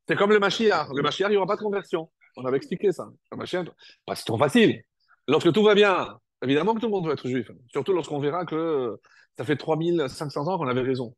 C'est 0.08 0.16
comme 0.16 0.32
le 0.32 0.40
Mashiach. 0.40 0.90
Le 0.94 1.02
Mashiach, 1.02 1.30
il 1.30 1.32
n'y 1.32 1.38
aura 1.38 1.48
pas 1.48 1.56
de 1.56 1.62
conversion. 1.62 2.12
On 2.38 2.46
avait 2.46 2.58
expliqué 2.58 2.92
ça. 2.92 3.08
Le 3.32 3.38
Mashiach, 3.38 3.68
bah, 4.06 4.16
c'est 4.16 4.26
trop 4.26 4.38
facile. 4.38 4.84
Lorsque 5.28 5.52
tout 5.54 5.64
va 5.64 5.74
bien, 5.74 6.20
évidemment 6.44 6.76
que 6.76 6.80
tout 6.80 6.88
le 6.88 6.92
monde 6.92 7.06
doit 7.06 7.14
être 7.14 7.28
juif. 7.28 7.50
Surtout 7.72 7.94
lorsqu'on 7.94 8.20
verra 8.20 8.46
que 8.46 9.00
ça 9.38 9.46
fait 9.46 9.58
3500 9.58 10.48
ans 10.48 10.58
qu'on 10.58 10.68
avait 10.68 10.82
raison. 10.82 11.16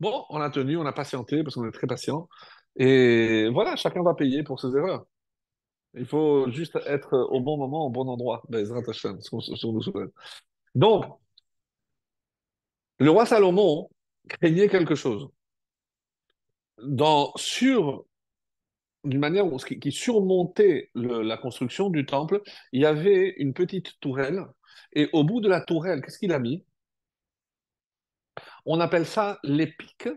Bon, 0.00 0.24
on 0.30 0.40
a 0.40 0.50
tenu, 0.50 0.76
on 0.76 0.86
a 0.86 0.92
patienté 0.92 1.42
parce 1.42 1.54
qu'on 1.54 1.68
est 1.68 1.72
très 1.72 1.86
patient. 1.86 2.28
Et 2.76 3.48
voilà, 3.52 3.76
chacun 3.76 4.02
va 4.02 4.14
payer 4.14 4.42
pour 4.42 4.60
ses 4.60 4.76
erreurs. 4.76 5.06
Il 5.94 6.06
faut 6.06 6.50
juste 6.50 6.78
être 6.86 7.16
au 7.30 7.40
bon 7.40 7.58
moment, 7.58 7.86
au 7.86 7.90
bon 7.90 8.08
endroit. 8.08 8.42
Donc, 10.74 11.04
le 12.98 13.10
roi 13.10 13.26
Salomon 13.26 13.90
craignait 14.28 14.68
quelque 14.68 14.94
chose. 14.94 15.28
Dans, 16.82 17.32
sur, 17.36 18.06
d'une 19.04 19.20
manière 19.20 19.44
qui, 19.80 19.92
surmontait 19.92 20.90
la 20.94 21.36
construction 21.36 21.90
du 21.90 22.06
temple, 22.06 22.42
il 22.72 22.80
y 22.80 22.86
avait 22.86 23.34
une 23.36 23.52
petite 23.52 24.00
tourelle. 24.00 24.46
Et 24.94 25.08
au 25.12 25.24
bout 25.24 25.40
de 25.40 25.48
la 25.48 25.60
tourelle, 25.60 26.00
qu'est-ce 26.02 26.18
qu'il 26.18 26.32
a 26.32 26.38
mis? 26.38 26.64
On 28.64 28.80
appelle 28.80 29.06
ça 29.06 29.38
les 29.42 29.66
pics 29.66 30.08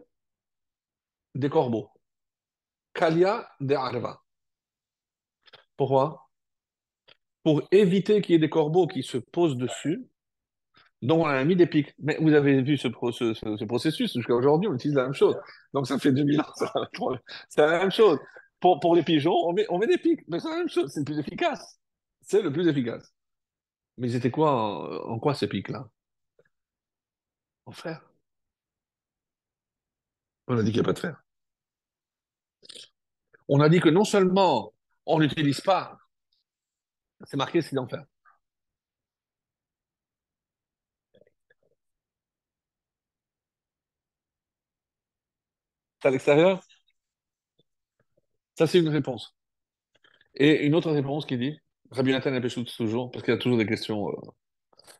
des 1.33 1.49
corbeaux. 1.49 1.89
Kalia 2.93 3.47
de 3.59 3.75
Arva. 3.75 4.21
Pourquoi? 5.77 6.29
Pour 7.43 7.61
éviter 7.71 8.21
qu'il 8.21 8.33
y 8.33 8.35
ait 8.35 8.39
des 8.39 8.49
corbeaux 8.49 8.87
qui 8.87 9.03
se 9.03 9.17
posent 9.17 9.57
dessus. 9.57 10.07
Donc, 11.01 11.23
on 11.23 11.27
a 11.27 11.43
mis 11.43 11.55
des 11.55 11.67
pics. 11.67 11.93
Mais 11.99 12.17
vous 12.19 12.33
avez 12.33 12.61
vu 12.61 12.77
ce, 12.77 12.87
processus, 12.87 14.13
jusqu'à 14.13 14.33
aujourd'hui, 14.33 14.67
on 14.69 14.75
utilise 14.75 14.95
la 14.95 15.03
même 15.03 15.13
chose. 15.13 15.35
Donc, 15.73 15.87
ça 15.87 15.99
fait 15.99 16.11
2000 16.11 16.41
ans, 16.41 16.53
c'est 17.49 17.61
la 17.61 17.79
même 17.79 17.91
chose. 17.91 18.17
Pour, 18.59 18.95
les 18.95 19.03
pigeons, 19.03 19.35
on 19.35 19.77
met, 19.77 19.87
des 19.87 19.99
pics, 19.99 20.21
mais 20.27 20.39
c'est 20.39 20.49
la 20.49 20.57
même 20.57 20.69
chose, 20.69 20.91
c'est 20.91 21.01
le 21.01 21.05
plus 21.05 21.19
efficace. 21.19 21.79
C'est 22.21 22.41
le 22.41 22.51
plus 22.51 22.67
efficace. 22.67 23.13
Mais 23.97 24.09
c'était 24.09 24.31
quoi, 24.31 24.51
en, 24.51 25.11
en 25.11 25.19
quoi 25.19 25.35
ces 25.35 25.47
pics-là? 25.47 25.87
En 27.67 27.71
fer. 27.71 28.01
On 30.47 30.57
a 30.57 30.63
dit 30.63 30.71
qu'il 30.71 30.81
n'y 30.81 30.85
a 30.85 30.87
pas 30.87 30.93
de 30.93 30.99
fer. 30.99 31.21
On 33.47 33.59
a 33.61 33.69
dit 33.69 33.79
que 33.79 33.89
non 33.89 34.03
seulement 34.03 34.73
on 35.05 35.19
n'utilise 35.19 35.61
pas, 35.61 35.97
c'est 37.23 37.37
marqué 37.37 37.61
c'est 37.61 37.75
d'enfer. 37.75 38.05
C'est 46.01 46.07
à 46.07 46.11
l'extérieur? 46.11 46.61
Ça, 48.57 48.67
c'est 48.67 48.79
une 48.79 48.89
réponse. 48.89 49.35
Et 50.35 50.65
une 50.65 50.75
autre 50.75 50.91
réponse 50.91 51.25
qui 51.25 51.37
dit, 51.37 51.59
Rabbi 51.91 52.11
Nathan 52.11 52.39
toujours, 52.77 53.11
parce 53.11 53.23
qu'il 53.23 53.33
y 53.33 53.37
a 53.37 53.39
toujours 53.39 53.57
des 53.57 53.65
questions. 53.65 54.09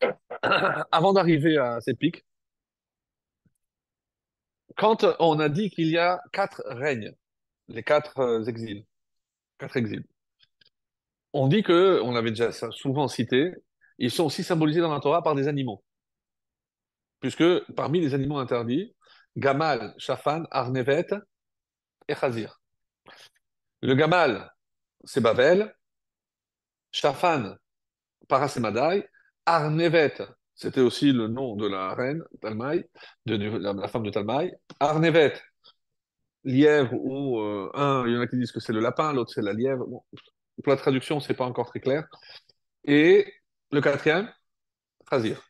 Euh, 0.04 0.12
avant 0.92 1.14
d'arriver 1.14 1.58
à 1.58 1.80
ces 1.82 1.94
pics, 1.94 2.26
quand 4.76 5.06
on 5.20 5.40
a 5.40 5.50
dit 5.50 5.70
qu'il 5.70 5.88
y 5.88 5.98
a 5.98 6.22
quatre 6.32 6.64
règnes, 6.68 7.14
les 7.68 7.84
quatre 7.84 8.20
euh, 8.20 8.44
exils, 8.46 8.86
quatre 9.58 9.78
exils, 9.78 10.06
on 11.34 11.48
dit 11.48 11.64
que, 11.64 12.02
on 12.02 12.12
l'avait 12.12 12.32
déjà 12.32 12.52
souvent 12.72 13.08
cité, 13.08 13.54
ils 13.98 14.12
sont 14.12 14.26
aussi 14.26 14.44
symbolisés 14.44 14.82
dans 14.82 14.94
la 14.94 15.00
Torah 15.00 15.22
par 15.22 15.36
des 15.36 15.48
animaux. 15.48 15.84
Puisque 17.20 17.44
parmi 17.76 18.00
les 18.00 18.14
animaux 18.14 18.38
interdits, 18.38 18.96
Gamal, 19.36 19.94
Shafan, 19.98 20.46
Arnevet 20.52 21.08
et 22.08 22.16
Chazir. 22.16 22.62
Le 23.82 23.96
Gamal, 23.96 24.50
c'est 25.04 25.22
Babel. 25.22 25.76
Shafan, 26.92 27.58
Parasemadai. 28.28 29.08
Arnevet, 29.46 30.18
c'était 30.56 30.82
aussi 30.82 31.12
le 31.12 31.28
nom 31.28 31.56
de 31.56 31.68
la 31.68 31.94
reine 31.94 32.24
Talmaï, 32.42 32.86
de, 33.26 33.36
la, 33.36 33.88
femme 33.88 34.04
de 34.04 34.10
Talmaï. 34.10 34.54
Arnevet, 34.80 35.34
lièvre, 36.46 36.94
ou 36.94 37.40
euh, 37.40 37.72
un, 37.74 38.06
il 38.08 38.14
y 38.14 38.18
en 38.18 38.22
a 38.22 38.28
qui 38.28 38.38
disent 38.38 38.52
que 38.52 38.60
c'est 38.60 38.74
le 38.74 38.80
lapin, 38.80 39.14
l'autre 39.14 39.32
c'est 39.34 39.42
la 39.42 39.54
lièvre. 39.54 39.86
pour 40.64 40.72
la 40.72 40.78
traduction, 40.78 41.20
c'est 41.20 41.34
pas 41.34 41.46
encore 41.46 41.68
très 41.70 41.82
clair. 41.82 42.08
Et 42.86 43.32
le 43.72 43.82
quatrième, 43.82 44.32
Khazir. 45.10 45.42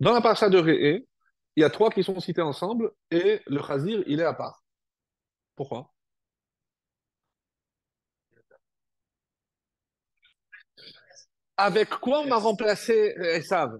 Dans 0.00 0.12
la 0.12 0.20
parasha 0.20 0.48
de 0.50 0.58
Réé, 0.58 1.08
il 1.56 1.62
y 1.62 1.64
a 1.64 1.70
trois 1.70 1.90
qui 1.90 2.04
sont 2.04 2.18
cités 2.20 2.42
ensemble 2.42 2.92
et 3.10 3.40
le 3.46 3.60
Khazir, 3.62 4.02
il 4.06 4.20
est 4.20 4.24
à 4.24 4.34
part. 4.34 4.62
Pourquoi? 5.56 5.92
Avec 11.56 11.90
quoi 11.90 12.20
on 12.20 12.30
a 12.30 12.36
remplacé 12.36 13.14
Esav? 13.18 13.78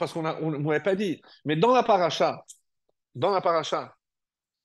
Parce 0.00 0.12
qu'on 0.12 0.22
ne 0.22 0.58
m'avait 0.58 0.82
pas 0.82 0.96
dit. 0.96 1.20
Mais 1.44 1.56
dans 1.56 1.72
la 1.72 1.84
paracha, 1.84 2.44
dans 3.14 3.30
la 3.30 3.40
paracha, 3.40 3.94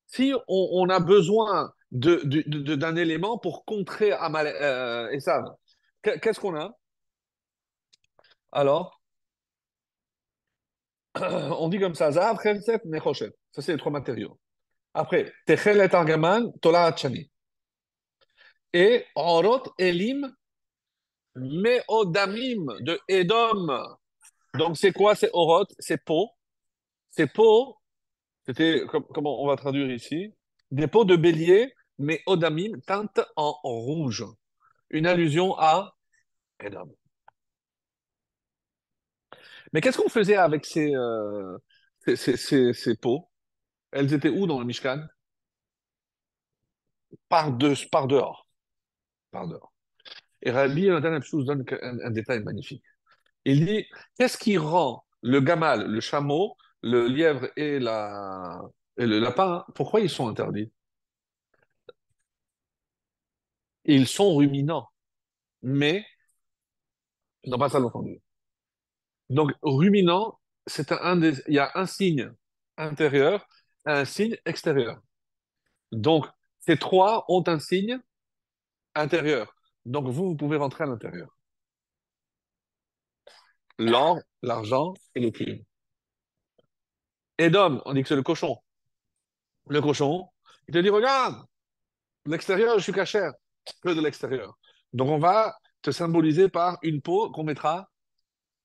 si 0.06 0.32
on, 0.48 0.88
a 0.88 0.98
besoin 0.98 1.72
d'un 1.92 2.18
de, 2.24 2.98
élément 2.98 3.38
pour 3.38 3.64
contrer 3.64 4.12
Amal, 4.12 4.46
euh, 4.46 5.10
Esav, 5.10 5.44
qu'est-ce 6.02 6.40
qu'on 6.40 6.56
a? 6.56 6.70
Alors, 8.50 9.00
on 11.16 11.68
dit 11.68 11.78
comme 11.78 11.94
ça, 11.94 12.10
Zahav, 12.12 12.38
Chemset, 12.42 12.80
Nechoshet. 12.86 13.32
Ça, 13.52 13.62
c'est 13.62 13.72
les 13.72 13.78
trois 13.78 13.92
matériaux. 13.92 14.38
Après, 14.94 15.32
Techelet 15.44 15.94
Argaman, 15.94 16.50
Tola 16.62 16.94
Chani. 16.96 17.30
Et 18.72 19.04
Orot 19.14 19.64
Elim, 19.78 20.34
Meodamim 21.34 22.80
de 22.80 22.98
Edom. 23.08 23.96
Donc, 24.58 24.76
c'est 24.76 24.92
quoi? 24.92 25.14
C'est 25.14 25.30
oroth, 25.32 25.72
c'est 25.78 26.02
peau. 26.02 26.30
C'est 27.10 27.32
peau, 27.32 27.78
c'était, 28.46 28.84
comment 28.86 29.42
on 29.42 29.46
va 29.48 29.56
traduire 29.56 29.90
ici? 29.90 30.32
Des 30.70 30.86
peaux 30.86 31.04
de 31.04 31.16
bélier, 31.16 31.74
mais 31.98 32.22
odamim, 32.26 32.78
teinte 32.86 33.20
en 33.36 33.52
rouge. 33.62 34.24
Une 34.90 35.06
allusion 35.06 35.58
à 35.58 35.96
Edom. 36.60 36.92
Mais 39.72 39.80
qu'est-ce 39.80 39.98
qu'on 39.98 40.08
faisait 40.08 40.36
avec 40.36 40.64
ces, 40.64 40.94
euh, 40.94 41.58
ces, 42.14 42.96
peaux 43.00 43.28
Elles 43.90 44.12
étaient 44.14 44.28
où 44.28 44.46
dans 44.46 44.60
le 44.60 44.64
Mishkan? 44.64 45.04
Par, 47.28 47.52
de, 47.52 47.74
par 47.90 48.06
dehors. 48.06 48.46
Par 49.32 49.48
dehors. 49.48 49.72
Et 50.42 50.50
Rabbi 50.52 50.86
Jonathan 50.86 51.18
donne 51.44 51.64
un 51.82 52.10
détail 52.10 52.44
magnifique. 52.44 52.84
Il 53.46 53.64
dit 53.64 53.86
qu'est-ce 54.18 54.36
qui 54.38 54.58
rend 54.58 55.06
le 55.22 55.40
gamal, 55.40 55.86
le 55.90 56.00
chameau, 56.02 56.56
le 56.82 57.08
lièvre 57.08 57.48
et, 57.56 57.78
la... 57.78 58.62
et 58.98 59.06
le 59.06 59.18
lapin, 59.20 59.64
pourquoi 59.74 60.00
ils 60.00 60.10
sont 60.10 60.28
interdits? 60.28 60.70
Ils 63.86 64.06
sont 64.06 64.34
ruminants, 64.36 64.90
mais 65.62 66.06
ils 67.44 67.50
n'ont 67.50 67.58
pas 67.58 67.70
ça 67.70 67.80
entendu. 67.80 68.20
Donc, 69.30 69.52
ruminant, 69.62 70.38
c'est 70.66 70.90
un 70.92 71.16
des... 71.16 71.34
il 71.48 71.54
y 71.54 71.58
a 71.58 71.70
un 71.74 71.86
signe 71.86 72.32
intérieur 72.76 73.46
et 73.86 73.90
un 73.90 74.04
signe 74.04 74.36
extérieur. 74.44 75.00
Donc, 75.92 76.26
Ces 76.66 76.76
trois 76.76 77.24
ont 77.28 77.44
un 77.46 77.60
signe 77.60 78.00
intérieur. 78.94 79.54
Donc 79.84 80.08
vous, 80.08 80.28
vous 80.30 80.36
pouvez 80.36 80.56
rentrer 80.56 80.84
à 80.84 80.86
l'intérieur. 80.88 81.35
L'or, 83.78 84.18
l'argent 84.42 84.94
et 85.14 85.20
le 85.20 85.30
crime. 85.30 85.62
Edom, 87.38 87.82
on 87.84 87.92
dit 87.92 88.02
que 88.02 88.08
c'est 88.08 88.16
le 88.16 88.22
cochon. 88.22 88.56
Le 89.68 89.80
cochon, 89.80 90.28
il 90.68 90.74
te 90.74 90.78
dit, 90.78 90.88
regarde, 90.88 91.44
l'extérieur, 92.24 92.78
je 92.78 92.84
suis 92.84 92.92
cachère, 92.92 93.32
que 93.82 93.90
de 93.90 94.00
l'extérieur. 94.00 94.56
Donc 94.92 95.08
on 95.08 95.18
va 95.18 95.56
te 95.82 95.90
symboliser 95.90 96.48
par 96.48 96.78
une 96.82 97.02
peau 97.02 97.30
qu'on 97.30 97.44
mettra 97.44 97.90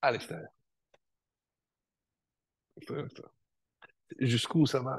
à 0.01 0.11
l'extérieur. 0.11 0.49
Jusqu'où 4.19 4.65
ça 4.65 4.79
va? 4.79 4.97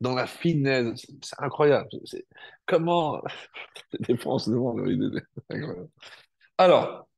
Dans 0.00 0.14
la 0.14 0.26
finesse, 0.26 1.06
c'est 1.22 1.40
incroyable. 1.40 1.88
C'est 2.04 2.26
comment 2.66 3.22
défense 4.00 4.48
devant 4.48 4.74
le 4.74 5.22
Alors, 6.58 7.08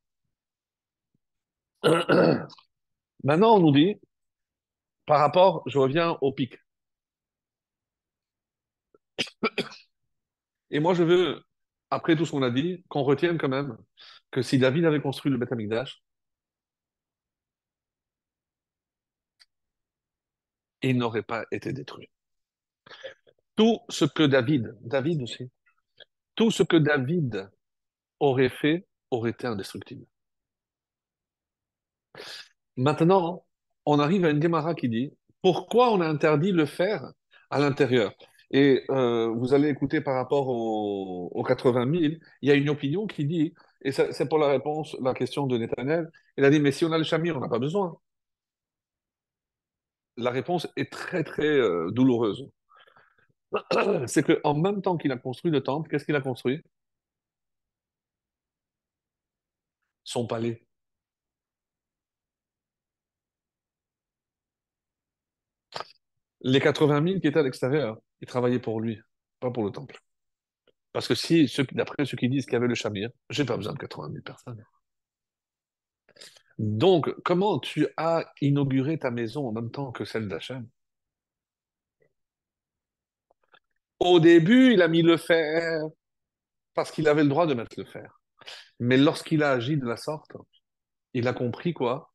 maintenant 3.25 3.57
on 3.57 3.61
nous 3.61 3.73
dit 3.73 3.97
par 5.07 5.21
rapport, 5.21 5.63
je 5.67 5.79
reviens 5.79 6.17
au 6.21 6.33
pic. 6.33 6.57
Et 10.71 10.81
moi, 10.81 10.95
je 10.95 11.03
veux, 11.03 11.43
après 11.91 12.17
tout 12.17 12.27
ce 12.27 12.33
qu'on 12.33 12.43
a 12.43 12.51
dit, 12.51 12.85
qu'on 12.89 13.03
retienne 13.03 13.39
quand 13.39 13.49
même 13.49 13.77
que 14.31 14.43
si 14.43 14.59
David 14.59 14.85
avait 14.85 15.01
construit 15.01 15.31
le 15.31 15.39
Beth 15.39 15.53
Amikdash, 15.53 16.03
il 20.83 20.97
n'aurait 20.99 21.23
pas 21.23 21.45
été 21.51 21.73
détruit. 21.73 22.09
Tout 23.57 23.81
ce 23.89 24.05
que 24.05 24.25
David, 24.25 24.77
David 24.83 25.23
aussi, 25.23 25.51
tout 26.35 26.51
ce 26.51 26.63
que 26.63 26.77
David 26.77 27.51
aurait 28.21 28.49
fait 28.49 28.87
aurait 29.11 29.31
été 29.31 29.47
indestructible. 29.47 30.07
Maintenant, 32.77 33.45
on 33.87 33.99
arrive 33.99 34.25
à 34.25 34.31
une 34.31 34.43
Gemara 34.43 34.75
qui 34.75 34.89
dit 34.89 35.13
pourquoi 35.43 35.93
on 35.93 36.01
a 36.01 36.09
interdit 36.09 36.53
le 36.53 36.67
faire 36.67 37.13
à 37.51 37.61
l'intérieur? 37.61 38.15
Et 38.51 38.85
euh, 38.91 39.29
vous 39.29 39.55
allez 39.55 39.69
écouter 39.69 40.01
par 40.01 40.15
rapport 40.15 40.49
aux, 40.49 41.45
80 41.47 41.91
000, 41.91 42.15
il 42.43 42.49
y 42.49 42.51
a 42.53 42.55
une 42.55 42.71
opinion 42.71 43.07
qui 43.07 43.25
dit, 43.27 43.55
et 43.83 43.93
c'est 43.93 44.29
pour 44.29 44.39
la 44.39 44.49
réponse, 44.49 44.97
la 45.03 45.15
question 45.15 45.47
de 45.47 45.59
Netanel, 45.59 46.11
il 46.37 46.45
a 46.45 46.51
dit 46.51 46.61
mais 46.61 46.73
si 46.73 46.85
on 46.85 46.93
a 46.93 46.99
le 46.99 47.05
chamir, 47.05 47.37
on 47.37 47.41
n'a 47.41 47.49
pas 47.49 47.59
besoin. 47.59 47.97
La 50.17 50.31
réponse 50.33 50.67
est 50.77 50.91
très 50.91 51.23
très 51.23 51.47
euh, 51.47 51.91
douloureuse. 51.93 52.51
C'est 54.07 54.23
qu'en 54.25 54.55
même 54.55 54.83
temps 54.83 54.97
qu'il 54.97 55.13
a 55.13 55.17
construit 55.17 55.51
le 55.51 55.63
temple, 55.63 55.89
qu'est-ce 55.91 56.05
qu'il 56.05 56.17
a 56.17 56.21
construit? 56.21 56.63
Son 60.05 60.27
palais. 60.27 60.65
Les 66.45 66.61
80 66.61 67.03
000 67.03 67.21
qui 67.21 67.27
étaient 67.27 67.39
à 67.39 67.43
l'extérieur, 67.43 67.99
ils 68.21 68.29
travaillaient 68.29 68.59
pour 68.59 68.81
lui, 68.81 69.01
pas 69.41 69.51
pour 69.51 69.65
le 69.65 69.71
temple. 69.71 69.99
Parce 70.93 71.09
que 71.09 71.15
si, 71.15 71.51
d'après 71.73 72.05
ceux 72.05 72.17
qui 72.17 72.29
disent 72.29 72.45
qu'il 72.45 72.53
y 72.53 72.57
avait 72.57 72.69
le 72.69 72.75
Shamir, 72.75 73.09
j'ai 73.31 73.45
pas 73.45 73.57
besoin 73.57 73.73
de 73.73 73.79
80 73.79 74.11
000 74.13 74.23
personnes. 74.23 74.63
Donc, 76.59 77.11
comment 77.25 77.59
tu 77.59 77.89
as 77.97 78.31
inauguré 78.41 78.99
ta 78.99 79.11
maison 79.11 79.49
en 79.49 79.53
même 79.53 79.71
temps 79.71 79.91
que 79.91 80.05
celle 80.05 80.29
d'Hachem? 80.29 80.69
Au 83.99 84.21
début, 84.21 84.75
il 84.75 84.83
a 84.83 84.89
mis 84.89 85.03
le 85.03 85.17
fer 85.17 85.83
parce 86.75 86.91
qu'il 86.91 87.09
avait 87.09 87.23
le 87.23 87.29
droit 87.29 87.47
de 87.47 87.55
mettre 87.55 87.79
le 87.79 87.87
fer. 87.87 88.21
Mais 88.79 88.99
lorsqu'il 88.99 89.43
a 89.43 89.53
agi 89.53 89.79
de 89.79 89.87
la 89.87 89.97
sorte, 89.97 90.33
il 91.15 91.27
a 91.27 91.33
compris 91.33 91.73
quoi? 91.73 92.13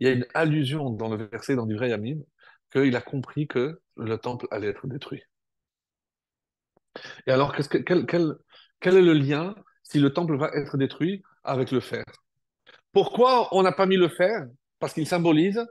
Il 0.00 0.08
y 0.08 0.10
a 0.10 0.14
une 0.14 0.26
allusion 0.34 0.90
dans 0.90 1.08
le 1.14 1.28
verset 1.28 1.54
dans 1.54 1.66
du 1.66 1.76
vrai 1.76 1.90
Yamin 1.90 2.18
qu'il 2.72 2.96
a 2.96 3.00
compris 3.00 3.46
que 3.46 3.80
le 3.96 4.18
temple 4.18 4.46
allait 4.50 4.68
être 4.68 4.86
détruit. 4.86 5.22
Et 7.26 7.30
alors, 7.30 7.54
quel, 7.54 8.96
est 8.96 9.02
le 9.02 9.12
lien 9.12 9.54
si 9.82 9.98
le 9.98 10.12
temple 10.12 10.36
va 10.36 10.50
être 10.54 10.76
détruit 10.76 11.22
avec 11.44 11.70
le 11.70 11.80
fer? 11.80 12.04
Pourquoi 12.92 13.54
on 13.54 13.62
n'a 13.62 13.72
pas 13.72 13.86
mis 13.86 13.96
le 13.96 14.08
fer? 14.08 14.46
Parce 14.78 14.92
qu'il 14.92 15.06
symbolise 15.06 15.64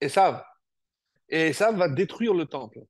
Esav. 0.00 0.42
Et 1.28 1.48
Esav 1.48 1.76
va 1.76 1.88
détruire 1.88 2.34
le 2.34 2.46
temple. 2.46 2.80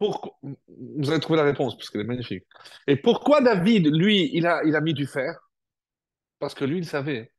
Vous 0.00 1.10
allez 1.10 1.20
trouver 1.20 1.38
la 1.38 1.44
réponse, 1.44 1.76
parce 1.76 1.90
qu'elle 1.90 2.02
est 2.02 2.04
magnifique. 2.04 2.44
Et 2.86 2.96
pourquoi 2.96 3.40
David, 3.40 3.88
lui, 3.88 4.30
il 4.32 4.46
a, 4.46 4.62
il 4.64 4.76
a 4.76 4.80
mis 4.80 4.94
du 4.94 5.06
fer? 5.06 5.34
Parce 6.38 6.54
que 6.54 6.64
lui, 6.64 6.78
il 6.78 6.86
savait 6.86 7.32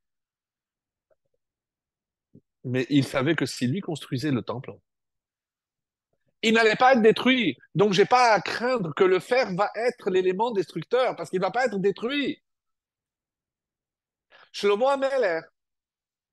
mais 2.63 2.85
il 2.89 3.05
savait 3.05 3.35
que 3.35 3.45
si 3.45 3.67
lui 3.67 3.81
construisait 3.81 4.31
le 4.31 4.41
temple, 4.41 4.73
il 6.41 6.53
n'allait 6.53 6.75
pas 6.75 6.93
être 6.93 7.01
détruit. 7.01 7.57
Donc, 7.75 7.93
j'ai 7.93 8.05
pas 8.05 8.33
à 8.33 8.41
craindre 8.41 8.93
que 8.95 9.03
le 9.03 9.19
fer 9.19 9.53
va 9.55 9.69
être 9.75 10.09
l'élément 10.09 10.51
destructeur, 10.51 11.15
parce 11.15 11.29
qu'il 11.29 11.41
va 11.41 11.51
pas 11.51 11.65
être 11.65 11.79
détruit. 11.79 12.41
Shlomo 14.51 14.87
Ameler, 14.87 15.41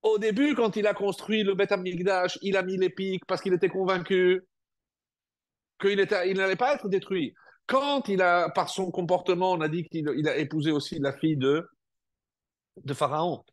au 0.03 0.18
début, 0.18 0.55
quand 0.55 0.77
il 0.77 0.87
a 0.87 0.95
construit 0.95 1.43
le 1.43 1.55
Beth 1.55 1.72
Amikdash, 1.72 2.39
il 2.43 2.57
a 2.57 2.62
mis 2.62 2.77
les 2.77 2.91
pics 2.91 3.24
parce 3.27 3.43
qu'il 3.43 3.53
était 3.53 3.68
convaincu 3.68 4.47
qu'il 5.81 5.99
il 6.27 6.37
n'allait 6.37 6.57
pas 6.57 6.74
être 6.74 6.89
détruit. 6.89 7.35
Quand 7.66 8.09
il 8.09 8.22
a, 8.22 8.49
par 8.51 8.68
son 8.70 8.91
comportement, 8.91 9.53
on 9.53 9.61
a 9.61 9.68
dit 9.68 9.85
qu'il 9.85 10.29
a 10.29 10.37
épousé 10.37 10.70
aussi 10.70 10.99
la 11.01 11.12
fille 11.12 11.37
de, 11.37 11.68
de 12.85 12.95
Pharaon 12.95 13.45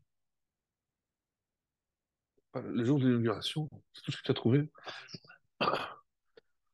le 2.55 2.85
jour 2.85 2.99
de 2.99 3.07
l'inauguration, 3.07 3.69
c'est 3.93 4.03
tout 4.03 4.11
ce 4.11 4.17
que 4.17 4.23
tu 4.23 4.31
as 4.31 4.35
trouvé. 4.35 4.69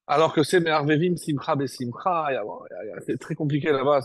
Alors 0.07 0.33
que 0.33 0.43
c'est 0.43 0.59
Mervevim, 0.59 1.15
Simcha, 1.15 1.55
Besimcha, 1.55 2.29
c'est 3.05 3.19
très 3.19 3.35
compliqué 3.35 3.71
là-bas. 3.71 4.01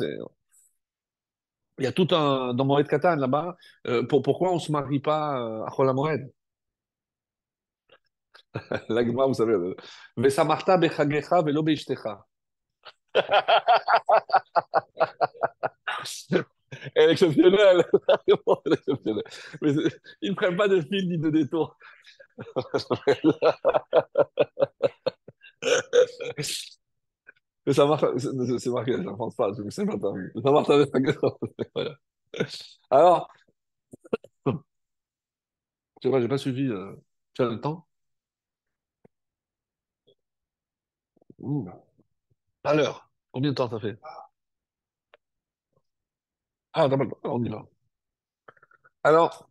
Il 1.79 1.85
y 1.85 1.87
a 1.87 1.93
tout 1.93 2.07
un. 2.13 2.55
Dans 2.55 2.65
Moed 2.65 2.87
Katan 2.87 3.17
là-bas, 3.17 3.57
euh, 3.87 4.07
pour, 4.07 4.23
pourquoi 4.23 4.53
on 4.53 4.55
ne 4.55 4.61
se 4.61 4.71
marie 4.71 5.01
pas 5.01 5.41
euh, 5.41 5.65
à 5.65 5.71
Cholamoed 5.75 6.31
L'agma, 8.89 9.27
vous 9.31 9.35
savez. 9.35 9.75
Vesamarta 10.17 10.77
bechagecha 10.77 11.43
velo. 11.43 11.65
Elle 16.95 17.11
est 17.11 17.13
exceptionnelle. 17.13 17.85
Mais 19.63 19.73
ils 20.23 20.31
ne 20.31 20.35
prennent 20.35 20.57
pas 20.57 20.69
de 20.69 20.81
fil 20.81 21.09
ni 21.09 21.19
de 21.19 21.31
détour. 21.31 21.77
Mais 27.67 27.73
ça 27.73 27.87
marche, 27.87 28.05
c'est 28.59 28.71
marqué, 28.71 28.93
je 28.93 28.99
ne 28.99 29.13
pense 29.17 29.35
pas, 29.37 29.51
c'est 29.55 29.87
pas 29.87 29.99
Ça 30.43 30.51
marche 30.51 30.71
avec 30.71 30.91
la 31.75 31.99
Alors, 32.91 33.29
c'est 36.03 36.09
vrai, 36.09 36.21
j'ai 36.23 36.29
pas 36.29 36.39
suivi. 36.39 36.69
Euh, 36.69 36.95
tu 37.35 37.43
as 37.43 37.47
le 37.47 37.61
temps? 37.61 37.87
Ouh. 41.39 41.69
À 42.65 42.75
l'heure. 42.75 43.11
Combien 43.33 43.51
de 43.51 43.57
temps 43.57 43.71
ça 43.71 43.81
fait? 43.81 43.99
Ah, 46.75 46.89
d'accord, 46.89 47.19
on 47.25 47.43
y 47.45 47.49
va. 47.49 47.65
Alors, 49.03 49.49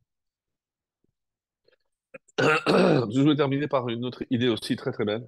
je 2.40 3.20
voulais 3.22 3.36
terminer 3.36 3.68
par 3.68 3.90
une 3.90 4.06
autre 4.06 4.24
idée 4.30 4.48
aussi 4.50 4.76
très 4.76 4.92
très 4.92 5.06
belle. 5.06 5.28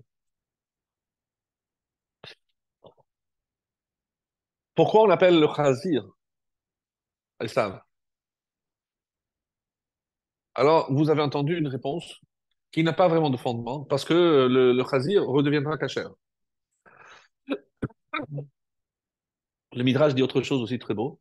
Pourquoi 4.73 5.01
on 5.03 5.09
appelle 5.09 5.37
le 5.41 5.49
khazir 5.49 6.05
Islam? 7.43 7.81
Alors, 10.55 10.91
vous 10.91 11.09
avez 11.09 11.21
entendu 11.21 11.57
une 11.57 11.67
réponse 11.69 12.19
qui 12.73 12.83
n'a 12.83 12.91
pas 12.93 13.07
vraiment 13.07 13.29
de 13.29 13.37
fondement, 13.37 13.83
parce 13.85 14.03
que 14.05 14.13
le, 14.49 14.73
le 14.73 14.83
khazir 14.83 15.23
redeviendra 15.25 15.77
cachère. 15.77 16.11
Le 19.73 19.83
Midrash 19.83 20.15
dit 20.15 20.23
autre 20.23 20.41
chose 20.41 20.59
aussi 20.63 20.79
très 20.79 20.95
beau. 20.95 21.19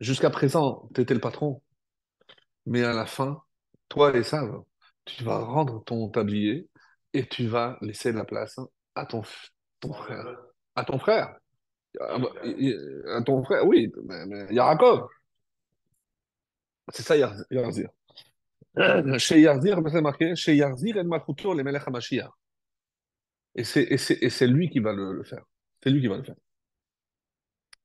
Jusqu'à 0.00 0.30
présent, 0.30 0.88
tu 0.94 1.00
étais 1.00 1.14
le 1.14 1.20
patron, 1.20 1.62
mais 2.66 2.84
à 2.84 2.92
la 2.92 3.04
fin, 3.04 3.42
toi 3.88 4.16
et 4.16 4.22
Sav, 4.22 4.62
tu 5.04 5.24
vas 5.24 5.38
rendre 5.38 5.82
ton 5.82 6.08
tablier 6.10 6.68
et 7.12 7.26
tu 7.26 7.48
vas 7.48 7.76
laisser 7.80 8.12
la 8.12 8.24
place 8.24 8.60
à 8.94 9.04
ton, 9.04 9.22
frère. 9.22 10.38
À 10.76 10.84
ton 10.84 10.98
frère. 10.98 11.36
À 12.00 13.22
ton 13.24 13.42
frère, 13.42 13.66
oui, 13.66 13.92
mais, 14.04 14.26
mais 14.26 14.54
Yarakov. 14.54 15.08
C'est 16.92 17.02
ça, 17.02 17.16
Yarzir. 17.16 17.88
Chez 19.18 19.40
Yarzir, 19.40 19.80
c'est 19.90 20.00
marqué, 20.00 20.36
chez 20.36 20.54
Yarzir 20.54 20.98
el 20.98 21.08
Malchuto, 21.08 21.52
les 21.54 21.64
Melech 21.64 21.86
HaMashiach. 21.86 22.30
Et 23.56 23.64
c'est 23.64 24.46
lui 24.46 24.68
qui 24.70 24.80
va 24.80 24.92
le, 24.92 25.22
faire. 25.24 25.44
C'est 25.82 25.90
lui 25.90 26.00
qui 26.00 26.08
va 26.08 26.16
le 26.16 26.24
faire. 26.24 26.36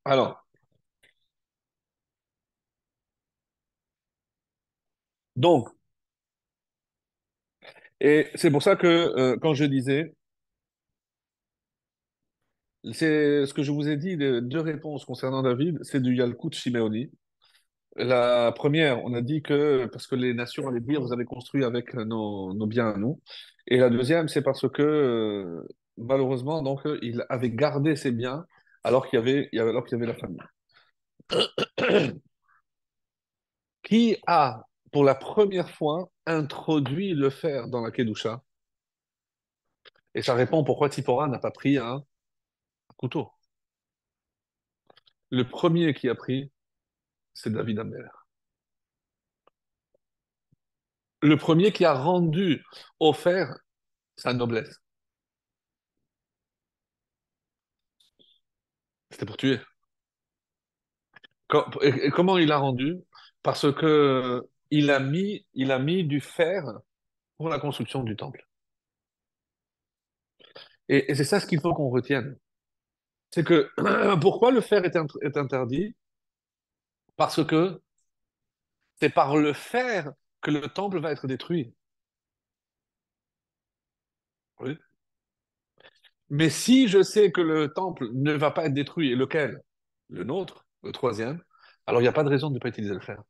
Alors, 0.04 0.46
donc, 5.36 5.70
et 8.02 8.28
c'est 8.36 8.52
pour 8.52 8.64
ça 8.64 8.76
que 8.76 8.88
euh, 8.88 9.38
quand 9.42 9.54
je 9.54 9.66
disais, 9.66 10.14
c'est 12.94 13.46
ce 13.46 13.54
que 13.54 13.64
je 13.64 13.72
vous 13.72 13.88
ai 13.90 13.98
dit, 13.98 14.16
deux 14.18 14.60
réponses 14.62 15.06
concernant 15.06 15.42
David, 15.44 15.80
c'est 15.84 16.02
du 16.02 16.16
Yalkut 16.16 16.52
Shimeoni. 16.54 17.12
La 17.96 18.54
première, 18.54 19.04
on 19.06 19.14
a 19.14 19.22
dit 19.22 19.42
que 19.42 19.88
parce 19.92 20.08
que 20.08 20.16
les 20.16 20.34
nations 20.34 20.68
allaient 20.68 20.80
dire, 20.80 21.02
vous 21.02 21.14
avez 21.14 21.26
construit 21.26 21.64
avec 21.66 21.94
nos, 21.96 22.54
nos 22.54 22.68
biens 22.68 22.90
à 22.90 22.98
nous. 22.98 23.22
Et 23.70 23.78
la 23.78 23.90
deuxième, 23.90 24.28
c'est 24.28 24.42
parce 24.42 24.68
que 24.70 24.82
euh, 24.82 25.68
malheureusement, 25.98 26.62
donc, 26.62 26.86
euh, 26.86 27.00
il 27.02 27.26
avait 27.30 27.52
gardé 27.52 27.96
ses 27.96 28.12
biens 28.12 28.46
alors 28.84 29.08
qu'il 29.08 29.20
y 29.20 29.22
avait, 29.22 29.50
alors 29.58 29.86
qu'il 29.86 29.98
y 29.98 30.02
avait 30.02 30.12
la 30.12 30.18
famille. 30.18 30.40
Qui 33.84 34.18
a, 34.28 34.66
pour 34.92 35.04
la 35.04 35.16
première 35.16 35.70
fois, 35.70 36.12
introduit 36.26 37.14
le 37.14 37.30
fer 37.30 37.68
dans 37.68 37.82
la 37.82 37.92
Kedusha? 37.92 38.42
Et 40.14 40.22
ça 40.22 40.34
répond 40.36 40.64
pourquoi 40.64 40.90
Tzipora 40.90 41.28
n'a 41.28 41.40
pas 41.40 41.52
pris 41.52 41.78
un 41.78 42.04
couteau. 42.98 43.32
Le 45.32 45.44
premier 45.48 45.96
qui 45.96 46.08
a 46.08 46.14
pris, 46.14 46.52
c'est 47.34 47.52
David 47.52 47.80
Amer. 47.80 48.19
Le 51.22 51.38
premier 51.38 51.72
qui 51.72 51.86
a 51.86 51.94
rendu 51.94 52.64
au 53.00 53.14
fer 53.14 53.58
sa 54.18 54.34
noblesse. 54.34 54.82
C'était 59.12 59.26
pour 59.26 59.38
tuer. 59.38 59.60
Et- 61.82 62.10
comment 62.12 62.38
il 62.38 62.52
a 62.52 62.58
rendu? 62.58 62.98
Parce 63.44 63.72
que 63.74 64.44
il 64.72 64.92
a 64.92 65.00
mis, 65.00 65.46
du 66.06 66.22
fer 66.22 66.64
pour 67.38 67.50
la 67.50 67.60
construction 67.60 68.04
du 68.04 68.16
temple. 68.16 68.48
Et, 70.90 71.14
c'est 71.16 71.24
ça 71.24 71.40
ce 71.40 71.46
qu'il 71.48 71.60
faut 71.62 71.74
qu'on 71.74 71.90
retienne. 71.90 72.36
C'est 73.32 73.44
que 73.46 73.70
pourquoi 74.22 74.52
le 74.52 74.62
fer 74.62 74.84
est 74.86 75.38
interdit? 75.38 75.96
Parce 77.18 77.44
que 77.46 77.82
c'est 79.00 79.10
par 79.10 79.38
le 79.38 79.54
fer 79.54 80.12
que 80.42 80.52
le 80.52 80.68
temple 80.68 81.00
va 81.00 81.12
être 81.12 81.28
détruit. 81.28 81.74
Oui. 84.60 84.78
Mais 86.30 86.50
si 86.50 86.88
je 86.88 87.02
sais 87.04 87.32
que 87.32 87.42
le 87.42 87.72
temple 87.74 88.10
ne 88.14 88.34
va 88.34 88.52
pas 88.52 88.66
être 88.66 88.74
détruit, 88.74 89.12
et 89.12 89.16
lequel? 89.16 89.62
Le 90.10 90.24
nôtre, 90.24 90.66
le 90.84 90.92
troisième, 90.92 91.42
alors 91.88 92.02
il 92.02 92.04
n'y 92.04 92.10
a 92.10 92.14
pas 92.14 92.24
de 92.24 92.30
raison 92.30 92.50
de 92.50 92.56
ne 92.56 92.60
pas 92.60 92.70
utiliser 92.70 92.94
le 92.94 93.00
fer. 93.00 93.22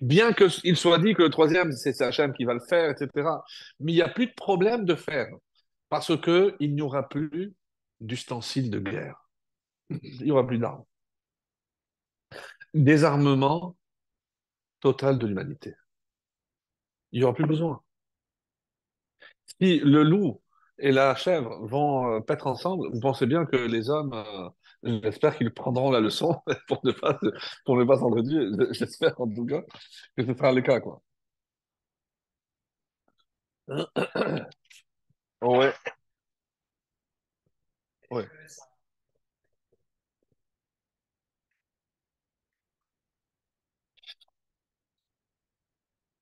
Bien 0.00 0.32
qu'il 0.32 0.76
soit 0.76 0.98
dit 0.98 1.14
que 1.14 1.22
le 1.22 1.30
troisième, 1.30 1.72
c'est 1.72 2.00
Hachem 2.02 2.32
qui 2.34 2.44
va 2.44 2.54
le 2.54 2.60
faire, 2.68 2.90
etc. 2.90 3.44
Mais 3.80 3.92
il 3.92 3.94
n'y 3.96 4.02
a 4.02 4.08
plus 4.08 4.26
de 4.26 4.34
problème 4.34 4.84
de 4.84 4.94
fer, 4.94 5.28
parce 5.88 6.12
qu'il 6.20 6.74
n'y 6.74 6.82
aura 6.82 7.08
plus 7.08 7.54
d'ustensiles 8.00 8.70
de 8.70 8.80
guerre. 8.80 9.16
Il 9.90 10.24
n'y 10.24 10.30
aura 10.32 10.46
plus 10.46 10.58
d'armes. 10.58 10.84
Désarmement 12.74 13.76
total 14.80 15.18
de 15.18 15.26
l'humanité. 15.26 15.74
Il 17.12 17.20
n'y 17.20 17.24
aura 17.24 17.32
plus 17.34 17.46
besoin. 17.46 17.80
Si 19.60 19.78
le 19.80 20.02
loup 20.02 20.40
et 20.78 20.92
la 20.92 21.14
chèvre 21.14 21.58
vont 21.66 22.16
euh, 22.16 22.20
paître 22.20 22.46
ensemble, 22.46 22.88
vous 22.92 23.00
pensez 23.00 23.26
bien 23.26 23.44
que 23.46 23.56
les 23.56 23.90
hommes, 23.90 24.12
euh, 24.14 25.00
j'espère 25.02 25.36
qu'ils 25.36 25.52
prendront 25.52 25.90
la 25.90 26.00
leçon 26.00 26.40
pour 26.68 26.80
ne 26.84 26.92
pas, 26.92 27.18
pour 27.64 27.76
ne 27.76 27.84
pas. 27.84 27.96
J'espère 28.72 29.20
en 29.20 29.28
tout 29.28 29.46
cas 29.46 29.62
que 30.16 30.24
ce 30.26 30.34
sera 30.34 30.52
le 30.52 30.62
cas, 30.62 30.80
quoi. 30.80 31.02
Ouais. 35.42 35.72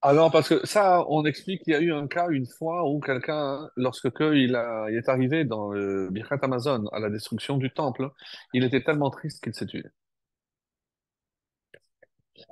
Ah 0.03 0.15
non, 0.15 0.31
parce 0.31 0.49
que 0.49 0.67
ça, 0.67 1.05
on 1.09 1.25
explique 1.27 1.63
qu'il 1.63 1.75
y 1.75 1.77
a 1.77 1.81
eu 1.81 1.93
un 1.93 2.07
cas 2.09 2.29
une 2.31 2.47
fois 2.47 2.89
où 2.89 3.01
quelqu'un, 3.01 3.69
lorsque 3.77 4.11
que 4.11 4.35
il 4.35 4.57
a, 4.57 4.87
il 4.91 4.97
est 4.97 5.09
arrivé 5.11 5.45
dans 5.45 5.71
le 5.73 6.09
Birkat 6.11 6.39
Amazon 6.43 6.87
à 6.89 7.01
la 7.01 7.11
destruction 7.11 7.59
du 7.59 7.71
temple, 7.71 8.11
il 8.55 8.65
était 8.65 8.83
tellement 8.83 9.11
triste 9.11 9.43
qu'il 9.43 9.55
s'est 9.55 9.67
tué 9.67 9.85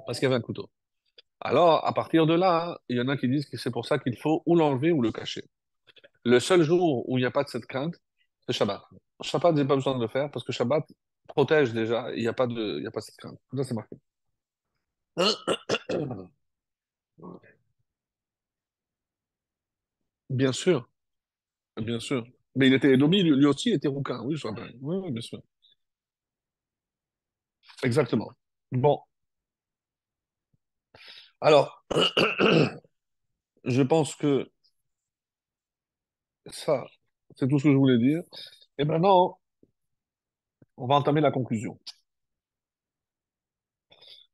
parce 0.07 0.19
qu'il 0.19 0.27
y 0.27 0.33
avait 0.33 0.37
un 0.37 0.41
couteau. 0.41 0.71
Alors, 1.41 1.87
à 1.87 1.95
partir 1.95 2.27
de 2.27 2.35
là, 2.35 2.79
il 2.89 2.99
y 2.99 3.01
en 3.01 3.09
a 3.09 3.17
qui 3.17 3.29
disent 3.29 3.47
que 3.47 3.57
c'est 3.59 3.71
pour 3.71 3.87
ça 3.87 3.99
qu'il 3.99 4.17
faut 4.19 4.43
ou 4.47 4.57
l'enlever 4.57 4.93
ou 4.93 5.03
le 5.03 5.13
cacher. 5.13 5.45
Le 6.25 6.41
seul 6.41 6.63
jour 6.63 7.09
où 7.09 7.19
il 7.19 7.23
n'y 7.23 7.27
a 7.27 7.31
pas 7.31 7.45
de 7.45 7.49
cette 7.49 7.67
crainte, 7.67 7.97
c'est 8.47 8.55
Shabbat. 8.55 8.83
Shabbat, 9.23 9.57
j'ai 9.57 9.67
pas 9.67 9.77
besoin 9.77 9.97
de 9.97 10.03
le 10.03 10.09
faire 10.09 10.31
parce 10.31 10.45
que 10.45 10.53
Shabbat 10.53 10.85
protège 11.29 11.73
déjà, 11.73 12.13
il 12.15 12.23
n'y 12.23 12.29
a 12.29 12.33
pas 12.33 12.47
de, 12.47 12.79
il 12.79 12.85
y 12.85 12.87
a 12.87 12.91
pas 12.91 13.01
cette 13.01 13.17
crainte. 13.17 13.39
Ça, 13.57 13.65
c'est 13.65 13.75
marqué. 13.75 13.97
Bien 20.31 20.53
sûr, 20.53 20.89
bien 21.79 22.01
sûr. 22.01 22.27
Mais 22.57 22.69
il 22.69 22.75
était 22.75 22.93
Edomi, 22.95 23.23
lui 23.25 23.47
aussi, 23.47 23.71
était 23.73 23.89
rouquin. 23.89 24.21
Oui, 24.25 24.37
oui, 24.83 25.13
bien 25.13 25.23
sûr. 25.23 25.41
Exactement. 27.83 28.31
Bon, 28.73 29.01
alors, 31.41 31.85
je 33.65 33.83
pense 33.83 34.15
que 34.17 34.51
ça, 36.51 36.85
c'est 37.37 37.49
tout 37.49 37.59
ce 37.59 37.65
que 37.65 37.73
je 37.73 37.77
voulais 37.77 37.99
dire. 37.99 38.23
Et 38.79 38.85
maintenant, 38.85 39.39
on 40.79 40.87
va 40.87 40.95
entamer 40.95 41.21
la 41.21 41.31
conclusion. 41.31 41.79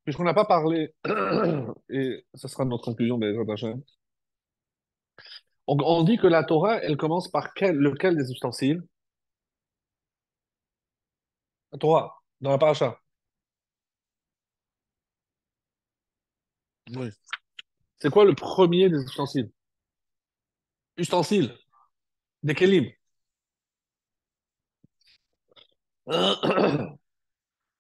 Puisqu'on 0.05 0.25
n'a 0.25 0.35
pas 0.35 0.45
parlé, 0.45 0.95
et 1.89 2.27
ça 2.35 2.49
sera 2.49 2.65
notre 2.65 2.85
conclusion, 2.85 3.19
Hashem. 3.21 3.83
On, 5.67 5.77
on 5.83 6.03
dit 6.05 6.19
que 6.19 6.27
la 6.27 6.45
Torah, 6.45 6.83
elle 6.83 6.97
commence 6.97 7.29
par 7.31 7.55
quel, 7.55 7.77
lequel 7.77 8.17
des 8.17 8.31
ustensiles? 8.31 8.83
La 11.73 11.79
Torah, 11.79 12.23
dans 12.41 12.51
la 12.51 12.59
paracha. 12.59 13.01
Oui. 16.95 17.09
C'est 17.99 18.11
quoi 18.11 18.25
le 18.25 18.35
premier 18.35 18.91
des 18.91 19.03
ustensiles? 19.03 19.51
Ustensiles, 20.99 21.57
des 22.43 22.55
kelim. 22.55 22.91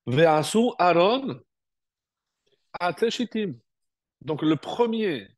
Ve'asu 0.07 0.70
Aaron 0.79 1.44
ateshitim. 2.87 3.55
Donc 4.22 4.43
le 4.43 4.57
premier 4.57 5.28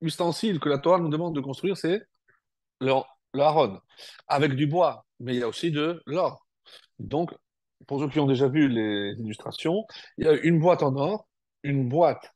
ustensile 0.00 0.60
que 0.60 0.68
la 0.68 0.78
Torah 0.78 0.98
nous 0.98 1.08
demande 1.08 1.34
de 1.34 1.40
construire, 1.40 1.76
c'est 1.76 2.02
le, 2.80 2.92
le 3.32 3.78
avec 4.28 4.54
du 4.54 4.66
bois, 4.66 5.06
mais 5.20 5.34
il 5.34 5.40
y 5.40 5.42
a 5.42 5.48
aussi 5.48 5.70
de 5.70 6.02
l'or. 6.06 6.46
Donc, 6.98 7.32
pour 7.86 8.00
ceux 8.00 8.08
qui 8.08 8.18
ont 8.20 8.26
déjà 8.26 8.48
vu 8.48 8.68
les 8.68 9.12
illustrations, 9.18 9.84
il 10.18 10.26
y 10.26 10.28
a 10.28 10.32
une 10.32 10.58
boîte 10.58 10.82
en 10.82 10.94
or, 10.96 11.28
une 11.62 11.88
boîte 11.88 12.34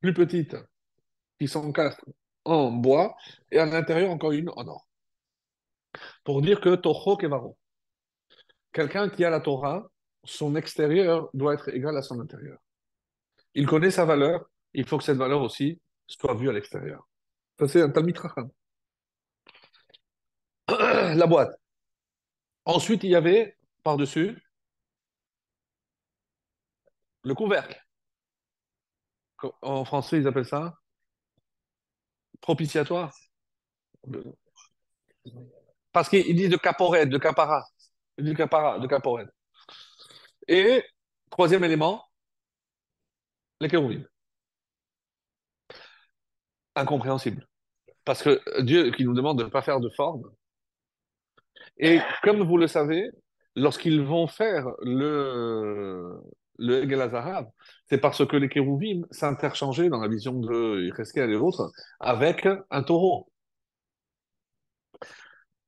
plus 0.00 0.14
petite 0.14 0.56
qui 1.38 1.48
s'encastre 1.48 2.04
en 2.44 2.70
bois, 2.70 3.16
et 3.50 3.58
à 3.58 3.66
l'intérieur 3.66 4.10
encore 4.10 4.32
une 4.32 4.50
en 4.50 4.66
or. 4.66 4.86
Pour 6.24 6.42
dire 6.42 6.60
que 6.60 6.74
Toho 6.74 7.16
Kevaro, 7.16 7.56
quelqu'un 8.72 9.08
qui 9.08 9.24
a 9.24 9.30
la 9.30 9.40
Torah, 9.40 9.88
son 10.24 10.56
extérieur 10.56 11.28
doit 11.34 11.54
être 11.54 11.68
égal 11.68 11.96
à 11.96 12.02
son 12.02 12.20
intérieur. 12.20 12.58
Il 13.54 13.66
connaît 13.66 13.90
sa 13.90 14.04
valeur, 14.04 14.48
il 14.72 14.86
faut 14.86 14.98
que 14.98 15.04
cette 15.04 15.16
valeur 15.16 15.40
aussi 15.42 15.80
soit 16.06 16.34
vue 16.34 16.48
à 16.48 16.52
l'extérieur. 16.52 17.08
Ça, 17.58 17.68
c'est 17.68 17.82
un 17.82 17.92
Chacham. 18.14 18.50
La 20.68 21.26
boîte. 21.26 21.54
Ensuite, 22.64 23.04
il 23.04 23.10
y 23.10 23.16
avait 23.16 23.56
par-dessus 23.82 24.42
le 27.22 27.34
couvercle. 27.34 27.80
En 29.62 29.84
français, 29.84 30.18
ils 30.18 30.26
appellent 30.26 30.46
ça 30.46 30.74
propitiatoire. 32.40 33.10
Parce 35.92 36.10
qu'ils 36.10 36.36
disent 36.36 36.50
de 36.50 36.58
caporet, 36.58 37.06
de 37.06 37.16
capara. 37.16 37.64
Disent 38.18 38.36
capara, 38.36 38.78
de 38.78 38.86
caporet. 38.86 39.26
Et 40.46 40.84
Troisième 41.34 41.64
élément, 41.64 42.04
les. 43.68 44.06
Incompréhensible. 46.76 47.48
Parce 48.04 48.22
que 48.22 48.40
Dieu 48.62 48.90
qui 48.92 49.04
nous 49.04 49.14
demande 49.14 49.38
de 49.38 49.44
ne 49.44 49.50
pas 49.50 49.62
faire 49.62 49.80
de 49.80 49.90
forme. 49.90 50.22
Et 51.78 51.98
comme 52.22 52.42
vous 52.42 52.56
le 52.56 52.66
savez, 52.66 53.10
lorsqu'ils 53.56 54.02
vont 54.02 54.26
faire 54.26 54.66
le, 54.82 56.20
le 56.58 56.84
c'est 57.88 57.98
parce 57.98 58.24
que 58.26 58.36
les 58.36 58.48
kérouvim 58.48 59.02
s'interchangeaient 59.10 59.88
dans 59.88 60.00
la 60.00 60.08
vision 60.08 60.38
de 60.40 60.82
Yecheskel 60.84 61.30
et 61.30 61.36
autres 61.36 61.70
avec 62.00 62.46
un 62.70 62.82
taureau. 62.82 63.28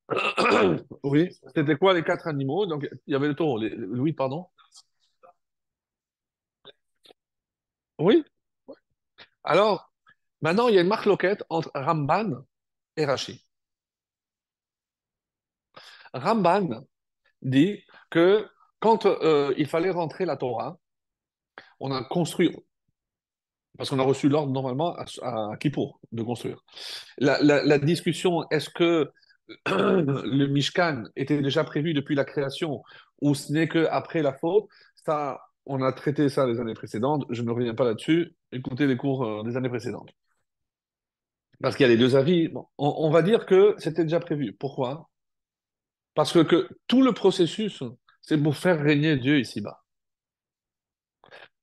Oui, 1.02 1.28
c'était 1.54 1.76
quoi 1.76 1.94
les 1.94 2.02
quatre 2.04 2.28
animaux? 2.28 2.66
Donc, 2.66 2.88
il 3.06 3.12
y 3.12 3.16
avait 3.16 3.28
le 3.28 3.34
taureau. 3.34 3.58
Les- 3.58 3.74
Oui, 3.76 4.12
pardon? 4.12 4.46
Oui. 7.98 8.24
Alors, 9.44 9.92
maintenant, 10.42 10.68
il 10.68 10.74
y 10.74 10.78
a 10.78 10.82
une 10.82 10.88
marloquette 10.88 11.44
entre 11.48 11.70
Ramban 11.74 12.44
et 12.96 13.04
Rashi. 13.04 13.44
Ramban 16.12 16.84
dit 17.42 17.82
que 18.10 18.46
quand 18.80 19.06
euh, 19.06 19.54
il 19.56 19.66
fallait 19.66 19.90
rentrer 19.90 20.24
la 20.24 20.36
Torah, 20.36 20.78
on 21.80 21.92
a 21.92 22.02
construit, 22.04 22.54
parce 23.76 23.90
qu'on 23.90 23.98
a 23.98 24.02
reçu 24.02 24.28
l'ordre 24.28 24.52
normalement 24.52 24.96
à, 24.96 25.04
à 25.22 25.56
Kippour 25.58 26.00
de 26.12 26.22
construire. 26.22 26.62
La 27.18 27.78
discussion, 27.78 28.46
est-ce 28.50 28.70
que 28.70 29.10
le 29.66 30.46
Mishkan 30.46 31.04
était 31.14 31.40
déjà 31.40 31.64
prévu 31.64 31.94
depuis 31.94 32.14
la 32.14 32.24
création 32.24 32.82
ou 33.20 33.34
ce 33.34 33.52
n'est 33.52 33.68
qu'après 33.68 34.22
la 34.22 34.32
faute, 34.32 34.66
ça, 35.04 35.40
on 35.66 35.82
a 35.82 35.92
traité 35.92 36.28
ça 36.28 36.46
les 36.46 36.60
années 36.60 36.74
précédentes, 36.74 37.24
je 37.30 37.42
ne 37.42 37.50
reviens 37.50 37.74
pas 37.74 37.84
là-dessus, 37.84 38.34
écoutez 38.52 38.86
les 38.86 38.96
cours 38.96 39.24
euh, 39.24 39.42
des 39.42 39.56
années 39.56 39.68
précédentes. 39.68 40.10
Parce 41.60 41.76
qu'il 41.76 41.84
y 41.84 41.88
a 41.88 41.92
les 41.92 41.98
deux 41.98 42.16
avis. 42.16 42.52
On, 42.76 43.10
va 43.10 43.22
dire 43.22 43.46
que 43.46 43.74
c'était 43.78 44.02
déjà 44.02 44.20
prévu. 44.20 44.52
Pourquoi? 44.52 45.08
Parce 46.14 46.32
que, 46.32 46.40
que 46.40 46.68
tout 46.86 47.02
le 47.02 47.12
processus, 47.12 47.82
c'est 48.20 48.36
pour 48.36 48.56
faire 48.56 48.78
régner 48.80 49.16
Dieu 49.16 49.38
ici-bas. 49.40 49.82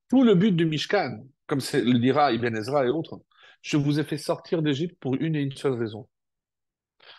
Tout 0.09 0.23
le 0.23 0.35
but 0.35 0.51
du 0.51 0.65
Mishkan, 0.65 1.23
comme 1.45 1.59
le 1.73 1.99
dira 1.99 2.31
Ibn 2.31 2.55
Ezra 2.55 2.85
et 2.85 2.89
autres, 2.89 3.21
je 3.61 3.77
vous 3.77 3.99
ai 3.99 4.03
fait 4.03 4.17
sortir 4.17 4.61
d'Égypte 4.61 4.97
pour 4.99 5.15
une 5.15 5.35
et 5.35 5.41
une 5.41 5.55
seule 5.55 5.73
raison, 5.73 6.09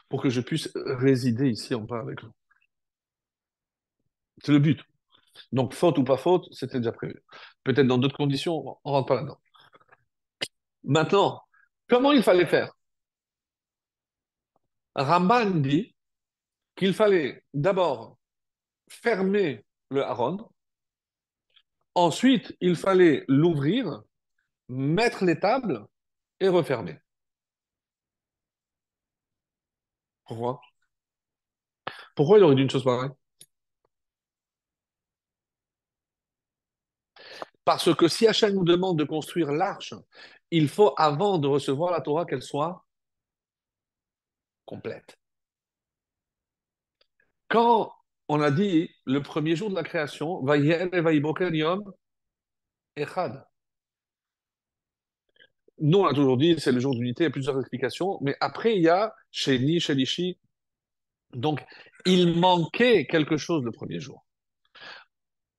pour 0.09 0.21
que 0.23 0.29
je 0.29 0.41
puisse 0.41 0.71
résider 0.75 1.49
ici 1.49 1.75
en 1.75 1.87
paix 1.87 1.95
avec 1.95 2.23
vous. 2.23 2.33
C'est 4.43 4.53
le 4.53 4.59
but. 4.59 4.81
Donc, 5.53 5.75
faute 5.75 5.99
ou 5.99 6.05
pas 6.05 6.17
faute, 6.17 6.47
c'était 6.53 6.79
déjà 6.79 6.93
prévu. 6.93 7.23
Peut-être 7.65 7.87
dans 7.87 7.99
d'autres 7.99 8.17
conditions, 8.17 8.79
on 8.85 8.91
ne 8.91 8.97
rentre 8.97 9.09
pas 9.09 9.17
là-dedans. 9.17 9.41
Maintenant, 10.85 11.43
comment 11.89 12.13
il 12.13 12.23
fallait 12.23 12.47
faire? 12.47 12.73
Ramban 14.95 15.51
dit 15.61 15.95
qu'il 16.77 16.95
fallait 16.95 17.45
d'abord 17.53 18.19
fermer 18.89 19.65
le 19.91 20.03
haron, 20.05 20.51
ensuite 21.95 22.57
il 22.61 22.77
fallait 22.77 23.25
l'ouvrir, 23.29 24.03
mettre 24.69 25.25
les 25.25 25.39
tables 25.39 25.87
et 26.41 26.49
refermer. 26.49 26.99
Pourquoi? 30.27 30.61
Pourquoi 32.15 32.39
il 32.39 32.45
aurait 32.45 32.55
dit 32.55 32.63
une 32.63 32.71
chose 32.71 32.85
pareille? 32.85 33.11
Parce 37.65 37.95
que 37.95 38.09
si 38.09 38.27
Hachem 38.27 38.55
nous 38.55 38.65
demande 38.65 38.99
de 38.99 39.05
construire 39.05 39.53
l'arche, 39.53 39.95
il 40.51 40.69
faut, 40.69 40.93
avant 40.97 41.39
de 41.39 41.49
recevoir 41.49 41.93
la 41.93 42.01
Torah, 42.01 42.27
qu'elle 42.27 42.43
soit 42.43 42.85
complète. 44.67 45.19
Quand 47.49 47.93
on 48.29 48.41
a 48.41 48.51
dit 48.51 48.91
le 49.05 49.23
premier 49.23 49.57
jour 49.57 49.71
de 49.71 49.75
la 49.75 49.83
création, 49.83 50.43
Echad. 52.97 53.45
Nous, 55.79 55.99
on 55.99 56.07
a 56.07 56.15
toujours 56.15 56.37
dit 56.37 56.55
c'est 56.59 56.73
le 56.73 56.81
jour 56.81 56.95
d'unité, 56.95 57.25
il 57.25 57.27
y 57.27 57.29
a 57.29 57.31
plusieurs 57.31 57.59
explications, 57.59 58.19
mais 58.23 58.37
après, 58.41 58.77
il 58.77 58.83
y 58.83 58.89
a 58.89 59.15
Sheni, 59.31 59.81
Shelishi. 59.81 60.39
Donc, 61.33 61.65
il 62.07 62.39
manquait 62.39 63.07
quelque 63.07 63.37
chose 63.37 63.65
le 63.65 63.73
premier 63.73 63.99
jour. 63.99 64.24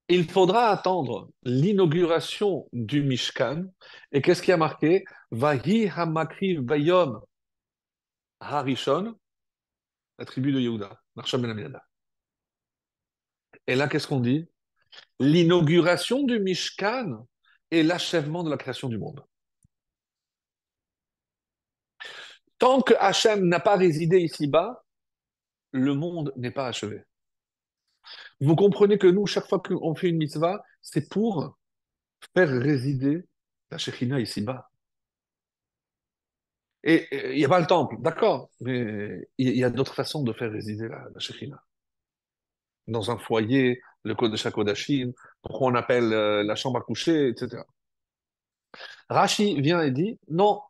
Il 0.08 0.30
faudra 0.30 0.70
attendre 0.70 1.32
l'inauguration 1.44 2.70
du 2.74 3.02
Mishkan. 3.02 3.64
Et 4.12 4.22
qu'est-ce 4.22 4.42
qui 4.42 4.52
a 4.52 4.58
marqué? 4.58 5.04
Vahi 5.32 5.90
Hamakriv 5.90 6.62
Bayom 6.62 7.22
Harishon, 8.40 9.18
la 10.20 10.26
tribu 10.26 10.52
de 10.52 10.60
Yehuda, 10.60 11.02
Ben. 11.16 11.82
Et 13.68 13.76
là, 13.76 13.88
qu'est-ce 13.88 14.08
qu'on 14.08 14.20
dit? 14.20 14.48
L'inauguration 15.20 16.24
du 16.24 16.40
Mishkan 16.40 17.28
et 17.72 17.82
l'achèvement 17.82 18.44
de 18.44 18.50
la 18.50 18.58
création 18.58 18.90
du 18.90 19.00
monde. 19.00 19.26
Tant 22.60 22.82
que 22.82 22.94
Hachem 23.00 23.48
n'a 23.48 23.60
pas 23.60 23.76
résidé 23.76 24.20
ici-bas, 24.20 24.84
le 25.72 25.94
monde 25.94 26.32
n'est 26.38 26.52
pas 26.52 26.68
achevé. 26.68 27.04
Vous 28.42 28.56
comprenez 28.56 28.98
que 28.98 29.08
nous, 29.08 29.26
chaque 29.26 29.48
fois 29.48 29.60
qu'on 29.60 29.96
fait 29.96 30.10
une 30.10 30.18
mitzvah, 30.18 30.64
c'est 30.82 31.10
pour 31.10 31.58
faire 32.34 32.50
résider 32.50 33.26
la 33.72 33.78
Shekhinah 33.78 34.20
ici-bas. 34.20 34.70
Et 36.84 37.08
il 37.34 37.38
n'y 37.38 37.46
a 37.46 37.50
pas 37.50 37.60
le 37.60 37.66
temple, 37.66 37.96
d'accord, 38.00 38.50
mais 38.60 39.28
il 39.38 39.58
y 39.58 39.64
a 39.64 39.72
d'autres 39.72 39.96
façons 39.96 40.24
de 40.24 40.34
faire 40.34 40.52
résider 40.52 40.88
la, 40.88 41.06
la 41.14 41.20
Shekhinah. 41.20 41.62
Dans 42.88 43.10
un 43.10 43.18
foyer, 43.18 43.82
le 44.04 44.14
code 44.14 44.32
de 44.32 44.38
Shakodashim, 44.38 45.12
pourquoi 45.42 45.68
on 45.72 45.76
appelle 45.76 46.14
euh, 46.14 46.44
la 46.44 46.56
chambre 46.56 46.78
à 46.78 46.82
coucher, 46.82 47.30
etc. 47.30 47.64
Rashi 49.10 49.60
vient 49.62 49.82
et 49.82 49.92
dit, 49.92 50.20
non, 50.30 50.62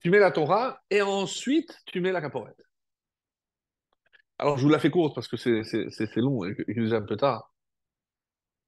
tu 0.00 0.10
mets 0.10 0.18
la 0.18 0.30
Torah 0.30 0.82
et 0.90 1.02
ensuite 1.02 1.78
tu 1.86 2.00
mets 2.00 2.12
la 2.12 2.20
caporette. 2.20 2.62
Alors 4.38 4.58
je 4.58 4.62
vous 4.62 4.68
la 4.68 4.78
fais 4.78 4.90
courte 4.92 5.12
parce 5.16 5.26
que 5.26 5.36
c'est 5.36 6.16
long 6.16 6.44
et 6.44 6.54
que 6.54 6.62
nous 6.80 6.94
un 6.94 7.02
peu 7.02 7.16
tard. 7.16 7.52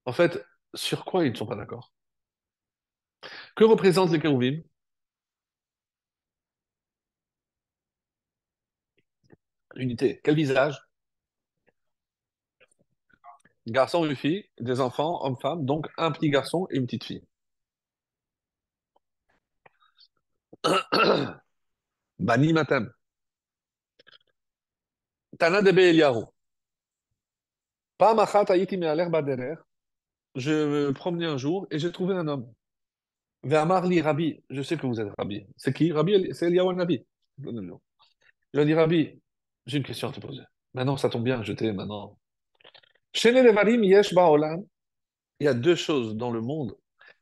En 0.07 0.13
fait, 0.15 0.43
sur 0.73 1.05
quoi 1.05 1.27
ils 1.27 1.33
ne 1.33 1.37
sont 1.37 1.45
pas 1.47 1.55
d'accord? 1.55 1.93
Que 3.57 3.65
représentent 3.65 4.13
les 4.13 4.21
kérouvim? 4.21 4.63
Unité. 9.77 10.21
Quel 10.25 10.35
visage? 10.35 10.77
Garçon, 13.69 14.05
une 14.05 14.17
fille, 14.17 14.45
des 14.59 14.81
enfants, 14.81 15.25
hommes, 15.25 15.37
femmes, 15.41 15.65
donc 15.65 15.87
un 15.99 16.11
petit 16.11 16.31
garçon 16.31 16.67
et 16.73 16.79
une 16.79 16.87
petite 16.87 17.05
fille. 17.05 17.23
Bani 22.19 22.53
Matem. 22.53 22.93
Tana 25.39 25.63
de. 25.63 25.71
Je 30.35 30.51
me 30.53 30.93
promenais 30.93 31.27
un 31.27 31.39
jour 31.39 31.67
et 31.71 31.79
j'ai 31.79 31.91
trouvé 31.91 32.15
un 32.15 32.29
homme. 32.29 32.53
Ve'amar 33.43 33.87
li 33.87 34.03
Rabbi. 34.03 34.43
Je 34.51 34.63
sais 34.63 34.77
que 34.77 34.87
vous 34.87 35.01
êtes 35.01 35.09
Rabbi. 35.17 35.47
C'est 35.57 35.73
qui? 35.73 35.93
Rabbi, 35.93 36.35
c'est 36.35 36.49
Eliyahu 36.49 36.75
Nabi. 36.75 37.07
Je 37.39 38.61
lui 38.61 38.67
dit, 38.67 38.75
Rabbi, 38.75 39.19
j'ai 39.67 39.79
une 39.79 39.85
question 39.85 40.09
à 40.09 40.13
te 40.13 40.21
poser. 40.21 40.43
Maintenant, 40.75 40.97
ça 40.97 41.09
tombe 41.09 41.25
bien, 41.25 41.43
je 41.43 41.53
t'ai 41.53 41.73
maintenant. 41.73 42.19
Shene 43.15 43.43
levarim 43.43 43.83
yesh 43.83 44.13
ba'olam. 44.13 44.63
Il 45.41 45.45
y 45.45 45.49
a 45.49 45.55
deux 45.55 45.75
choses 45.75 46.17
dans 46.17 46.31
le 46.31 46.41
monde. 46.41 46.77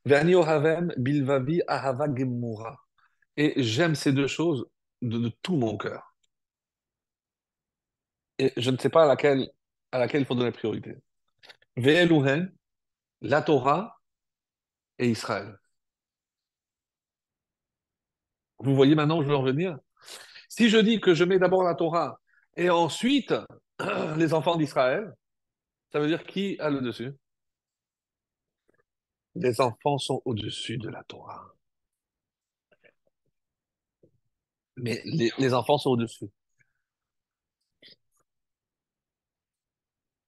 Ve'ani 0.05 0.35
ohavem 0.35 0.93
bilvavi 0.97 1.62
ahava. 1.69 2.07
Et 3.37 3.62
j'aime 3.62 3.95
ces 3.95 4.12
deux 4.12 4.27
choses 4.27 4.67
de 5.03 5.29
tout 5.43 5.57
mon 5.57 5.77
cœur. 5.77 6.14
Et 8.39 8.53
je 8.57 8.70
ne 8.70 8.76
sais 8.76 8.89
pas 8.89 9.05
à 9.05 9.07
laquelle, 9.07 9.51
il 9.93 10.24
faut 10.24 10.35
donner 10.35 10.51
priorité. 10.51 10.97
Ve'eluhen, 11.76 12.53
la 13.20 13.43
Torah 13.43 14.01
et 14.99 15.09
Israël. 15.09 15.59
Vous 18.59 18.74
voyez 18.74 18.95
maintenant 18.95 19.18
où 19.18 19.22
je 19.22 19.28
veux 19.28 19.37
en 19.37 19.43
venir? 19.43 19.78
Si 20.49 20.68
je 20.68 20.78
dis 20.78 21.01
que 21.01 21.14
je 21.14 21.24
mets 21.24 21.39
d'abord 21.39 21.62
la 21.62 21.74
Torah 21.74 22.20
et 22.57 22.70
ensuite 22.70 23.35
les 24.16 24.35
enfants 24.35 24.57
d'Israël, 24.57 25.12
ça 25.93 26.01
veut 26.01 26.09
dire 26.09 26.24
qui 26.24 26.57
a 26.61 26.70
le 26.70 26.80
dessus? 26.80 27.12
Les 29.35 29.61
enfants 29.61 29.99
sont 29.99 30.22
au-dessus 30.24 30.78
de 30.78 30.89
la 30.89 31.03
Torah. 31.05 31.55
Mais 34.76 35.03
les 35.05 35.55
enfants 35.55 35.78
sont 35.78 35.91
au-dessus. 35.91 36.30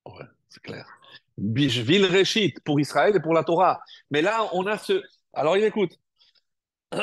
Ouais, 0.06 0.24
c'est 0.48 0.62
clair. 0.62 0.86
Bishvil 1.36 2.06
Reshit, 2.06 2.60
pour 2.60 2.80
Israël 2.80 3.14
et 3.14 3.20
pour 3.20 3.34
la 3.34 3.44
Torah. 3.44 3.80
Mais 4.10 4.22
là, 4.22 4.48
on 4.52 4.66
a 4.66 4.78
ce. 4.78 5.02
Alors, 5.32 5.56
il 5.56 5.64
écoute. 5.64 5.98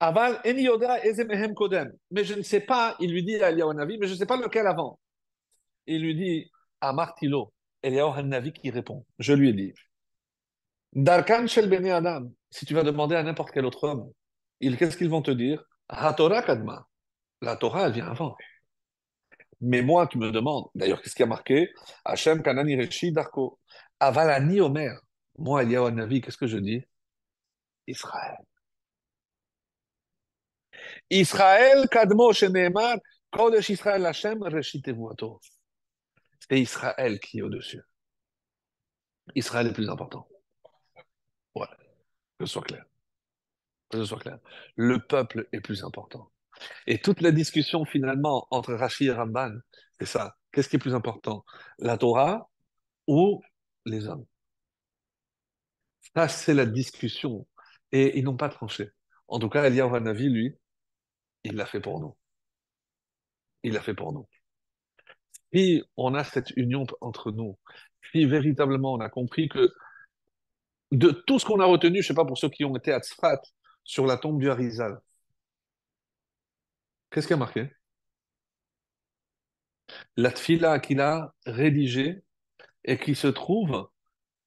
Aval 0.00 0.40
eni 0.44 0.62
yoda 0.62 1.04
ezemehem 1.04 1.54
kodem. 1.54 1.92
Mais 2.10 2.24
je 2.24 2.34
ne 2.34 2.42
sais 2.42 2.60
pas, 2.60 2.96
il 2.98 3.12
lui 3.12 3.22
dit 3.22 3.36
à 3.36 3.50
Eliyahu 3.50 3.74
Navi, 3.74 3.98
mais 3.98 4.08
je 4.08 4.14
ne 4.14 4.18
sais 4.18 4.26
pas 4.26 4.36
lequel 4.36 4.66
avant. 4.66 4.98
Il 5.86 6.02
lui 6.02 6.16
dit 6.16 6.50
à 6.80 6.92
Martilo, 6.92 7.52
Eliyahu 7.82 8.24
Navi 8.24 8.52
qui 8.52 8.70
répond. 8.70 9.06
Je 9.20 9.32
lui 9.32 9.50
ai 9.50 9.52
dit 9.52 9.72
Darkan 10.92 11.46
shel 11.46 11.68
bene 11.68 11.86
Adam, 11.90 12.32
si 12.50 12.66
tu 12.66 12.74
vas 12.74 12.82
demander 12.82 13.14
à 13.14 13.22
n'importe 13.22 13.52
quel 13.52 13.64
autre 13.64 13.84
homme, 13.86 14.10
qu'est-ce 14.60 14.96
qu'ils 14.96 15.08
vont 15.08 15.22
te 15.22 15.30
dire? 15.30 15.62
La 15.88 16.12
Torah, 16.14 17.86
elle 17.86 17.92
vient 17.92 18.08
avant. 18.08 18.36
Mais 19.62 19.80
moi, 19.80 20.08
tu 20.08 20.18
me 20.18 20.30
demandes, 20.32 20.68
d'ailleurs, 20.74 21.00
qu'est-ce 21.00 21.14
qui 21.14 21.22
a 21.22 21.26
marqué? 21.26 21.72
Hachem 22.04 22.42
kanani 22.42 22.76
reshi 22.76 23.12
darko. 23.12 23.60
Avalani 24.00 24.60
omer. 24.60 25.00
Moi, 25.38 25.62
Eliyahu 25.62 25.92
Navi, 25.92 26.20
qu'est-ce 26.20 26.36
que 26.36 26.48
je 26.48 26.58
dis? 26.58 26.84
Israël. 27.86 28.38
Israël, 31.10 31.88
Kadmo, 31.88 32.32
Sheneemar, 32.32 32.96
Kodesh 33.30 33.70
Israël 33.70 34.04
Hashem, 34.04 34.42
Reshitevuato. 34.42 35.40
C'est 36.40 36.60
Israël 36.60 37.20
qui 37.20 37.38
est 37.38 37.42
au-dessus. 37.42 37.82
Israël 39.36 39.68
est 39.68 39.72
plus 39.72 39.88
important. 39.88 40.26
Ouais, 41.54 41.68
que 42.38 42.46
ce 42.46 42.52
soit 42.52 42.62
clair. 42.62 42.84
Que 43.90 43.98
ce 43.98 44.06
soit 44.06 44.18
clair. 44.18 44.38
Le 44.74 44.98
peuple 44.98 45.48
est 45.52 45.60
plus 45.60 45.84
important. 45.84 46.32
Et 46.86 46.98
toute 47.00 47.20
la 47.20 47.32
discussion 47.32 47.84
finalement 47.84 48.46
entre 48.50 48.74
Rashi 48.74 49.06
et 49.06 49.12
Ramban, 49.12 49.52
c'est 49.98 50.06
ça. 50.06 50.36
Qu'est-ce 50.52 50.68
qui 50.68 50.76
est 50.76 50.78
plus 50.78 50.94
important? 50.94 51.44
La 51.78 51.96
Torah 51.96 52.50
ou 53.06 53.42
les 53.86 54.06
hommes? 54.06 54.26
Ça, 56.14 56.28
c'est 56.28 56.54
la 56.54 56.66
discussion. 56.66 57.46
Et 57.90 58.18
ils 58.18 58.24
n'ont 58.24 58.36
pas 58.36 58.48
tranché. 58.48 58.90
En 59.28 59.38
tout 59.38 59.48
cas, 59.48 59.64
Eliyahu 59.64 59.94
Hanavi, 59.94 60.28
lui, 60.28 60.56
il 61.44 61.56
l'a 61.56 61.66
fait 61.66 61.80
pour 61.80 62.00
nous. 62.00 62.16
Il 63.62 63.72
l'a 63.74 63.80
fait 63.80 63.94
pour 63.94 64.12
nous. 64.12 64.28
Si 65.52 65.82
on 65.96 66.14
a 66.14 66.24
cette 66.24 66.50
union 66.56 66.86
entre 67.00 67.30
nous, 67.30 67.58
si 68.10 68.24
véritablement 68.24 68.94
on 68.94 69.00
a 69.00 69.08
compris 69.08 69.48
que 69.48 69.72
de 70.90 71.10
tout 71.10 71.38
ce 71.38 71.46
qu'on 71.46 71.60
a 71.60 71.64
retenu, 71.64 72.02
je 72.02 72.08
ne 72.08 72.08
sais 72.08 72.14
pas 72.14 72.24
pour 72.24 72.38
ceux 72.38 72.50
qui 72.50 72.64
ont 72.64 72.76
été 72.76 72.92
à 72.92 73.00
Tzfat, 73.00 73.40
sur 73.84 74.06
la 74.06 74.16
tombe 74.16 74.38
du 74.38 74.50
Harizal, 74.50 74.98
qu'est-ce 77.12 77.26
qui 77.26 77.32
a 77.34 77.36
marqué? 77.36 77.70
La 80.16 80.30
tfila 80.30 80.80
qu'il 80.80 81.00
a 81.00 81.34
rédigée 81.46 82.22
et 82.84 82.98
qui 82.98 83.14
se 83.14 83.28
trouve 83.28 83.88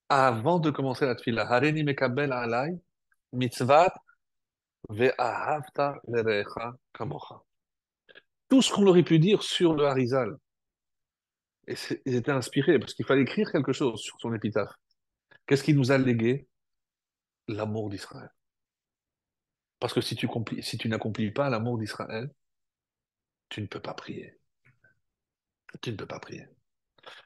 avant 0.09 0.59
de 0.59 0.71
commencer 0.71 1.05
la 1.05 1.15
tfila. 1.15 1.47
Hareni 1.49 1.83
mekabel 1.83 2.33
alay 2.33 2.73
mitzvat 3.33 3.93
ve'ahavta 4.89 5.95
lerecha 6.07 6.75
kamocha. 6.93 7.41
Tout 8.49 8.61
ce 8.61 8.73
qu'on 8.73 8.85
aurait 8.87 9.03
pu 9.03 9.19
dire 9.19 9.41
sur 9.41 9.73
le 9.73 9.85
Harizal, 9.85 10.35
et 11.67 11.75
ils 12.05 12.15
étaient 12.15 12.31
inspirés 12.31 12.77
parce 12.77 12.93
qu'il 12.93 13.05
fallait 13.05 13.23
écrire 13.23 13.51
quelque 13.51 13.73
chose 13.73 13.99
sur 13.99 14.19
son 14.19 14.33
épitaphe. 14.33 14.73
Qu'est-ce 15.47 15.63
qui 15.63 15.73
nous 15.73 15.91
a 15.91 15.97
légué? 15.97 16.47
L'amour 17.47 17.89
d'Israël. 17.89 18.29
Parce 19.79 19.93
que 19.93 20.01
si 20.01 20.15
tu, 20.15 20.27
si 20.61 20.77
tu 20.77 20.89
n'accomplis 20.89 21.31
pas 21.31 21.49
l'amour 21.49 21.77
d'Israël, 21.77 22.31
tu 23.49 23.61
ne 23.61 23.67
peux 23.67 23.79
pas 23.79 23.93
prier. 23.93 24.37
Tu 25.81 25.91
ne 25.91 25.97
peux 25.97 26.05
pas 26.05 26.19
prier. 26.19 26.47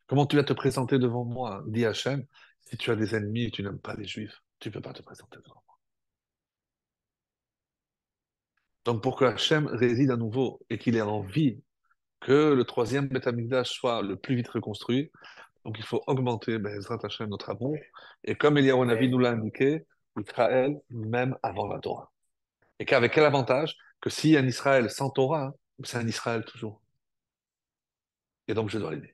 Comment 0.07 0.25
tu 0.25 0.35
vas 0.35 0.43
te 0.43 0.53
présenter 0.53 0.99
devant 0.99 1.23
moi, 1.23 1.63
dit 1.67 1.85
Hachem, 1.85 2.25
si 2.61 2.77
tu 2.77 2.91
as 2.91 2.95
des 2.95 3.15
ennemis 3.15 3.45
et 3.45 3.51
tu 3.51 3.63
n'aimes 3.63 3.79
pas 3.79 3.95
les 3.95 4.05
juifs? 4.05 4.41
Tu 4.59 4.69
ne 4.69 4.73
peux 4.73 4.81
pas 4.81 4.93
te 4.93 5.01
présenter 5.01 5.37
devant 5.37 5.63
moi. 5.67 5.77
Donc 8.85 9.03
pour 9.03 9.15
que 9.17 9.25
Hachem 9.25 9.67
réside 9.67 10.11
à 10.11 10.17
nouveau 10.17 10.59
et 10.69 10.77
qu'il 10.77 10.95
ait 10.95 11.01
envie 11.01 11.61
que 12.19 12.53
le 12.53 12.63
troisième 12.63 13.07
Beth 13.07 13.63
soit 13.65 14.01
le 14.01 14.17
plus 14.17 14.35
vite 14.35 14.49
reconstruit, 14.49 15.11
donc 15.63 15.77
il 15.77 15.85
faut 15.85 16.03
augmenter 16.07 16.57
Bezrat 16.57 16.99
Hachem 17.03 17.29
notre 17.29 17.49
amour. 17.49 17.77
Et 18.23 18.35
comme 18.35 18.57
Eliyahu 18.57 18.85
Navi 18.85 19.09
nous 19.09 19.19
l'a 19.19 19.31
indiqué, 19.31 19.85
Israël 20.19 20.79
même 20.89 21.37
avant 21.43 21.67
la 21.67 21.79
Torah. 21.79 22.11
Et 22.79 22.85
qu'avec 22.85 23.13
quel 23.13 23.25
avantage? 23.25 23.75
Que 24.01 24.09
a 24.09 24.39
un 24.39 24.47
Israël 24.47 24.89
sans 24.89 25.09
Torah, 25.09 25.53
c'est 25.83 25.97
un 25.97 26.07
Israël 26.07 26.43
toujours. 26.45 26.81
Et 28.47 28.53
donc 28.53 28.69
je 28.69 28.77
dois 28.79 28.91
l'aider. 28.91 29.13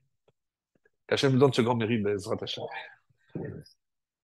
Qu'Hachem 1.06 1.32
nous 1.32 1.38
donne 1.38 1.52
ce 1.52 1.62
grand 1.62 1.76
mérite, 1.76 2.02
Bezrat 2.02 2.36
Hachem. 2.40 2.64